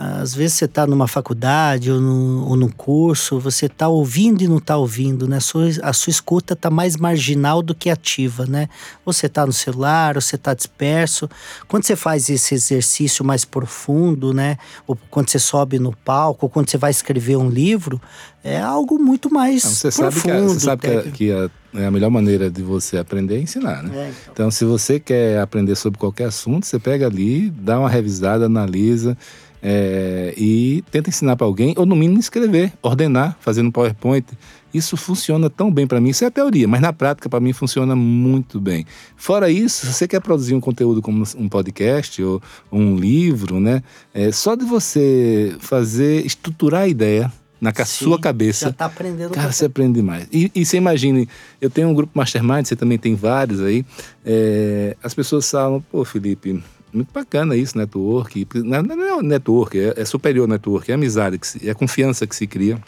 Às 0.02 0.34
vezes 0.34 0.56
você 0.56 0.64
está 0.64 0.88
numa 0.88 1.10
faculdade 1.10 1.92
ou, 1.92 2.00
no, 2.00 2.48
ou 2.48 2.56
num 2.56 2.70
curso, 2.70 3.38
você 3.38 3.66
está 3.66 3.90
ouvindo 3.90 4.42
e 4.42 4.48
não 4.48 4.56
está 4.56 4.78
ouvindo, 4.78 5.28
né? 5.28 5.36
A 5.36 5.42
sua, 5.42 5.68
a 5.84 5.92
sua 5.92 6.10
escuta 6.10 6.54
está 6.54 6.70
mais 6.70 6.96
marginal 6.96 7.62
do 7.62 7.76
que 7.76 7.90
ativa, 7.90 8.46
né? 8.46 8.70
Ou 9.06 9.12
você 9.12 9.26
está 9.26 9.46
no 9.46 9.52
celular, 9.52 10.16
ou 10.16 10.22
você 10.22 10.38
está 10.38 10.54
disperso. 10.54 11.30
Quando 11.68 11.84
você 11.84 11.98
faz 11.98 12.30
esse 12.30 12.56
exercício 12.56 13.26
mais 13.26 13.44
profundo, 13.44 14.34
né? 14.34 14.58
Ou 14.88 14.98
quando 15.10 15.30
você 15.30 15.38
sobe 15.38 15.78
no 15.80 15.94
palco, 15.94 16.46
ou 16.46 16.50
quando 16.50 16.70
você 16.70 16.78
vai 16.78 16.92
escrever 16.92 17.36
um 17.36 17.50
livro, 17.50 18.02
é 18.42 18.58
algo 18.58 18.98
muito 18.98 19.30
mais 19.30 19.66
Não, 19.66 19.72
você 19.72 19.92
sabe, 19.92 20.22
que, 20.22 20.32
a, 20.32 20.34
profundo. 20.34 20.54
você 20.54 20.60
sabe 20.62 20.82
que, 20.82 20.88
a, 20.88 21.12
que 21.12 21.32
a, 21.34 21.50
é 21.82 21.86
a 21.88 21.92
melhor 21.92 22.10
maneira 22.10 22.50
de 22.50 22.62
você 22.62 22.98
aprender 22.98 23.36
é 23.36 23.42
ensinar, 23.42 23.84
né? 23.84 23.90
É, 23.94 24.10
então. 24.10 24.32
Então, 24.32 24.52
se 24.52 24.64
você 24.64 24.98
quer 24.98 25.42
aprender 25.42 25.76
sobre 25.76 26.00
qualquer 26.00 26.28
assunto, 26.30 26.66
você 26.66 26.80
pega 26.80 27.06
ali, 27.06 27.50
dá 27.50 27.78
uma 27.78 27.90
revisada, 27.90 28.46
analisa 28.46 29.18
é, 29.62 30.34
e 30.38 30.84
tenta 30.92 31.10
ensinar 31.10 31.36
para 31.36 31.46
alguém, 31.46 31.74
ou 31.78 31.86
no 31.86 31.96
mínimo 31.96 32.20
escrever, 32.20 32.74
ordenar, 32.82 33.38
fazer 33.40 33.62
no 33.62 33.72
PowerPoint. 33.72 34.26
Isso 34.74 34.96
funciona 34.96 35.50
tão 35.50 35.72
bem 35.72 35.88
para 35.88 36.00
mim. 36.00 36.10
Isso 36.10 36.24
é 36.24 36.28
a 36.28 36.32
teoria, 36.32 36.68
mas 36.68 36.80
na 36.80 36.94
prática, 36.94 37.28
para 37.28 37.40
mim, 37.40 37.54
funciona 37.54 37.96
muito 37.96 38.60
bem. 38.60 38.86
Fora 39.16 39.50
isso, 39.50 39.88
se 39.88 39.94
você 39.94 40.08
quer 40.08 40.22
produzir 40.22 40.54
um 40.54 40.60
conteúdo 40.62 41.02
como 41.02 41.24
um 41.36 41.50
podcast 41.50 42.22
ou 42.24 42.42
um 42.72 42.96
livro, 42.96 43.60
né? 43.60 43.82
É, 44.14 44.32
só 44.32 44.56
de 44.56 44.64
você 44.66 45.56
fazer, 45.60 46.26
estruturar 46.26 46.84
a 46.84 46.88
ideia 46.88 47.32
na 47.60 47.74
Sim, 47.74 48.06
sua 48.06 48.20
cabeça. 48.20 48.66
Já 48.66 48.70
está 48.70 48.86
aprendendo. 48.86 49.32
Cara, 49.32 49.52
você 49.52 49.66
aprende 49.66 50.02
mais. 50.02 50.28
E, 50.32 50.52
e 50.56 50.66
você 50.66 50.78
imagine, 50.78 51.28
eu 51.60 51.70
tenho 51.70 51.90
um 51.90 51.94
grupo 51.94 52.18
Mastermind, 52.18 52.66
você 52.66 52.76
também 52.76 52.98
tem 52.98 53.16
vários 53.16 53.62
aí. 53.62 53.84
é, 54.26 54.96
as 55.04 55.14
pessoas 55.14 55.50
falam, 55.50 55.82
pô, 55.92 56.06
Felipe, 56.06 56.62
muito 56.94 57.12
bacana 57.14 57.56
isso, 57.56 57.78
network. 57.78 58.48
Não, 58.56 58.82
não 58.82 59.20
é 59.20 59.24
network, 59.24 59.80
é, 59.80 59.94
é 59.98 60.06
superior 60.06 60.48
network, 60.48 60.92
é 60.92 60.96
amizade, 60.96 61.38
que 61.38 61.48
se- 61.48 61.70
é 61.70 61.74
confiança 61.74 62.26
que 62.26 62.36
se 62.36 62.48
cria. 62.48 62.80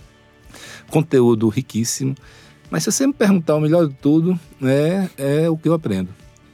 Conteúdo 0.90 1.48
riquíssimo. 1.50 2.16
Mas 2.70 2.84
se 2.84 2.92
você 2.92 3.06
me 3.08 3.14
perguntar 3.14 3.56
o 3.56 3.60
melhor 3.60 3.88
de 3.88 3.94
tudo, 3.96 4.40
é, 4.62 5.08
é 5.18 5.50
o 5.50 5.58
que 5.58 5.68
eu 5.68 5.74
aprendo. 5.74 6.10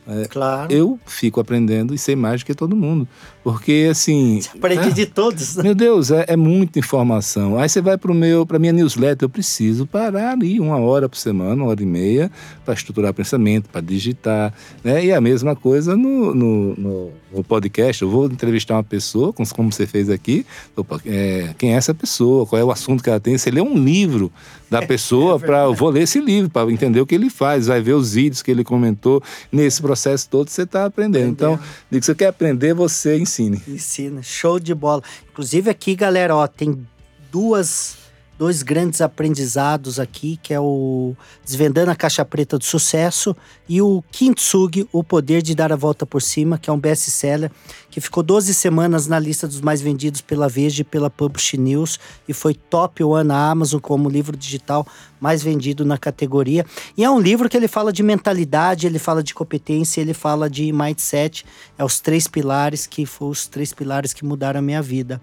é, 0.09 0.25
claro. 0.25 0.71
eu 0.71 0.97
fico 1.05 1.39
aprendendo 1.39 1.93
e 1.93 1.97
sei 1.97 2.15
mais 2.15 2.41
do 2.41 2.45
que 2.45 2.53
todo 2.55 2.75
mundo. 2.77 3.05
Porque, 3.43 3.87
assim. 3.91 4.39
Você 4.41 4.57
aprende 4.57 4.87
é, 4.87 4.91
de 4.91 5.05
todos. 5.05 5.57
Né? 5.57 5.63
Meu 5.63 5.75
Deus, 5.75 6.11
é, 6.11 6.25
é, 6.29 6.35
muita 6.37 6.79
informação. 6.79 7.57
Aí 7.59 7.67
você 7.67 7.81
vai 7.81 7.97
para 7.97 8.13
meu, 8.13 8.45
para 8.45 8.57
minha 8.57 8.71
newsletter, 8.73 9.25
eu 9.25 9.29
preciso 9.29 9.85
parar 9.85 10.31
ali 10.31 10.59
uma 10.59 10.77
hora 10.79 11.09
por 11.09 11.17
semana, 11.17 11.55
uma 11.61 11.65
hora 11.65 11.83
e 11.83 11.85
meia, 11.85 12.31
para 12.63 12.73
estruturar 12.73 13.13
pensamento, 13.13 13.69
para 13.69 13.81
digitar. 13.81 14.53
Né? 14.83 15.05
E 15.05 15.13
a 15.13 15.19
mesma 15.19 15.55
coisa 15.55 15.95
no, 15.95 16.33
no, 16.33 16.75
no, 16.75 17.11
no, 17.31 17.43
podcast. 17.43 18.01
Eu 18.01 18.09
vou 18.09 18.25
entrevistar 18.25 18.75
uma 18.75 18.83
pessoa, 18.83 19.33
como 19.33 19.71
você 19.71 19.85
fez 19.85 20.09
aqui. 20.09 20.45
Opa, 20.75 21.01
é, 21.05 21.53
quem 21.57 21.73
é 21.73 21.77
essa 21.77 21.93
pessoa? 21.93 22.45
Qual 22.45 22.59
é 22.59 22.63
o 22.63 22.71
assunto 22.71 23.03
que 23.03 23.09
ela 23.09 23.19
tem? 23.19 23.37
Você 23.37 23.51
lê 23.51 23.61
um 23.61 23.77
livro 23.77 24.31
da 24.69 24.79
é, 24.83 24.85
pessoa 24.85 25.35
é 25.35 25.39
para. 25.39 25.67
vou 25.69 25.89
ler 25.89 26.03
esse 26.03 26.19
livro 26.19 26.49
para 26.49 26.71
entender 26.71 27.01
o 27.01 27.05
que 27.05 27.15
ele 27.15 27.29
faz, 27.29 27.67
vai 27.67 27.81
ver 27.81 27.93
os 27.93 28.13
vídeos 28.13 28.41
que 28.41 28.51
ele 28.51 28.63
comentou. 28.63 29.21
Nesse 29.51 29.81
processo 29.81 30.29
todo 30.29 30.49
você 30.49 30.63
está 30.63 30.85
aprendendo. 30.85 31.29
Então, 31.29 31.59
se 31.91 32.01
você 32.01 32.15
quer 32.15 32.27
aprender, 32.27 32.73
você 32.73 33.17
ensine. 33.17 33.61
Ensina, 33.67 34.21
show 34.21 34.59
de 34.59 34.73
bola. 34.73 35.01
Inclusive 35.31 35.69
aqui, 35.69 35.95
galera, 35.95 36.35
ó, 36.35 36.47
tem 36.47 36.85
duas 37.31 38.06
dois 38.37 38.61
grandes 38.61 39.01
aprendizados 39.01 39.99
aqui, 39.99 40.39
que 40.41 40.53
é 40.53 40.59
o 40.59 41.15
Desvendando 41.43 41.91
a 41.91 41.95
Caixa 41.95 42.23
Preta 42.23 42.57
do 42.57 42.63
Sucesso 42.63 43.35
e 43.67 43.81
o 43.81 44.03
Kintsugi, 44.11 44.87
O 44.91 45.03
Poder 45.03 45.41
de 45.41 45.55
Dar 45.55 45.71
a 45.73 45.75
Volta 45.75 46.05
por 46.05 46.21
Cima, 46.21 46.57
que 46.57 46.69
é 46.69 46.73
um 46.73 46.79
best-seller 46.79 47.51
que 47.89 47.99
ficou 47.99 48.21
12 48.21 48.53
semanas 48.53 49.07
na 49.07 49.17
lista 49.17 49.47
dos 49.47 49.61
mais 49.61 49.81
vendidos 49.81 50.21
pela 50.21 50.47
Veja 50.47 50.81
e 50.81 50.85
pela 50.85 51.09
Publish 51.09 51.57
News 51.57 51.99
e 52.27 52.33
foi 52.33 52.53
top 52.53 53.03
one 53.03 53.27
na 53.27 53.49
Amazon 53.49 53.79
como 53.79 54.09
livro 54.09 54.37
digital 54.37 54.85
mais 55.19 55.41
vendido 55.41 55.83
na 55.83 55.97
categoria. 55.97 56.65
E 56.95 57.03
é 57.03 57.09
um 57.09 57.19
livro 57.19 57.49
que 57.49 57.57
ele 57.57 57.67
fala 57.67 57.91
de 57.91 58.03
mentalidade, 58.03 58.85
ele 58.85 58.99
fala 58.99 59.23
de 59.23 59.33
competência, 59.33 59.99
ele 59.99 60.13
fala 60.13 60.49
de 60.49 60.71
mindset, 60.71 61.43
é 61.77 61.83
os 61.83 61.99
três 61.99 62.27
pilares 62.27 62.85
que 62.85 63.05
foram 63.05 63.31
os 63.31 63.47
três 63.47 63.73
pilares 63.73 64.13
que 64.13 64.23
mudaram 64.23 64.59
a 64.59 64.61
minha 64.61 64.81
vida. 64.81 65.19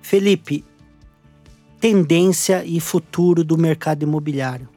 Felipe, 0.00 0.64
tendência 1.82 2.64
e 2.64 2.78
futuro 2.78 3.42
do 3.42 3.58
mercado 3.58 4.04
imobiliário. 4.04 4.68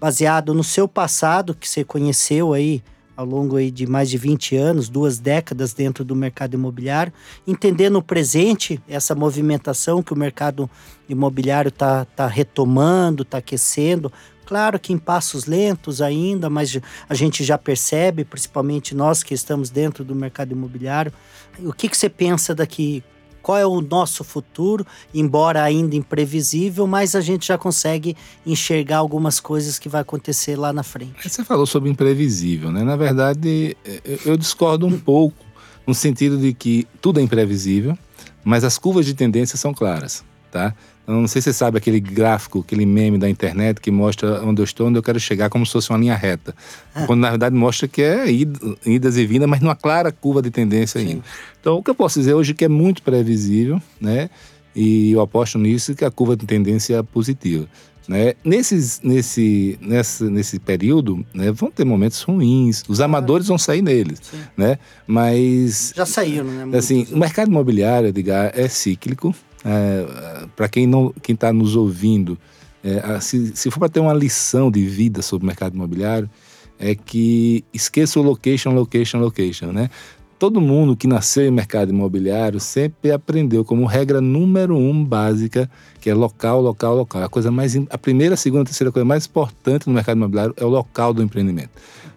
Baseado 0.00 0.54
no 0.54 0.64
seu 0.64 0.88
passado, 0.88 1.54
que 1.54 1.68
você 1.68 1.84
conheceu 1.84 2.54
aí 2.54 2.82
ao 3.14 3.26
longo 3.26 3.56
aí 3.56 3.70
de 3.70 3.86
mais 3.86 4.08
de 4.08 4.16
20 4.16 4.56
anos, 4.56 4.88
duas 4.88 5.18
décadas 5.18 5.74
dentro 5.74 6.02
do 6.02 6.16
mercado 6.16 6.54
imobiliário, 6.54 7.12
entender 7.46 7.90
no 7.90 8.02
presente 8.02 8.80
essa 8.88 9.14
movimentação 9.14 10.02
que 10.02 10.14
o 10.14 10.18
mercado 10.18 10.68
imobiliário 11.06 11.68
está 11.68 12.06
tá 12.06 12.26
retomando, 12.26 13.22
está 13.22 13.36
aquecendo. 13.36 14.10
Claro 14.46 14.80
que 14.80 14.94
em 14.94 14.98
passos 14.98 15.44
lentos 15.44 16.00
ainda, 16.00 16.48
mas 16.48 16.78
a 17.06 17.14
gente 17.14 17.44
já 17.44 17.58
percebe, 17.58 18.24
principalmente 18.24 18.94
nós 18.94 19.22
que 19.22 19.34
estamos 19.34 19.68
dentro 19.68 20.02
do 20.02 20.14
mercado 20.14 20.52
imobiliário. 20.52 21.12
O 21.58 21.74
que, 21.74 21.86
que 21.86 21.96
você 21.98 22.08
pensa 22.08 22.54
daqui 22.54 23.04
qual 23.46 23.56
é 23.56 23.64
o 23.64 23.80
nosso 23.80 24.24
futuro, 24.24 24.84
embora 25.14 25.62
ainda 25.62 25.94
imprevisível, 25.94 26.84
mas 26.84 27.14
a 27.14 27.20
gente 27.20 27.46
já 27.46 27.56
consegue 27.56 28.16
enxergar 28.44 28.96
algumas 28.96 29.38
coisas 29.38 29.78
que 29.78 29.88
vai 29.88 30.00
acontecer 30.00 30.56
lá 30.56 30.72
na 30.72 30.82
frente. 30.82 31.14
Você 31.22 31.44
falou 31.44 31.64
sobre 31.64 31.88
imprevisível, 31.88 32.72
né? 32.72 32.82
Na 32.82 32.96
verdade, 32.96 33.76
eu 34.24 34.36
discordo 34.36 34.84
um 34.84 34.98
pouco 34.98 35.46
no 35.86 35.94
sentido 35.94 36.36
de 36.36 36.52
que 36.52 36.88
tudo 37.00 37.20
é 37.20 37.22
imprevisível, 37.22 37.96
mas 38.42 38.64
as 38.64 38.78
curvas 38.78 39.06
de 39.06 39.14
tendência 39.14 39.56
são 39.56 39.72
claras, 39.72 40.24
tá? 40.50 40.74
Não 41.06 41.28
sei 41.28 41.40
se 41.40 41.46
você 41.46 41.52
sabe 41.52 41.78
aquele 41.78 42.00
gráfico, 42.00 42.60
aquele 42.60 42.84
meme 42.84 43.16
da 43.16 43.30
internet 43.30 43.80
que 43.80 43.90
mostra 43.90 44.42
onde 44.42 44.60
eu 44.60 44.64
estou, 44.64 44.88
onde 44.88 44.98
eu 44.98 45.02
quero 45.02 45.20
chegar, 45.20 45.48
como 45.48 45.64
se 45.64 45.72
fosse 45.72 45.90
uma 45.90 45.98
linha 45.98 46.16
reta. 46.16 46.54
Ah. 46.94 47.06
Quando 47.06 47.20
na 47.20 47.30
verdade 47.30 47.54
mostra 47.54 47.86
que 47.86 48.02
é 48.02 48.24
idas 48.30 49.16
e 49.16 49.26
vindas, 49.26 49.48
mas 49.48 49.60
numa 49.60 49.76
clara 49.76 50.10
curva 50.10 50.42
de 50.42 50.50
tendência 50.50 51.00
ainda. 51.00 51.22
Então, 51.60 51.76
o 51.76 51.82
que 51.82 51.90
eu 51.90 51.94
posso 51.94 52.18
dizer 52.18 52.34
hoje 52.34 52.52
é 52.52 52.54
que 52.54 52.64
é 52.64 52.68
muito 52.68 53.02
previsível, 53.02 53.80
né? 54.00 54.30
E 54.74 55.12
eu 55.12 55.20
aposto 55.20 55.58
nisso 55.58 55.94
que 55.94 56.04
a 56.04 56.10
curva 56.10 56.36
de 56.36 56.44
tendência 56.44 56.96
é 56.96 57.02
positiva. 57.02 57.66
Né? 58.08 58.34
Nesses, 58.44 59.00
nesse, 59.02 59.78
nesse, 59.80 60.24
nesse 60.24 60.58
período, 60.60 61.26
né, 61.34 61.50
vão 61.50 61.70
ter 61.70 61.84
momentos 61.84 62.22
ruins. 62.22 62.84
Os 62.88 63.00
amadores 63.00 63.48
vão 63.48 63.58
sair 63.58 63.82
neles, 63.82 64.20
né? 64.56 64.78
Mas 65.06 65.92
já 65.96 66.06
saíram, 66.06 66.44
né? 66.44 66.78
Assim, 66.78 67.06
o 67.10 67.16
mercado 67.16 67.48
imobiliário, 67.48 68.08
Edgar, 68.08 68.52
é 68.54 68.68
cíclico, 68.68 69.34
é, 69.64 70.35
para 70.56 70.68
quem 70.68 70.86
não 70.86 71.12
quem 71.22 71.34
está 71.34 71.52
nos 71.52 71.76
ouvindo, 71.76 72.38
é, 72.82 73.20
se, 73.20 73.54
se 73.54 73.70
for 73.70 73.80
para 73.80 73.88
ter 73.88 74.00
uma 74.00 74.14
lição 74.14 74.70
de 74.70 74.84
vida 74.86 75.20
sobre 75.20 75.44
o 75.44 75.46
mercado 75.46 75.74
imobiliário, 75.74 76.30
é 76.78 76.94
que 76.94 77.64
esqueça 77.72 78.20
o 78.20 78.22
location, 78.22 78.72
location, 78.72 79.18
location, 79.18 79.72
né? 79.72 79.90
Todo 80.38 80.60
mundo 80.60 80.94
que 80.94 81.06
nasceu 81.06 81.46
em 81.46 81.50
mercado 81.50 81.90
imobiliário 81.90 82.60
sempre 82.60 83.10
aprendeu 83.10 83.64
como 83.64 83.86
regra 83.86 84.20
número 84.20 84.76
um 84.76 85.02
básica, 85.02 85.70
que 85.98 86.10
é 86.10 86.14
local, 86.14 86.60
local, 86.60 86.94
local. 86.94 87.22
A 87.22 87.28
coisa 87.28 87.50
mais, 87.50 87.74
a 87.88 87.96
primeira, 87.96 88.34
a 88.34 88.36
segunda, 88.36 88.62
a 88.62 88.66
terceira 88.66 88.92
coisa 88.92 89.04
mais 89.04 89.24
importante 89.24 89.86
no 89.86 89.94
mercado 89.94 90.18
imobiliário 90.18 90.54
é 90.58 90.64
o 90.64 90.68
local 90.68 91.14
do 91.14 91.22
empreendimento. 91.22 91.70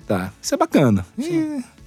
Tá? 0.05 0.33
Isso 0.41 0.53
é 0.53 0.57
bacana. 0.57 1.05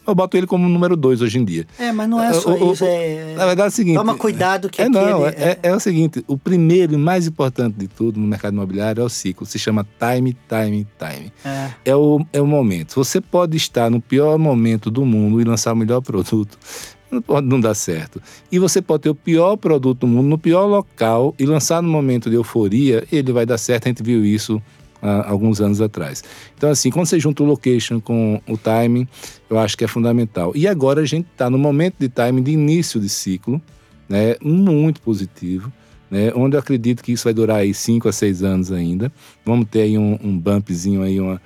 Eu 0.06 0.14
boto 0.14 0.36
ele 0.36 0.46
como 0.46 0.68
número 0.68 0.96
dois 0.96 1.20
hoje 1.20 1.38
em 1.38 1.44
dia. 1.44 1.66
É, 1.78 1.92
mas 1.92 2.08
não 2.08 2.22
é 2.22 2.32
só 2.32 2.54
o, 2.54 2.72
isso. 2.72 2.84
É... 2.84 3.34
Na 3.36 3.46
verdade 3.46 3.66
é 3.66 3.68
o 3.68 3.70
seguinte. 3.70 3.96
Toma 3.96 4.14
cuidado 4.16 4.68
que 4.68 4.82
é, 4.82 4.88
não, 4.88 5.26
é, 5.26 5.30
é, 5.30 5.58
é, 5.62 5.74
o 5.74 5.80
seguinte: 5.80 6.24
o 6.26 6.36
primeiro 6.36 6.94
e 6.94 6.96
mais 6.96 7.26
importante 7.26 7.76
de 7.78 7.86
tudo 7.86 8.18
no 8.18 8.26
mercado 8.26 8.54
imobiliário 8.54 9.00
é 9.00 9.04
o 9.04 9.08
ciclo. 9.08 9.46
Se 9.46 9.58
chama 9.58 9.86
time, 9.98 10.36
time, 10.48 10.86
time. 10.98 11.32
É. 11.44 11.70
É, 11.84 11.96
o, 11.96 12.24
é 12.32 12.40
o 12.40 12.46
momento. 12.46 12.94
Você 12.94 13.20
pode 13.20 13.56
estar 13.56 13.90
no 13.90 14.00
pior 14.00 14.38
momento 14.38 14.90
do 14.90 15.04
mundo 15.04 15.40
e 15.40 15.44
lançar 15.44 15.72
o 15.72 15.76
melhor 15.76 16.00
produto. 16.00 16.58
Não 17.10 17.20
pode 17.20 17.46
não 17.46 17.60
dar 17.60 17.74
certo. 17.74 18.22
E 18.50 18.58
você 18.58 18.80
pode 18.80 19.02
ter 19.02 19.10
o 19.10 19.14
pior 19.14 19.58
produto 19.58 20.00
do 20.00 20.06
mundo 20.06 20.28
no 20.28 20.38
pior 20.38 20.64
local 20.64 21.34
e 21.38 21.44
lançar 21.44 21.82
no 21.82 21.88
momento 21.90 22.30
de 22.30 22.36
euforia, 22.36 23.06
ele 23.12 23.30
vai 23.32 23.44
dar 23.44 23.58
certo. 23.58 23.84
A 23.84 23.88
gente 23.90 24.02
viu 24.02 24.24
isso 24.24 24.62
há 25.02 25.28
alguns 25.28 25.60
anos 25.60 25.80
atrás. 25.80 26.22
Então, 26.56 26.70
assim, 26.70 26.90
quando 26.90 27.06
você 27.06 27.18
junta 27.18 27.42
o 27.42 27.46
location 27.46 28.00
com 28.00 28.40
o 28.48 28.56
timing, 28.56 29.06
eu 29.50 29.58
acho 29.58 29.76
que 29.76 29.84
é 29.84 29.88
fundamental. 29.88 30.52
E 30.54 30.68
agora 30.68 31.00
a 31.00 31.04
gente 31.04 31.26
está 31.32 31.50
no 31.50 31.58
momento 31.58 31.96
de 31.98 32.08
timing 32.08 32.42
de 32.42 32.52
início 32.52 33.00
de 33.00 33.08
ciclo, 33.08 33.60
né, 34.08 34.36
muito 34.40 35.00
positivo. 35.00 35.72
Né, 36.10 36.30
onde 36.34 36.56
eu 36.56 36.60
acredito 36.60 37.02
que 37.02 37.10
isso 37.10 37.24
vai 37.24 37.32
durar 37.32 37.56
aí 37.60 37.72
5 37.72 38.06
a 38.06 38.12
6 38.12 38.42
anos 38.42 38.70
ainda. 38.70 39.10
Vamos 39.46 39.66
ter 39.70 39.80
aí 39.80 39.96
um, 39.96 40.18
um 40.22 40.38
bumpzinho 40.38 41.02
aí, 41.02 41.18
uma, 41.18 41.40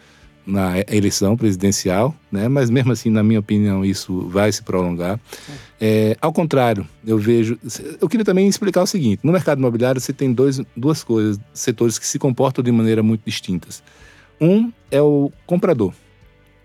na 0.46 0.78
eleição 0.88 1.36
presidencial, 1.36 2.14
né? 2.30 2.46
mas 2.46 2.70
mesmo 2.70 2.92
assim, 2.92 3.10
na 3.10 3.22
minha 3.22 3.40
opinião, 3.40 3.84
isso 3.84 4.28
vai 4.28 4.50
se 4.52 4.62
prolongar. 4.62 5.18
É, 5.80 6.16
ao 6.20 6.32
contrário, 6.32 6.86
eu 7.04 7.18
vejo. 7.18 7.58
Eu 8.00 8.08
queria 8.08 8.24
também 8.24 8.46
explicar 8.46 8.82
o 8.82 8.86
seguinte: 8.86 9.20
no 9.24 9.32
mercado 9.32 9.58
imobiliário 9.58 10.00
você 10.00 10.12
tem 10.12 10.32
dois, 10.32 10.60
duas 10.76 11.02
coisas, 11.02 11.38
setores 11.52 11.98
que 11.98 12.06
se 12.06 12.18
comportam 12.18 12.62
de 12.62 12.70
maneira 12.70 13.02
muito 13.02 13.22
distintas. 13.26 13.82
Um 14.40 14.70
é 14.90 15.02
o 15.02 15.32
comprador, 15.46 15.92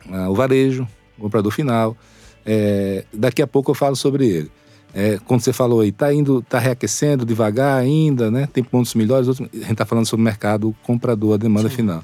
ah, 0.09 0.29
o 0.29 0.35
varejo, 0.35 0.87
o 1.17 1.23
comprador 1.23 1.51
final. 1.51 1.97
É, 2.45 3.05
daqui 3.13 3.41
a 3.41 3.47
pouco 3.47 3.71
eu 3.71 3.75
falo 3.75 3.95
sobre 3.95 4.27
ele. 4.27 4.51
É, 4.93 5.19
quando 5.25 5.41
você 5.41 5.53
falou 5.53 5.79
aí, 5.79 5.89
está 5.89 6.13
indo, 6.13 6.39
está 6.39 6.59
reaquecendo 6.59 7.25
devagar 7.25 7.79
ainda, 7.79 8.29
né? 8.29 8.47
Tem 8.51 8.63
pontos 8.63 8.93
melhores, 8.93 9.27
outros, 9.27 9.47
a 9.53 9.57
gente 9.57 9.71
está 9.71 9.85
falando 9.85 10.05
sobre 10.05 10.21
o 10.21 10.25
mercado 10.25 10.75
comprador, 10.83 11.35
a 11.35 11.37
demanda 11.37 11.69
Sim. 11.69 11.75
final. 11.75 12.03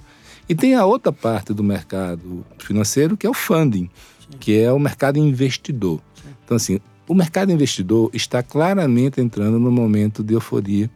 E 0.49 0.55
tem 0.55 0.75
a 0.75 0.85
outra 0.85 1.11
parte 1.11 1.53
do 1.53 1.63
mercado 1.63 2.45
financeiro, 2.57 3.17
que 3.17 3.27
é 3.27 3.29
o 3.29 3.33
funding, 3.33 3.89
Sim. 4.19 4.37
que 4.39 4.59
é 4.59 4.71
o 4.71 4.79
mercado 4.79 5.17
investidor. 5.19 5.99
Sim. 6.15 6.29
Então, 6.45 6.57
assim, 6.57 6.79
o 7.07 7.13
mercado 7.13 7.51
investidor 7.51 8.09
está 8.13 8.41
claramente 8.41 9.19
entrando 9.19 9.59
no 9.59 9.71
momento 9.71 10.23
de 10.23 10.33
euforia, 10.33 10.89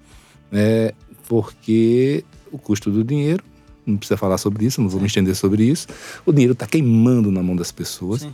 né, 0.52 0.92
porque 1.28 2.24
o 2.52 2.58
custo 2.58 2.92
do 2.92 3.04
dinheiro, 3.04 3.44
não 3.86 3.98
precisa 3.98 4.18
falar 4.18 4.38
sobre 4.38 4.66
isso, 4.66 4.82
não 4.82 4.90
vou 4.90 5.00
Sim. 5.00 5.04
me 5.04 5.08
estender 5.08 5.36
sobre 5.36 5.64
isso, 5.64 5.88
o 6.26 6.32
dinheiro 6.32 6.54
está 6.54 6.66
queimando 6.66 7.32
na 7.32 7.42
mão 7.42 7.56
das 7.56 7.72
pessoas. 7.72 8.28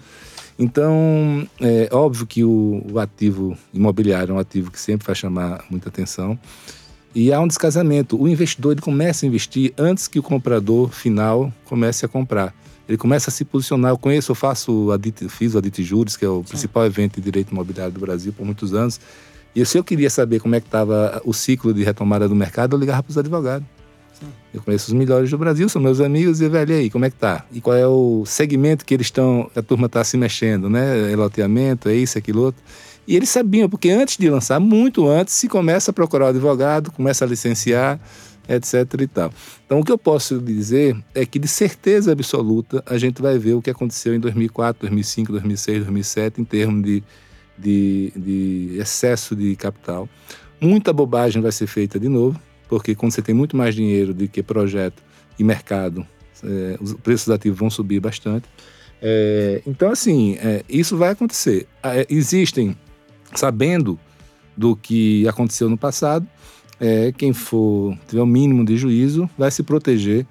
Então, 0.60 1.48
é 1.62 1.88
óbvio 1.92 2.26
que 2.26 2.44
o, 2.44 2.84
o, 2.92 3.00
ativo 3.00 3.56
imobiliário 3.72 4.32
é 4.32 4.36
um 4.36 4.40
ativo 4.40 4.72
que 4.72 4.80
sempre 4.80 5.06
vai 5.06 5.16
chamar 5.16 5.64
muita 5.70 5.90
atenção. 5.90 6.38
E 7.18 7.34
há 7.34 7.40
um 7.40 7.48
descasamento. 7.48 8.16
O 8.16 8.28
investidor 8.28 8.74
ele 8.74 8.82
começa 8.82 9.26
a 9.26 9.28
investir 9.28 9.74
antes 9.76 10.08
que 10.08 10.20
o 10.20 10.24
comprador 10.24 10.90
final 10.90 11.52
comece 11.66 12.06
a 12.06 12.08
comprar. 12.08 12.54
Ele 12.88 12.96
começa 12.96 13.32
a 13.32 13.34
se 13.34 13.44
posicionar. 13.44 13.92
Eu 13.92 13.98
conheço, 13.98 14.30
eu 14.30 14.36
faço, 14.36 14.92
Adit, 14.92 15.28
fiz 15.28 15.56
o 15.56 15.58
Adit 15.58 15.82
Juros, 15.82 16.16
que 16.16 16.24
é 16.24 16.30
o 16.30 16.44
Sim. 16.44 16.50
principal 16.50 16.86
evento 16.86 17.16
de 17.16 17.22
direito 17.24 17.52
imobiliário 17.52 17.92
do 17.92 18.00
Brasil 18.00 18.32
por 18.32 18.46
muitos 18.46 18.72
anos. 18.76 19.00
E 19.56 19.66
se 19.66 19.80
eu 19.80 19.84
queria 19.84 20.12
saber 20.12 20.40
como 20.40 20.54
é 20.54 20.60
que 20.62 20.68
estava 20.68 21.20
o 21.26 21.34
ciclo 21.34 21.74
de 21.74 21.84
retomada 21.84 22.30
do 22.30 22.36
mercado, 22.36 22.76
eu 22.76 22.80
ligava 22.80 23.02
para 23.02 23.10
os 23.10 23.18
advogados. 23.18 23.68
Sim. 24.20 24.28
Eu 24.54 24.62
conheço 24.62 24.86
os 24.86 24.94
melhores 24.94 25.32
do 25.32 25.40
Brasil, 25.40 25.68
são 25.70 25.82
meus 25.82 26.00
amigos, 26.00 26.40
e 26.40 26.48
velho, 26.48 26.76
aí, 26.76 26.88
como 26.88 27.04
é 27.06 27.10
que 27.10 27.16
tá? 27.16 27.44
E 27.52 27.60
qual 27.60 27.76
é 27.76 27.88
o 27.88 28.26
segmento 28.28 28.86
que 28.86 28.94
eles 28.94 29.08
estão, 29.08 29.50
a 29.56 29.64
turma 29.64 29.88
está 29.88 30.04
se 30.04 30.18
mexendo, 30.18 30.70
né? 30.70 31.12
É 31.12 31.16
loteamento, 31.16 31.90
é 31.90 31.96
isso, 31.96 32.16
aquilo 32.16 32.44
outro. 32.44 32.62
E 33.08 33.16
eles 33.16 33.30
sabiam, 33.30 33.70
porque 33.70 33.90
antes 33.90 34.18
de 34.18 34.30
lançar, 34.30 34.60
muito 34.60 35.08
antes, 35.08 35.34
se 35.34 35.48
começa 35.48 35.92
a 35.92 35.94
procurar 35.94 36.26
o 36.26 36.28
advogado, 36.30 36.92
começa 36.92 37.24
a 37.24 37.28
licenciar, 37.28 38.00
etc 38.48 39.02
e 39.02 39.08
tal. 39.08 39.32
Então, 39.66 39.80
o 39.80 39.84
que 39.84 39.92
eu 39.92 39.98
posso 39.98 40.40
dizer 40.40 40.96
é 41.14 41.26
que, 41.26 41.40
de 41.40 41.48
certeza 41.48 42.12
absoluta, 42.12 42.84
a 42.86 42.98
gente 42.98 43.22
vai 43.22 43.38
ver 43.38 43.54
o 43.54 43.62
que 43.62 43.70
aconteceu 43.70 44.14
em 44.14 44.20
2004, 44.20 44.82
2005, 44.82 45.32
2006, 45.32 45.78
2007, 45.80 46.42
em 46.42 46.44
termos 46.44 46.84
de, 46.84 47.04
de, 47.58 48.14
de 48.16 48.78
excesso 48.80 49.36
de 49.36 49.56
capital. 49.56 50.10
Muita 50.60 50.92
bobagem 50.92 51.42
vai 51.42 51.52
ser 51.52 51.68
feita 51.68 52.00
de 52.00 52.10
novo, 52.10 52.40
porque 52.68 52.96
quando 52.96 53.12
você 53.12 53.22
tem 53.22 53.36
muito 53.36 53.56
mais 53.56 53.76
dinheiro 53.76 54.14
do 54.14 54.28
que 54.28 54.42
projeto 54.42 55.02
e 55.38 55.44
mercado, 55.44 56.06
é, 56.44 56.78
os 56.82 56.94
preços 56.94 57.30
ativos 57.30 57.60
vão 57.60 57.70
subir 57.70 58.00
bastante. 58.00 58.48
É, 59.02 59.62
então, 59.66 59.92
assim, 59.92 60.36
é, 60.40 60.64
isso 60.68 60.98
vai 60.98 61.10
acontecer. 61.12 61.68
É, 61.84 62.06
existem, 62.10 62.76
sabendo 63.34 64.00
do 64.56 64.76
que 64.76 65.28
aconteceu 65.28 65.70
no 65.70 65.78
passado, 65.78 66.28
é, 66.80 67.12
quem 67.12 67.34
for 67.34 67.98
tiver 68.08 68.22
o 68.22 68.26
mínimo 68.26 68.64
de 68.66 68.78
juízo 68.78 69.30
vai 69.38 69.52
se 69.52 69.64
proteger 69.64 70.26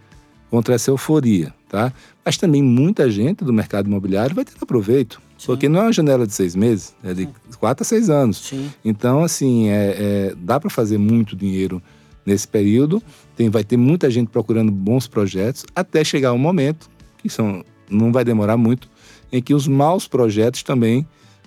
contra 0.51 0.75
essa 0.75 0.91
euforia, 0.91 1.53
tá? 1.69 1.93
Mas 2.25 2.37
também 2.37 2.63
muita 2.63 3.11
gente 3.11 3.45
do 3.45 3.53
mercado 3.53 3.87
imobiliário 3.87 4.35
vai 4.35 4.45
ter 4.45 4.53
proveito, 4.65 5.21
Sim. 5.37 5.47
porque 5.47 5.69
não 5.69 5.81
é 5.81 5.83
uma 5.85 5.93
janela 5.93 6.27
de 6.27 6.33
seis 6.33 6.55
meses, 6.55 6.95
é 7.03 7.13
de 7.13 7.23
Sim. 7.23 7.33
quatro 7.59 7.83
a 7.83 7.85
seis 7.85 8.09
anos. 8.09 8.39
Sim. 8.39 8.71
Então, 8.85 9.25
assim, 9.25 9.69
é, 9.69 9.97
é 9.99 10.35
dá 10.37 10.59
para 10.59 10.71
fazer 10.71 10.99
muito 10.99 11.37
dinheiro 11.37 11.83
nesse 12.25 12.47
período. 12.47 13.03
Tem, 13.37 13.49
vai 13.49 13.63
ter 13.63 13.77
muita 13.77 14.11
gente 14.11 14.29
procurando 14.29 14.73
bons 14.73 15.07
projetos 15.07 15.65
até 15.75 16.03
chegar 16.03 16.33
um 16.33 16.39
momento 16.39 16.89
que 17.19 17.29
são, 17.29 17.65
não 17.89 18.13
vai 18.13 18.25
demorar 18.25 18.57
muito, 18.57 18.89
em 19.33 19.43
que 19.43 19.55
os 19.55 19.67
maus 19.67 20.07
projetos 20.07 20.63
também 20.63 21.07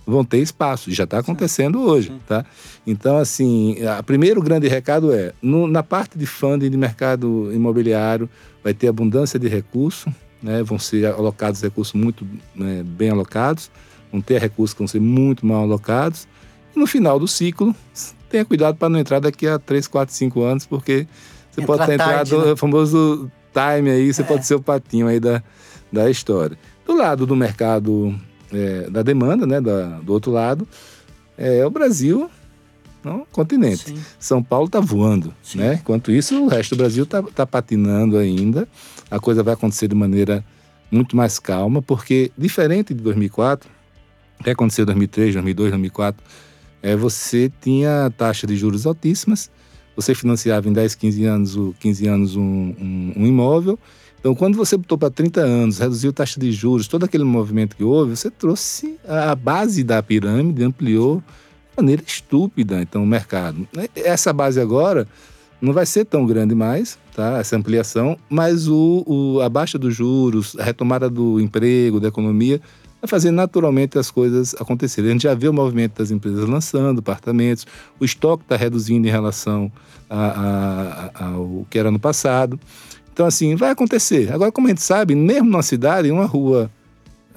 vão 0.09 0.23
ter 0.23 0.39
espaço. 0.39 0.91
Já 0.91 1.03
está 1.03 1.19
acontecendo 1.19 1.81
hoje, 1.81 2.11
tá? 2.27 2.45
Então, 2.85 3.17
assim, 3.17 3.77
o 3.99 4.03
primeiro 4.03 4.41
grande 4.41 4.67
recado 4.67 5.13
é, 5.13 5.33
no, 5.41 5.67
na 5.67 5.83
parte 5.83 6.17
de 6.17 6.25
funding 6.25 6.69
de 6.69 6.77
mercado 6.77 7.51
imobiliário, 7.53 8.29
vai 8.63 8.73
ter 8.73 8.87
abundância 8.87 9.39
de 9.39 9.47
recursos, 9.47 10.11
né? 10.41 10.63
Vão 10.63 10.79
ser 10.79 11.05
alocados 11.05 11.61
recursos 11.61 11.93
muito 11.93 12.27
né, 12.55 12.83
bem 12.83 13.09
alocados, 13.09 13.69
vão 14.11 14.21
ter 14.21 14.39
recursos 14.39 14.73
que 14.73 14.79
vão 14.79 14.87
ser 14.87 14.99
muito 14.99 15.45
mal 15.45 15.63
alocados. 15.63 16.27
E 16.75 16.79
no 16.79 16.87
final 16.87 17.19
do 17.19 17.27
ciclo, 17.27 17.75
tenha 18.29 18.45
cuidado 18.45 18.77
para 18.77 18.89
não 18.89 18.99
entrar 18.99 19.19
daqui 19.19 19.47
a 19.47 19.59
3, 19.59 19.87
4, 19.87 20.13
5 20.13 20.41
anos, 20.41 20.65
porque 20.65 21.07
você 21.51 21.61
Entra 21.61 21.65
pode 21.65 21.85
ter 21.85 21.97
tarde, 21.97 22.33
entrado, 22.33 22.45
né? 22.45 22.51
o 22.53 22.57
famoso 22.57 23.31
time 23.53 23.89
aí, 23.89 24.13
você 24.13 24.21
é. 24.21 24.25
pode 24.25 24.45
ser 24.45 24.55
o 24.55 24.61
patinho 24.61 25.07
aí 25.07 25.19
da, 25.19 25.43
da 25.91 26.09
história. 26.09 26.57
Do 26.85 26.95
lado 26.95 27.25
do 27.25 27.35
mercado 27.35 28.15
é, 28.51 28.89
da 28.89 29.01
demanda, 29.01 29.45
né, 29.45 29.61
da, 29.61 29.99
do 29.99 30.13
outro 30.13 30.31
lado, 30.31 30.67
é 31.37 31.65
o 31.65 31.69
Brasil, 31.69 32.29
não, 33.03 33.25
continente. 33.31 33.91
Sim. 33.91 33.99
São 34.19 34.43
Paulo 34.43 34.65
está 34.65 34.79
voando, 34.79 35.33
Sim. 35.41 35.59
né? 35.59 35.79
Enquanto 35.81 36.11
isso, 36.11 36.43
o 36.43 36.47
resto 36.47 36.75
do 36.75 36.79
Brasil 36.79 37.05
está 37.05 37.23
tá 37.23 37.45
patinando 37.45 38.17
ainda. 38.17 38.67
A 39.09 39.19
coisa 39.19 39.41
vai 39.41 39.53
acontecer 39.53 39.87
de 39.87 39.95
maneira 39.95 40.43
muito 40.91 41.15
mais 41.15 41.39
calma, 41.39 41.81
porque 41.81 42.31
diferente 42.37 42.93
de 42.93 43.01
2004, 43.01 43.69
o 44.39 44.43
que 44.43 44.49
aconteceu 44.49 44.83
em 44.83 44.87
2003, 44.87 45.33
2002, 45.35 45.69
2004, 45.71 46.23
é, 46.81 46.95
você 46.95 47.51
tinha 47.61 48.11
taxa 48.17 48.47
de 48.47 48.55
juros 48.55 48.85
altíssimas, 48.85 49.49
você 49.95 50.15
financiava 50.15 50.67
em 50.67 50.73
10, 50.73 50.95
15 50.95 51.25
anos, 51.25 51.57
15 51.79 52.07
anos 52.07 52.35
um, 52.35 52.41
um, 52.41 53.13
um 53.17 53.27
imóvel, 53.27 53.77
então, 54.19 54.35
quando 54.35 54.57
você 54.57 54.75
botou 54.75 54.97
para 54.97 55.09
30 55.09 55.39
anos, 55.39 55.79
reduziu 55.79 56.09
a 56.09 56.13
taxa 56.13 56.39
de 56.39 56.51
juros, 56.51 56.87
todo 56.87 57.05
aquele 57.05 57.23
movimento 57.23 57.75
que 57.75 57.83
houve, 57.83 58.15
você 58.17 58.29
trouxe 58.29 58.97
a 59.07 59.33
base 59.33 59.81
da 59.81 60.03
pirâmide, 60.03 60.63
ampliou 60.63 61.17
de 61.17 61.77
maneira 61.77 62.03
estúpida, 62.05 62.81
então, 62.81 63.01
o 63.01 63.07
mercado. 63.07 63.65
Essa 63.95 64.33
base 64.33 64.59
agora 64.59 65.07
não 65.61 65.71
vai 65.71 65.85
ser 65.85 66.03
tão 66.05 66.25
grande 66.25 66.53
mais, 66.53 66.99
tá? 67.15 67.37
essa 67.37 67.55
ampliação, 67.55 68.17
mas 68.29 68.67
o, 68.67 69.03
o, 69.07 69.41
a 69.41 69.47
baixa 69.47 69.77
dos 69.77 69.95
juros, 69.95 70.55
a 70.59 70.63
retomada 70.63 71.09
do 71.09 71.39
emprego, 71.39 71.99
da 71.99 72.09
economia, 72.09 72.61
vai 73.01 73.07
fazer 73.07 73.31
naturalmente 73.31 73.97
as 73.97 74.11
coisas 74.11 74.53
acontecerem. 74.59 75.09
A 75.09 75.13
gente 75.13 75.23
já 75.23 75.33
vê 75.33 75.47
o 75.47 75.53
movimento 75.53 75.97
das 75.97 76.11
empresas 76.11 76.47
lançando 76.47 76.99
apartamentos, 76.99 77.65
o 77.97 78.03
estoque 78.03 78.43
está 78.43 78.57
reduzindo 78.57 79.07
em 79.07 79.11
relação 79.11 79.71
a, 80.09 80.17
a, 80.17 81.11
a, 81.13 81.27
ao 81.29 81.65
que 81.69 81.79
era 81.79 81.89
no 81.89 81.99
passado. 81.99 82.59
Então, 83.19 83.27
assim, 83.27 83.53
vai 83.53 83.71
acontecer. 83.71 84.31
Agora, 84.31 84.49
como 84.49 84.67
a 84.67 84.69
gente 84.69 84.81
sabe, 84.81 85.13
mesmo 85.13 85.49
na 85.49 85.61
cidade, 85.61 86.09
uma 86.09 86.25
rua 86.25 86.71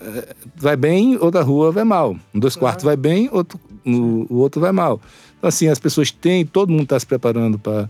é, 0.01 0.33
vai 0.55 0.77
bem, 0.77 1.19
outra 1.21 1.43
rua 1.43 1.73
vai 1.73 1.83
mal. 1.83 2.17
Um 2.33 2.39
dois 2.39 2.55
quartos 2.55 2.85
vai 2.85 2.97
bem, 2.97 3.29
outro, 3.33 3.59
no, 3.85 4.25
o 4.31 4.37
outro 4.37 4.61
vai 4.61 4.71
mal. 4.71 5.01
Então, 5.37 5.49
assim, 5.49 5.67
as 5.67 5.81
pessoas 5.81 6.13
têm, 6.13 6.47
todo 6.47 6.71
mundo 6.71 6.85
está 6.85 7.01
se 7.01 7.05
preparando 7.05 7.59
para 7.59 7.89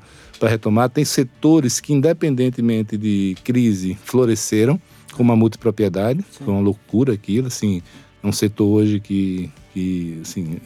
retomar. 0.48 0.88
Tem 0.88 1.04
setores 1.04 1.80
que, 1.80 1.92
independentemente 1.92 2.96
de 2.96 3.36
crise, 3.44 3.94
floresceram, 4.06 4.80
como 5.12 5.30
a 5.30 5.36
multipropriedade. 5.36 6.24
Sim. 6.30 6.44
Foi 6.46 6.54
uma 6.54 6.62
loucura 6.62 7.12
aquilo, 7.12 7.48
assim. 7.48 7.82
É 8.22 8.26
um 8.26 8.32
setor 8.32 8.68
hoje 8.68 9.00
que, 9.00 9.50
que 9.74 10.18
assim, 10.22 10.56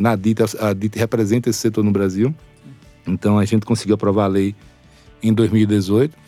na 0.00 0.16
DIT, 0.16 0.42
a 0.58 0.72
DIT 0.72 0.98
representa 0.98 1.48
esse 1.50 1.60
setor 1.60 1.84
no 1.84 1.92
Brasil. 1.92 2.34
Então, 3.06 3.38
a 3.38 3.44
gente 3.44 3.64
conseguiu 3.64 3.94
aprovar 3.94 4.24
a 4.24 4.26
lei 4.26 4.56
em 5.22 5.32
2018 5.32 6.23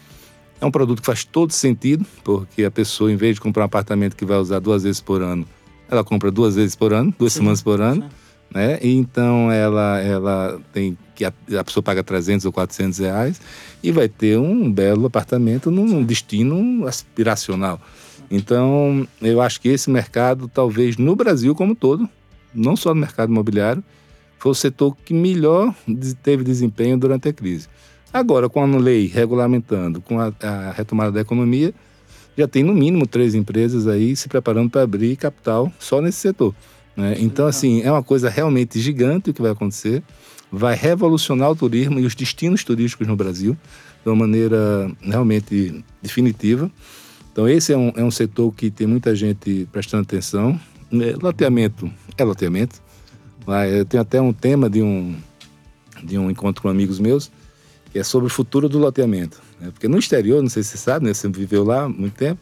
é 0.60 0.66
um 0.66 0.70
produto 0.70 1.00
que 1.00 1.06
faz 1.06 1.24
todo 1.24 1.52
sentido, 1.52 2.04
porque 2.24 2.64
a 2.64 2.70
pessoa, 2.70 3.10
em 3.12 3.16
vez 3.16 3.34
de 3.34 3.40
comprar 3.40 3.62
um 3.62 3.66
apartamento 3.66 4.16
que 4.16 4.24
vai 4.24 4.38
usar 4.38 4.58
duas 4.58 4.82
vezes 4.82 5.00
por 5.00 5.22
ano, 5.22 5.46
ela 5.90 6.02
compra 6.02 6.30
duas 6.30 6.56
vezes 6.56 6.74
por 6.74 6.92
ano, 6.92 7.14
duas 7.18 7.32
sim, 7.32 7.40
semanas 7.40 7.62
por 7.62 7.80
ano, 7.80 8.02
sim. 8.02 8.08
né? 8.54 8.78
Então 8.82 9.50
ela, 9.52 10.00
ela 10.00 10.60
tem 10.72 10.96
que 11.14 11.24
a, 11.24 11.32
a, 11.58 11.64
pessoa 11.64 11.82
paga 11.82 12.02
300 12.02 12.44
ou 12.46 12.52
400 12.52 12.98
reais 12.98 13.40
e 13.82 13.90
vai 13.90 14.08
ter 14.08 14.38
um 14.38 14.70
belo 14.70 15.06
apartamento 15.06 15.70
num 15.70 16.02
destino 16.02 16.86
aspiracional. 16.86 17.80
Então, 18.30 19.06
eu 19.22 19.40
acho 19.40 19.60
que 19.60 19.68
esse 19.68 19.88
mercado, 19.88 20.48
talvez 20.48 20.96
no 20.96 21.14
Brasil 21.14 21.54
como 21.54 21.72
um 21.72 21.74
todo, 21.74 22.08
não 22.52 22.76
só 22.76 22.92
no 22.92 23.00
mercado 23.00 23.30
imobiliário, 23.30 23.84
foi 24.38 24.52
o 24.52 24.54
setor 24.54 24.96
que 25.04 25.14
melhor 25.14 25.74
teve 26.22 26.42
desempenho 26.42 26.98
durante 26.98 27.28
a 27.28 27.32
crise. 27.32 27.68
Agora, 28.16 28.48
com 28.48 28.62
a 28.62 28.78
lei 28.78 29.06
regulamentando, 29.06 30.00
com 30.00 30.18
a, 30.18 30.32
a 30.42 30.72
retomada 30.72 31.12
da 31.12 31.20
economia, 31.20 31.74
já 32.34 32.48
tem 32.48 32.62
no 32.62 32.72
mínimo 32.72 33.06
três 33.06 33.34
empresas 33.34 33.86
aí 33.86 34.16
se 34.16 34.26
preparando 34.26 34.70
para 34.70 34.80
abrir 34.80 35.16
capital 35.16 35.70
só 35.78 36.00
nesse 36.00 36.20
setor. 36.20 36.54
Né? 36.96 37.16
Então, 37.18 37.46
assim, 37.46 37.82
é 37.82 37.92
uma 37.92 38.02
coisa 38.02 38.30
realmente 38.30 38.80
gigante 38.80 39.28
o 39.28 39.34
que 39.34 39.42
vai 39.42 39.50
acontecer. 39.50 40.02
Vai 40.50 40.74
revolucionar 40.74 41.50
o 41.50 41.54
turismo 41.54 42.00
e 42.00 42.06
os 42.06 42.14
destinos 42.14 42.64
turísticos 42.64 43.06
no 43.06 43.16
Brasil 43.16 43.54
de 44.02 44.08
uma 44.08 44.16
maneira 44.16 44.90
realmente 45.02 45.84
definitiva. 46.00 46.70
Então, 47.30 47.46
esse 47.46 47.74
é 47.74 47.76
um, 47.76 47.92
é 47.96 48.02
um 48.02 48.10
setor 48.10 48.50
que 48.50 48.70
tem 48.70 48.86
muita 48.86 49.14
gente 49.14 49.68
prestando 49.70 50.04
atenção. 50.04 50.58
É, 50.90 51.14
loteamento 51.20 51.92
é 52.16 52.24
loteamento. 52.24 52.80
Eu 53.70 53.84
tenho 53.84 54.00
até 54.00 54.22
um 54.22 54.32
tema 54.32 54.70
de 54.70 54.80
um, 54.80 55.14
de 56.02 56.16
um 56.16 56.30
encontro 56.30 56.62
com 56.62 56.70
amigos 56.70 56.98
meus, 56.98 57.30
que 57.96 58.00
é 58.00 58.04
sobre 58.04 58.26
o 58.26 58.30
futuro 58.30 58.68
do 58.68 58.78
loteamento. 58.78 59.40
Né? 59.58 59.70
Porque 59.72 59.88
no 59.88 59.98
exterior, 59.98 60.42
não 60.42 60.50
sei 60.50 60.62
se 60.62 60.72
você 60.72 60.76
sabe, 60.76 61.06
né? 61.06 61.14
você 61.14 61.30
viveu 61.30 61.64
lá 61.64 61.84
há 61.84 61.88
muito 61.88 62.12
tempo, 62.12 62.38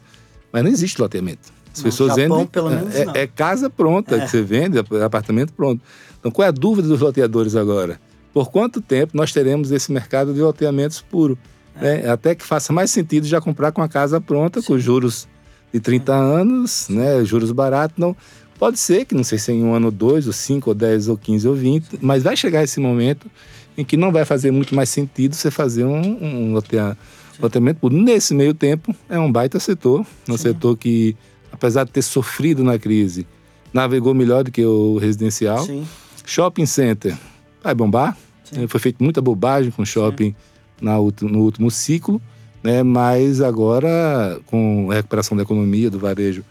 mas 0.52 0.64
não 0.64 0.70
existe 0.70 1.00
loteamento. 1.00 1.52
As 1.72 1.78
no 1.78 1.84
pessoas 1.84 2.08
Japão, 2.16 2.38
vendem. 2.38 2.46
Pelo 2.48 2.70
menos, 2.70 2.92
é, 2.92 3.22
é, 3.22 3.26
casa 3.28 3.70
pronta 3.70 4.16
é. 4.16 4.20
que 4.24 4.30
você 4.32 4.42
vende, 4.42 4.80
apartamento 4.80 5.52
pronto. 5.52 5.80
Então, 6.18 6.32
qual 6.32 6.44
é 6.44 6.48
a 6.48 6.50
dúvida 6.50 6.88
dos 6.88 7.00
loteadores 7.00 7.54
agora? 7.54 8.00
Por 8.32 8.50
quanto 8.50 8.80
tempo 8.80 9.16
nós 9.16 9.32
teremos 9.32 9.70
esse 9.70 9.92
mercado 9.92 10.34
de 10.34 10.40
loteamentos 10.40 11.00
puro? 11.00 11.38
É. 11.80 12.02
Né? 12.02 12.10
Até 12.10 12.34
que 12.34 12.44
faça 12.44 12.72
mais 12.72 12.90
sentido 12.90 13.24
já 13.24 13.40
comprar 13.40 13.70
com 13.70 13.80
a 13.80 13.88
casa 13.88 14.20
pronta, 14.20 14.60
Sim. 14.60 14.66
com 14.66 14.78
juros 14.80 15.28
de 15.72 15.78
30 15.78 16.12
anos, 16.12 16.88
né? 16.88 17.24
juros 17.24 17.52
baratos. 17.52 17.96
Não, 17.96 18.16
pode 18.58 18.80
ser 18.80 19.04
que, 19.04 19.14
não 19.14 19.22
sei 19.22 19.38
se 19.38 19.52
é 19.52 19.54
em 19.54 19.62
um 19.62 19.72
ano 19.72 19.92
dois, 19.92 20.26
ou 20.26 20.32
cinco, 20.32 20.70
ou 20.70 20.74
dez, 20.74 21.06
ou 21.06 21.16
quinze, 21.16 21.46
ou 21.46 21.54
vinte, 21.54 21.96
mas 22.02 22.24
vai 22.24 22.36
chegar 22.36 22.64
esse 22.64 22.80
momento 22.80 23.30
em 23.76 23.84
que 23.84 23.96
não 23.96 24.12
vai 24.12 24.24
fazer 24.24 24.50
muito 24.50 24.74
mais 24.74 24.88
sentido 24.88 25.34
você 25.34 25.50
fazer 25.50 25.84
um, 25.84 26.24
um 26.24 26.52
loteamento. 26.52 26.98
Loteamento 27.40 27.90
Nesse 27.90 28.32
meio 28.32 28.54
tempo, 28.54 28.94
é 29.08 29.18
um 29.18 29.30
baita 29.30 29.58
setor, 29.58 30.06
um 30.28 30.36
Sim. 30.36 30.42
setor 30.42 30.76
que, 30.76 31.16
apesar 31.50 31.84
de 31.84 31.90
ter 31.90 32.02
sofrido 32.02 32.62
na 32.62 32.78
crise, 32.78 33.26
navegou 33.72 34.14
melhor 34.14 34.44
do 34.44 34.52
que 34.52 34.64
o 34.64 34.98
residencial. 34.98 35.64
Sim. 35.64 35.84
Shopping 36.24 36.66
center 36.66 37.16
vai 37.62 37.74
bombar. 37.74 38.16
Sim. 38.44 38.68
Foi 38.68 38.78
feita 38.78 39.02
muita 39.02 39.20
bobagem 39.20 39.70
com 39.72 39.84
shopping 39.84 40.34
na, 40.80 40.96
no 40.96 41.40
último 41.40 41.70
ciclo, 41.70 42.22
né? 42.62 42.82
mas 42.82 43.40
agora, 43.40 44.38
com 44.46 44.88
a 44.90 44.94
recuperação 44.94 45.36
da 45.36 45.42
economia, 45.42 45.90
do 45.90 45.98
varejo, 45.98 46.44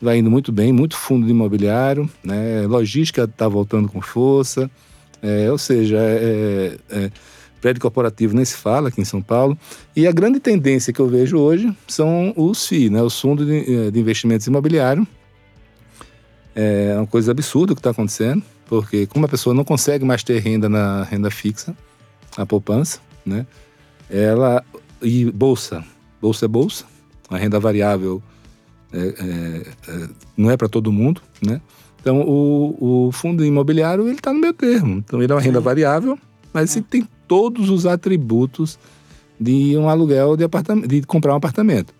vai 0.00 0.18
indo 0.18 0.30
muito 0.30 0.52
bem, 0.52 0.72
muito 0.72 0.96
fundo 0.96 1.24
de 1.24 1.32
imobiliário, 1.32 2.08
né? 2.22 2.66
logística 2.66 3.24
está 3.24 3.48
voltando 3.48 3.88
com 3.88 4.02
força. 4.02 4.70
É, 5.26 5.50
ou 5.50 5.58
seja, 5.58 5.96
é, 5.96 6.78
é, 6.88 6.96
é, 6.98 7.10
prédio 7.60 7.82
corporativo 7.82 8.32
nem 8.32 8.44
se 8.44 8.56
fala 8.56 8.88
aqui 8.88 9.00
em 9.00 9.04
São 9.04 9.20
Paulo. 9.20 9.58
E 9.96 10.06
a 10.06 10.12
grande 10.12 10.38
tendência 10.38 10.92
que 10.92 11.00
eu 11.00 11.08
vejo 11.08 11.36
hoje 11.36 11.76
são 11.88 12.32
os 12.36 12.64
FII, 12.68 12.90
né, 12.90 13.02
os 13.02 13.20
fundos 13.20 13.44
de, 13.44 13.86
é, 13.86 13.90
de 13.90 13.98
investimentos 13.98 14.46
imobiliários. 14.46 15.04
É 16.54 16.94
uma 16.96 17.06
coisa 17.08 17.32
absurda 17.32 17.72
o 17.72 17.76
que 17.76 17.80
está 17.80 17.90
acontecendo, 17.90 18.42
porque 18.66 19.06
como 19.06 19.26
a 19.26 19.28
pessoa 19.28 19.52
não 19.52 19.64
consegue 19.64 20.04
mais 20.04 20.22
ter 20.22 20.38
renda 20.38 20.68
na 20.68 21.02
renda 21.02 21.30
fixa, 21.30 21.76
a 22.36 22.46
poupança, 22.46 23.00
né? 23.26 23.46
ela 24.08 24.64
e 25.02 25.30
bolsa, 25.30 25.84
bolsa 26.20 26.44
é 26.46 26.48
bolsa, 26.48 26.84
a 27.28 27.36
renda 27.36 27.60
variável 27.60 28.22
é, 28.92 28.98
é, 28.98 29.66
é, 29.88 30.08
não 30.36 30.50
é 30.50 30.56
para 30.56 30.68
todo 30.68 30.92
mundo, 30.92 31.20
né? 31.42 31.60
Então 32.06 32.20
o, 32.20 33.08
o 33.08 33.10
fundo 33.10 33.44
imobiliário 33.44 34.04
ele 34.04 34.12
está 34.12 34.32
no 34.32 34.38
meio 34.38 34.52
termo, 34.52 34.98
então 34.98 35.20
ele 35.20 35.32
é 35.32 35.34
uma 35.34 35.40
renda 35.40 35.58
variável, 35.58 36.16
mas 36.52 36.76
ele 36.76 36.86
tem 36.88 37.08
todos 37.26 37.68
os 37.68 37.84
atributos 37.84 38.78
de 39.40 39.76
um 39.76 39.88
aluguel 39.88 40.36
de 40.36 40.44
apartamento, 40.44 40.86
de 40.86 41.02
comprar 41.02 41.32
um 41.32 41.36
apartamento. 41.36 41.92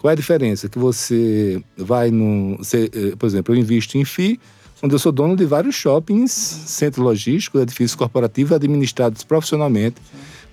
Qual 0.00 0.10
é 0.10 0.14
a 0.14 0.16
diferença? 0.16 0.66
Que 0.66 0.78
você 0.78 1.62
vai 1.76 2.10
no. 2.10 2.56
Você, 2.56 2.90
eh, 2.90 3.14
por 3.18 3.26
exemplo, 3.26 3.54
eu 3.54 3.58
invisto 3.58 3.98
em 3.98 4.04
FI, 4.06 4.40
onde 4.82 4.94
eu 4.94 4.98
sou 4.98 5.12
dono 5.12 5.36
de 5.36 5.44
vários 5.44 5.74
shoppings, 5.74 6.32
centros 6.32 7.04
logísticos, 7.04 7.60
edifícios 7.60 7.94
corporativos 7.94 8.52
administrados 8.52 9.24
profissionalmente, 9.24 9.96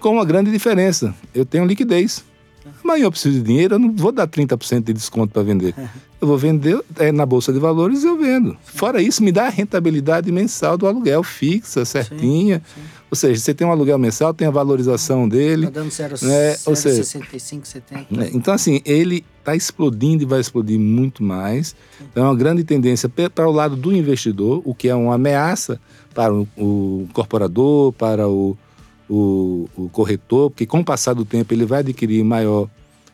com 0.01 0.09
uma 0.09 0.25
grande 0.25 0.51
diferença. 0.51 1.15
Eu 1.33 1.45
tenho 1.45 1.65
liquidez. 1.65 2.25
Amanhã 2.83 3.05
eu 3.05 3.11
preciso 3.11 3.37
de 3.37 3.41
dinheiro, 3.41 3.75
eu 3.75 3.79
não 3.79 3.95
vou 3.95 4.11
dar 4.11 4.27
30% 4.27 4.83
de 4.83 4.91
desconto 4.91 5.31
para 5.31 5.43
vender. 5.43 5.73
Eu 6.19 6.27
vou 6.27 6.37
vender 6.37 6.81
é, 6.97 7.11
na 7.11 7.25
Bolsa 7.25 7.53
de 7.53 7.59
Valores 7.59 8.03
e 8.03 8.07
eu 8.07 8.17
vendo. 8.17 8.57
Fora 8.63 9.01
isso, 9.01 9.23
me 9.23 9.31
dá 9.31 9.45
a 9.45 9.49
rentabilidade 9.49 10.31
mensal 10.31 10.77
do 10.77 10.87
aluguel 10.87 11.21
fixa, 11.21 11.85
certinha. 11.85 12.61
Sim, 12.65 12.81
sim. 12.81 12.87
Ou 13.09 13.15
seja, 13.15 13.39
você 13.39 13.53
tem 13.53 13.65
um 13.65 13.71
aluguel 13.71 13.97
mensal, 13.97 14.33
tem 14.33 14.47
a 14.47 14.51
valorização 14.51 15.29
dele. 15.29 15.67
Está 15.67 15.79
dando 15.79 15.89
0,65, 15.89 17.57
né? 17.57 17.61
70. 17.63 18.05
Né? 18.09 18.29
Então, 18.33 18.53
assim, 18.53 18.81
ele 18.83 19.23
está 19.39 19.55
explodindo 19.55 20.23
e 20.23 20.25
vai 20.25 20.41
explodir 20.41 20.77
muito 20.77 21.23
mais. 21.23 21.75
Então, 22.01 22.25
é 22.25 22.27
uma 22.27 22.35
grande 22.35 22.63
tendência 22.63 23.07
para 23.07 23.47
o 23.47 23.51
lado 23.51 23.75
do 23.77 23.95
investidor, 23.95 24.61
o 24.65 24.75
que 24.75 24.89
é 24.89 24.95
uma 24.95 25.15
ameaça 25.15 25.79
para 26.13 26.33
o, 26.33 26.47
o 26.57 27.05
incorporador, 27.09 27.93
para 27.93 28.27
o, 28.27 28.57
o, 29.09 29.69
o, 29.77 29.89
corretor, 29.89 30.49
porque 30.49 30.65
com 30.65 30.79
o 30.79 30.85
passar 30.85 31.13
do 31.13 31.23
tempo 31.23 31.53
ele 31.53 31.65
vai 31.65 31.79
adquirir 31.79 32.23
maior 32.25 32.67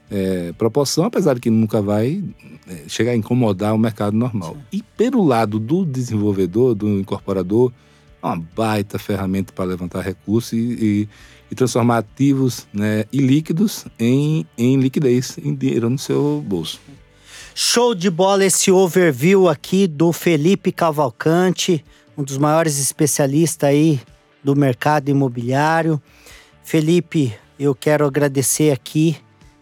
é, 0.10 0.54
proporção, 0.54 1.06
apesar 1.06 1.36
de 1.36 1.42
que 1.42 1.50
nunca 1.50 1.82
vai 1.82 2.24
é, 2.68 2.88
chegar 2.88 3.12
a 3.12 3.16
incomodar 3.16 3.74
o 3.74 3.78
mercado 3.78 4.16
normal. 4.16 4.54
Sim. 4.54 4.80
E 4.80 4.84
pelo 4.96 5.24
lado 5.24 5.60
do 5.60 5.86
desenvolvedor, 5.86 6.76
do 6.76 6.88
incorporador, 6.88 7.72
é 8.22 8.26
uma 8.26 8.38
baita 8.56 8.98
ferramenta 8.98 9.52
para 9.52 9.66
levantar 9.66 10.02
recursos 10.02 10.54
e, 10.54 10.58
e, 10.58 11.10
e 11.52 11.56
transformar 11.56 11.98
ativos 11.98 12.68
né, 12.74 13.06
ilíquidos 13.12 13.86
em, 14.00 14.46
em 14.58 14.78
liquidez, 14.78 15.38
em 15.38 15.54
dinheiro 15.54 15.90
no 15.90 15.98
seu 15.98 16.44
bolso. 16.46 16.80
Show 17.56 17.94
de 17.94 18.10
bola 18.10 18.46
esse 18.46 18.72
overview 18.72 19.48
aqui 19.48 19.86
do 19.86 20.12
Felipe 20.12 20.72
Cavalcante, 20.72 21.84
um 22.18 22.24
dos 22.24 22.38
maiores 22.38 22.80
especialistas 22.80 23.70
aí 23.70 24.00
do 24.44 24.56
mercado 24.56 25.10
imobiliário. 25.10 26.02
Felipe, 26.64 27.34
eu 27.60 27.76
quero 27.76 28.06
agradecer 28.06 28.72
aqui 28.72 29.18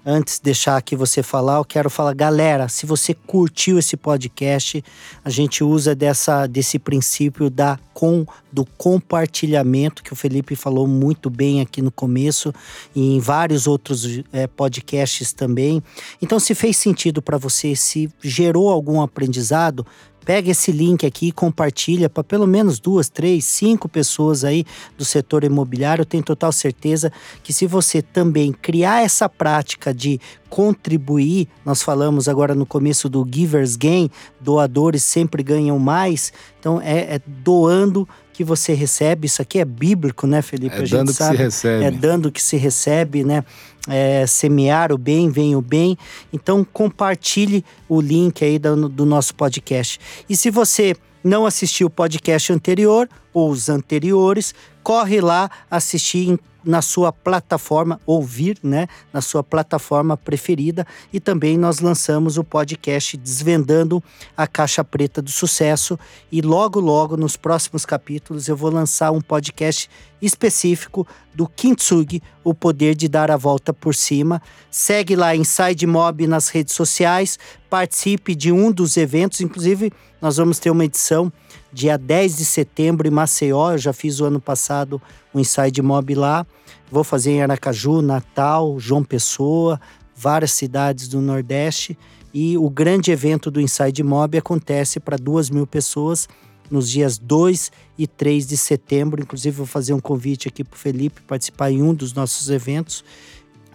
antes 0.05 0.35
de 0.35 0.43
deixar 0.43 0.77
aqui 0.77 0.95
você 0.95 1.21
falar, 1.21 1.57
eu 1.57 1.65
quero 1.65 1.89
falar, 1.89 2.13
galera, 2.13 2.67
se 2.67 2.85
você 2.85 3.13
curtiu 3.13 3.77
esse 3.77 3.95
podcast, 3.95 4.83
a 5.23 5.29
gente 5.29 5.63
usa 5.63 5.95
dessa, 5.95 6.47
desse 6.47 6.79
princípio 6.79 7.49
da 7.49 7.79
com 7.93 8.25
do 8.51 8.65
compartilhamento 8.77 10.03
que 10.03 10.11
o 10.11 10.15
Felipe 10.15 10.55
falou 10.55 10.87
muito 10.87 11.29
bem 11.29 11.61
aqui 11.61 11.81
no 11.81 11.91
começo 11.91 12.53
e 12.95 13.15
em 13.15 13.19
vários 13.19 13.67
outros 13.67 14.21
é, 14.33 14.47
podcasts 14.47 15.31
também. 15.31 15.81
Então, 16.21 16.39
se 16.39 16.53
fez 16.55 16.77
sentido 16.77 17.21
para 17.21 17.37
você, 17.37 17.75
se 17.75 18.09
gerou 18.21 18.69
algum 18.69 19.01
aprendizado, 19.01 19.85
Pega 20.23 20.51
esse 20.51 20.71
link 20.71 21.05
aqui 21.05 21.27
e 21.27 21.31
compartilha 21.31 22.09
para 22.09 22.23
pelo 22.23 22.45
menos 22.45 22.79
duas, 22.79 23.09
três, 23.09 23.45
cinco 23.45 23.89
pessoas 23.89 24.43
aí 24.43 24.65
do 24.97 25.03
setor 25.03 25.43
imobiliário. 25.43 26.01
Eu 26.01 26.05
tenho 26.05 26.23
total 26.23 26.51
certeza 26.51 27.11
que 27.43 27.51
se 27.51 27.65
você 27.65 28.01
também 28.01 28.51
criar 28.51 29.03
essa 29.03 29.27
prática 29.27 29.93
de 29.93 30.19
contribuir, 30.49 31.47
nós 31.65 31.81
falamos 31.81 32.27
agora 32.27 32.53
no 32.53 32.65
começo 32.65 33.07
do 33.07 33.25
Givers 33.29 33.75
Gain, 33.75 34.09
doadores 34.39 35.03
sempre 35.03 35.41
ganham 35.41 35.79
mais. 35.79 36.31
Então 36.59 36.79
é, 36.81 37.15
é 37.15 37.21
doando 37.25 38.07
que 38.41 38.43
você 38.43 38.73
recebe. 38.73 39.27
Isso 39.27 39.41
aqui 39.41 39.59
é 39.59 39.65
bíblico, 39.65 40.25
né, 40.25 40.41
Felipe? 40.41 40.75
É 40.75 40.79
a 40.79 40.85
dando 40.85 41.11
que 41.11 41.13
sabe. 41.13 41.37
se 41.37 41.43
recebe. 41.43 41.85
É 41.85 41.91
dando 41.91 42.31
que 42.31 42.41
se 42.41 42.57
recebe, 42.57 43.23
né? 43.23 43.43
É, 43.87 44.25
semear 44.27 44.91
o 44.91 44.97
bem, 44.97 45.29
vem 45.29 45.55
o 45.55 45.61
bem. 45.61 45.95
Então 46.33 46.65
compartilhe 46.73 47.63
o 47.87 48.01
link 48.01 48.43
aí 48.43 48.57
do, 48.57 48.89
do 48.89 49.05
nosso 49.05 49.35
podcast. 49.35 49.99
E 50.27 50.35
se 50.35 50.49
você 50.49 50.95
não 51.23 51.45
assistiu 51.45 51.85
o 51.85 51.89
podcast 51.89 52.51
anterior 52.51 53.07
ou 53.31 53.51
os 53.51 53.69
anteriores, 53.69 54.55
corre 54.81 55.21
lá 55.21 55.49
assistir 55.69 56.39
na 56.63 56.81
sua 56.81 57.11
plataforma, 57.11 57.99
ouvir, 58.05 58.57
né, 58.63 58.87
na 59.11 59.21
sua 59.21 59.43
plataforma 59.43 60.15
preferida. 60.15 60.85
E 61.11 61.19
também 61.19 61.57
nós 61.57 61.79
lançamos 61.79 62.37
o 62.37 62.43
podcast 62.43 63.17
Desvendando 63.17 64.03
a 64.35 64.47
Caixa 64.47 64.83
Preta 64.83 65.21
do 65.21 65.31
Sucesso. 65.31 65.97
E 66.31 66.41
logo, 66.41 66.79
logo, 66.79 67.17
nos 67.17 67.35
próximos 67.35 67.85
capítulos, 67.85 68.47
eu 68.47 68.55
vou 68.55 68.71
lançar 68.71 69.11
um 69.11 69.21
podcast 69.21 69.89
específico 70.21 71.07
do 71.33 71.47
Kintsugi, 71.47 72.21
o 72.43 72.53
poder 72.53 72.95
de 72.95 73.07
dar 73.07 73.31
a 73.31 73.37
volta 73.37 73.73
por 73.73 73.95
cima. 73.95 74.41
Segue 74.69 75.15
lá 75.15 75.35
Inside 75.35 75.87
Mob 75.87 76.27
nas 76.27 76.49
redes 76.49 76.75
sociais, 76.75 77.39
participe 77.69 78.35
de 78.35 78.51
um 78.51 78.71
dos 78.71 78.97
eventos, 78.97 79.41
inclusive 79.41 79.91
nós 80.21 80.37
vamos 80.37 80.59
ter 80.59 80.69
uma 80.69 80.85
edição 80.85 81.31
dia 81.73 81.97
10 81.97 82.37
de 82.37 82.45
setembro 82.45 83.07
em 83.07 83.11
Maceió. 83.11 83.71
Eu 83.71 83.77
já 83.77 83.93
fiz 83.93 84.19
o 84.19 84.25
ano 84.25 84.39
passado 84.39 85.01
o 85.33 85.39
Inside 85.39 85.81
Mob 85.81 86.13
lá. 86.15 86.45
Vou 86.91 87.03
fazer 87.03 87.31
em 87.31 87.41
Aracaju, 87.41 88.01
Natal, 88.01 88.77
João 88.79 89.03
Pessoa, 89.03 89.79
várias 90.15 90.51
cidades 90.51 91.07
do 91.07 91.21
Nordeste. 91.21 91.97
E 92.33 92.57
o 92.57 92.69
grande 92.69 93.11
evento 93.11 93.49
do 93.49 93.59
Inside 93.59 94.03
Mob 94.03 94.37
acontece 94.37 94.99
para 94.99 95.17
duas 95.17 95.49
mil 95.49 95.65
pessoas 95.65 96.27
nos 96.71 96.89
dias 96.89 97.17
2 97.17 97.71
e 97.97 98.07
3 98.07 98.47
de 98.47 98.57
setembro. 98.57 99.21
Inclusive, 99.21 99.55
vou 99.55 99.65
fazer 99.65 99.93
um 99.93 99.99
convite 99.99 100.47
aqui 100.47 100.63
para 100.63 100.75
o 100.75 100.79
Felipe 100.79 101.21
participar 101.21 101.71
em 101.71 101.81
um 101.81 101.93
dos 101.93 102.13
nossos 102.13 102.49
eventos. 102.49 103.03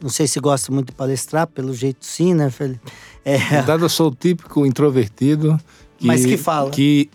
Não 0.00 0.10
sei 0.10 0.26
se 0.26 0.40
gosta 0.40 0.72
muito 0.72 0.88
de 0.88 0.92
palestrar, 0.92 1.46
pelo 1.46 1.72
jeito 1.72 2.04
sim, 2.04 2.34
né, 2.34 2.50
Felipe? 2.50 2.80
É... 3.24 3.62
Dado 3.62 3.84
eu 3.84 3.88
sou 3.88 4.08
o 4.08 4.14
típico 4.14 4.66
introvertido. 4.66 5.58
Que, 5.98 6.06
Mas 6.06 6.24
que 6.24 6.36
fala. 6.36 6.70
Que 6.70 7.08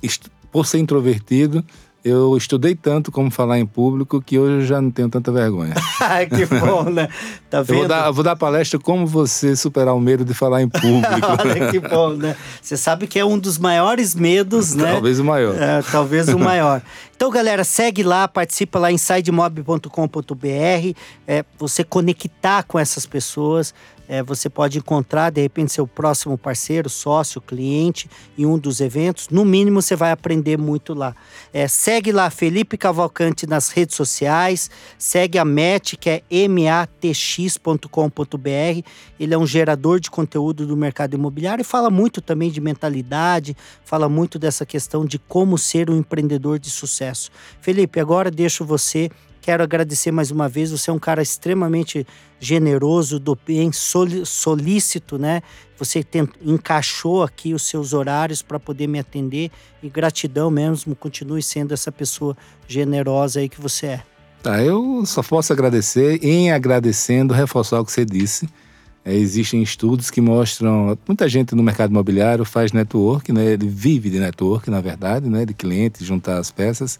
por 0.51 0.65
ser 0.65 0.79
introvertido, 0.79 1.63
eu 2.03 2.35
estudei 2.35 2.75
tanto 2.75 3.11
como 3.11 3.29
falar 3.29 3.59
em 3.59 3.65
público 3.65 4.21
que 4.21 4.37
hoje 4.37 4.63
eu 4.63 4.65
já 4.65 4.81
não 4.81 4.89
tenho 4.89 5.09
tanta 5.09 5.31
vergonha. 5.31 5.75
que 6.29 6.45
bom, 6.45 6.83
né? 6.83 7.07
Tá 7.49 7.61
vendo? 7.61 7.73
Eu 7.73 7.79
vou 7.79 7.87
dar, 7.87 8.11
vou 8.11 8.23
dar 8.23 8.35
palestra 8.35 8.79
como 8.79 9.05
você 9.05 9.55
superar 9.55 9.93
o 9.93 9.99
medo 9.99 10.25
de 10.25 10.33
falar 10.33 10.61
em 10.61 10.69
público. 10.69 11.07
Olha 11.39 11.71
que 11.71 11.79
bom, 11.79 12.09
né? 12.09 12.35
Você 12.61 12.75
sabe 12.75 13.05
que 13.05 13.19
é 13.19 13.25
um 13.25 13.37
dos 13.37 13.57
maiores 13.57 14.15
medos, 14.15 14.73
né? 14.73 14.93
Talvez 14.93 15.19
o 15.19 15.23
maior. 15.23 15.55
É, 15.55 15.81
talvez 15.83 16.27
o 16.29 16.39
maior. 16.39 16.81
Então, 17.21 17.29
galera, 17.29 17.63
segue 17.63 18.01
lá, 18.01 18.27
participa 18.27 18.79
lá 18.79 18.91
em 18.91 18.97
sidemob.com.br. 18.97 20.97
É, 21.27 21.45
você 21.59 21.83
conectar 21.83 22.63
com 22.63 22.79
essas 22.79 23.05
pessoas 23.05 23.75
é, 24.11 24.21
você 24.21 24.49
pode 24.49 24.77
encontrar, 24.77 25.29
de 25.29 25.39
repente, 25.39 25.71
seu 25.71 25.87
próximo 25.87 26.37
parceiro, 26.37 26.89
sócio, 26.89 27.39
cliente 27.39 28.09
em 28.37 28.45
um 28.45 28.57
dos 28.57 28.81
eventos. 28.81 29.29
No 29.29 29.45
mínimo, 29.45 29.81
você 29.81 29.95
vai 29.95 30.11
aprender 30.11 30.57
muito 30.57 30.93
lá. 30.93 31.15
É, 31.53 31.65
segue 31.65 32.11
lá 32.11 32.29
Felipe 32.29 32.75
Cavalcante 32.75 33.47
nas 33.47 33.69
redes 33.69 33.95
sociais, 33.95 34.69
segue 34.97 35.37
a 35.39 35.45
MET, 35.45 35.95
que 35.95 36.09
é 36.09 36.23
matx.com.br. 36.49 37.87
Ele 39.17 39.33
é 39.33 39.37
um 39.37 39.47
gerador 39.47 39.97
de 39.97 40.11
conteúdo 40.11 40.67
do 40.67 40.75
mercado 40.75 41.13
imobiliário 41.13 41.61
e 41.61 41.65
fala 41.65 41.89
muito 41.89 42.19
também 42.19 42.51
de 42.51 42.59
mentalidade, 42.59 43.55
fala 43.85 44.09
muito 44.09 44.37
dessa 44.37 44.65
questão 44.65 45.05
de 45.05 45.17
como 45.19 45.57
ser 45.57 45.89
um 45.89 45.95
empreendedor 45.95 46.59
de 46.59 46.69
sucesso. 46.69 47.31
Felipe, 47.61 47.97
agora 47.97 48.29
deixo 48.29 48.65
você 48.65 49.09
Quero 49.41 49.63
agradecer 49.63 50.11
mais 50.11 50.29
uma 50.29 50.47
vez. 50.47 50.69
Você 50.69 50.91
é 50.91 50.93
um 50.93 50.99
cara 50.99 51.21
extremamente 51.21 52.05
generoso, 52.39 53.19
do 53.19 53.35
bem, 53.35 53.71
solícito, 53.71 55.17
né? 55.17 55.41
Você 55.77 56.03
tem, 56.03 56.29
encaixou 56.43 57.23
aqui 57.23 57.53
os 57.53 57.63
seus 57.63 57.91
horários 57.91 58.43
para 58.43 58.59
poder 58.59 58.85
me 58.85 58.99
atender 58.99 59.49
e 59.81 59.89
gratidão 59.89 60.51
mesmo. 60.51 60.95
Continue 60.95 61.41
sendo 61.41 61.73
essa 61.73 61.91
pessoa 61.91 62.37
generosa 62.67 63.39
aí 63.39 63.49
que 63.49 63.59
você 63.59 63.87
é. 63.87 64.03
Tá, 64.43 64.61
eu 64.63 65.03
só 65.05 65.23
posso 65.23 65.51
agradecer. 65.51 66.23
Em 66.23 66.51
agradecendo, 66.51 67.33
reforçar 67.33 67.79
o 67.79 67.85
que 67.85 67.91
você 67.91 68.05
disse. 68.05 68.47
É, 69.03 69.15
existem 69.15 69.63
estudos 69.63 70.11
que 70.11 70.21
mostram 70.21 70.95
muita 71.07 71.27
gente 71.27 71.55
no 71.55 71.63
mercado 71.63 71.89
imobiliário 71.89 72.45
faz 72.45 72.71
network, 72.71 73.33
né? 73.33 73.53
Ele 73.53 73.67
vive 73.67 74.11
de 74.11 74.19
network, 74.19 74.69
na 74.69 74.79
verdade, 74.79 75.27
né? 75.27 75.43
De 75.43 75.55
clientes, 75.55 76.05
juntar 76.05 76.37
as 76.37 76.51
peças. 76.51 76.99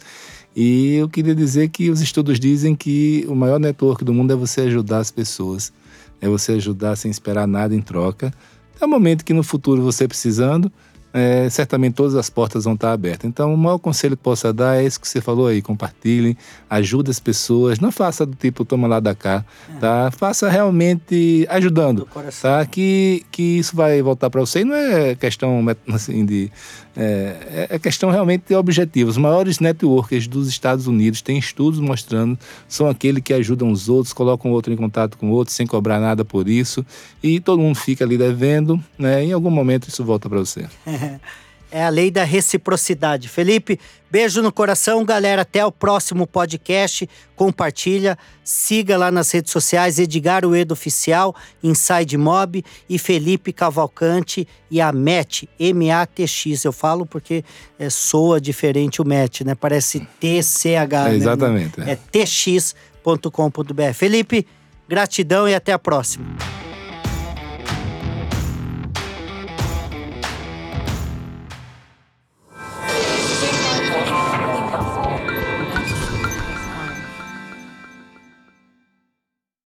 E 0.55 0.95
eu 0.95 1.07
queria 1.07 1.33
dizer 1.33 1.69
que 1.69 1.89
os 1.89 2.01
estudos 2.01 2.39
dizem 2.39 2.75
que 2.75 3.25
o 3.27 3.35
maior 3.35 3.59
network 3.59 4.03
do 4.03 4.13
mundo 4.13 4.33
é 4.33 4.35
você 4.35 4.61
ajudar 4.61 4.99
as 4.99 5.09
pessoas, 5.09 5.71
é 6.19 6.27
você 6.27 6.53
ajudar 6.53 6.95
sem 6.95 7.09
esperar 7.09 7.47
nada 7.47 7.73
em 7.73 7.81
troca. 7.81 8.33
É 8.79 8.85
o 8.85 8.89
momento 8.89 9.23
que 9.23 9.33
no 9.33 9.43
futuro 9.43 9.81
você 9.81 10.07
precisando, 10.07 10.71
é, 11.13 11.49
certamente 11.49 11.93
todas 11.93 12.15
as 12.15 12.29
portas 12.29 12.63
vão 12.63 12.73
estar 12.73 12.91
abertas. 12.91 13.27
Então, 13.27 13.53
o 13.53 13.57
maior 13.57 13.77
conselho 13.77 14.15
que 14.15 14.23
posso 14.23 14.51
dar 14.53 14.77
é 14.77 14.85
isso 14.85 14.99
que 14.99 15.07
você 15.07 15.19
falou 15.19 15.47
aí: 15.47 15.61
compartilhem, 15.61 16.37
ajude 16.69 17.11
as 17.11 17.19
pessoas, 17.19 17.79
não 17.79 17.91
faça 17.91 18.25
do 18.25 18.35
tipo 18.35 18.63
toma 18.63 18.87
lá 18.87 18.99
da 18.99 19.13
cá, 19.13 19.45
tá? 19.79 20.09
Faça 20.11 20.49
realmente 20.49 21.45
ajudando, 21.49 22.07
tá? 22.41 22.65
Que, 22.65 23.25
que 23.31 23.59
isso 23.59 23.75
vai 23.75 24.01
voltar 24.01 24.29
para 24.29 24.41
você. 24.41 24.61
E 24.61 24.65
não 24.65 24.75
é 24.75 25.15
questão 25.15 25.63
assim 25.89 26.25
de 26.25 26.51
é, 26.95 27.67
é, 27.69 27.79
questão 27.79 28.09
realmente 28.09 28.45
de 28.47 28.55
objetivos. 28.55 29.15
Os 29.15 29.21
maiores 29.21 29.59
networkers 29.59 30.27
dos 30.27 30.47
Estados 30.47 30.87
Unidos 30.87 31.21
têm 31.21 31.37
estudos 31.37 31.79
mostrando 31.79 32.37
são 32.67 32.87
aqueles 32.89 33.23
que 33.23 33.33
ajudam 33.33 33.71
os 33.71 33.89
outros, 33.89 34.13
colocam 34.13 34.51
o 34.51 34.53
outro 34.53 34.73
em 34.73 34.77
contato 34.77 35.17
com 35.17 35.29
o 35.29 35.33
outro 35.33 35.53
sem 35.53 35.65
cobrar 35.65 35.99
nada 35.99 36.25
por 36.25 36.47
isso 36.47 36.85
e 37.21 37.39
todo 37.39 37.61
mundo 37.61 37.75
fica 37.75 38.03
ali 38.03 38.17
devendo, 38.17 38.81
né? 38.97 39.23
Em 39.23 39.31
algum 39.31 39.49
momento 39.49 39.87
isso 39.87 40.03
volta 40.03 40.29
para 40.29 40.39
você. 40.39 40.65
É 41.71 41.85
a 41.85 41.89
lei 41.89 42.11
da 42.11 42.25
reciprocidade. 42.25 43.29
Felipe, 43.29 43.79
beijo 44.11 44.41
no 44.41 44.51
coração, 44.51 45.05
galera. 45.05 45.43
Até 45.43 45.65
o 45.65 45.71
próximo 45.71 46.27
podcast. 46.27 47.09
Compartilha, 47.33 48.17
siga 48.43 48.97
lá 48.97 49.09
nas 49.09 49.31
redes 49.31 49.53
sociais 49.53 49.97
Edgar 49.97 50.45
Uedo 50.45 50.73
Oficial, 50.73 51.33
Inside 51.63 52.17
Mob 52.17 52.63
e 52.89 52.99
Felipe 52.99 53.53
Cavalcante 53.53 54.45
e 54.69 54.81
a 54.81 54.91
MET, 54.91 55.49
M-A-T-X. 55.57 56.65
Eu 56.65 56.73
falo 56.73 57.05
porque 57.05 57.43
é, 57.79 57.89
soa 57.89 58.41
diferente 58.41 59.01
o 59.01 59.05
MET, 59.05 59.45
né? 59.45 59.55
Parece 59.55 60.05
T-C-H. 60.19 61.07
É, 61.07 61.09
né? 61.09 61.15
Exatamente. 61.15 61.79
É, 61.79 61.91
é 61.91 61.95
tx.com.br. 61.95 63.93
Felipe, 63.93 64.45
gratidão 64.89 65.47
e 65.47 65.55
até 65.55 65.71
a 65.71 65.79
próxima. 65.79 66.35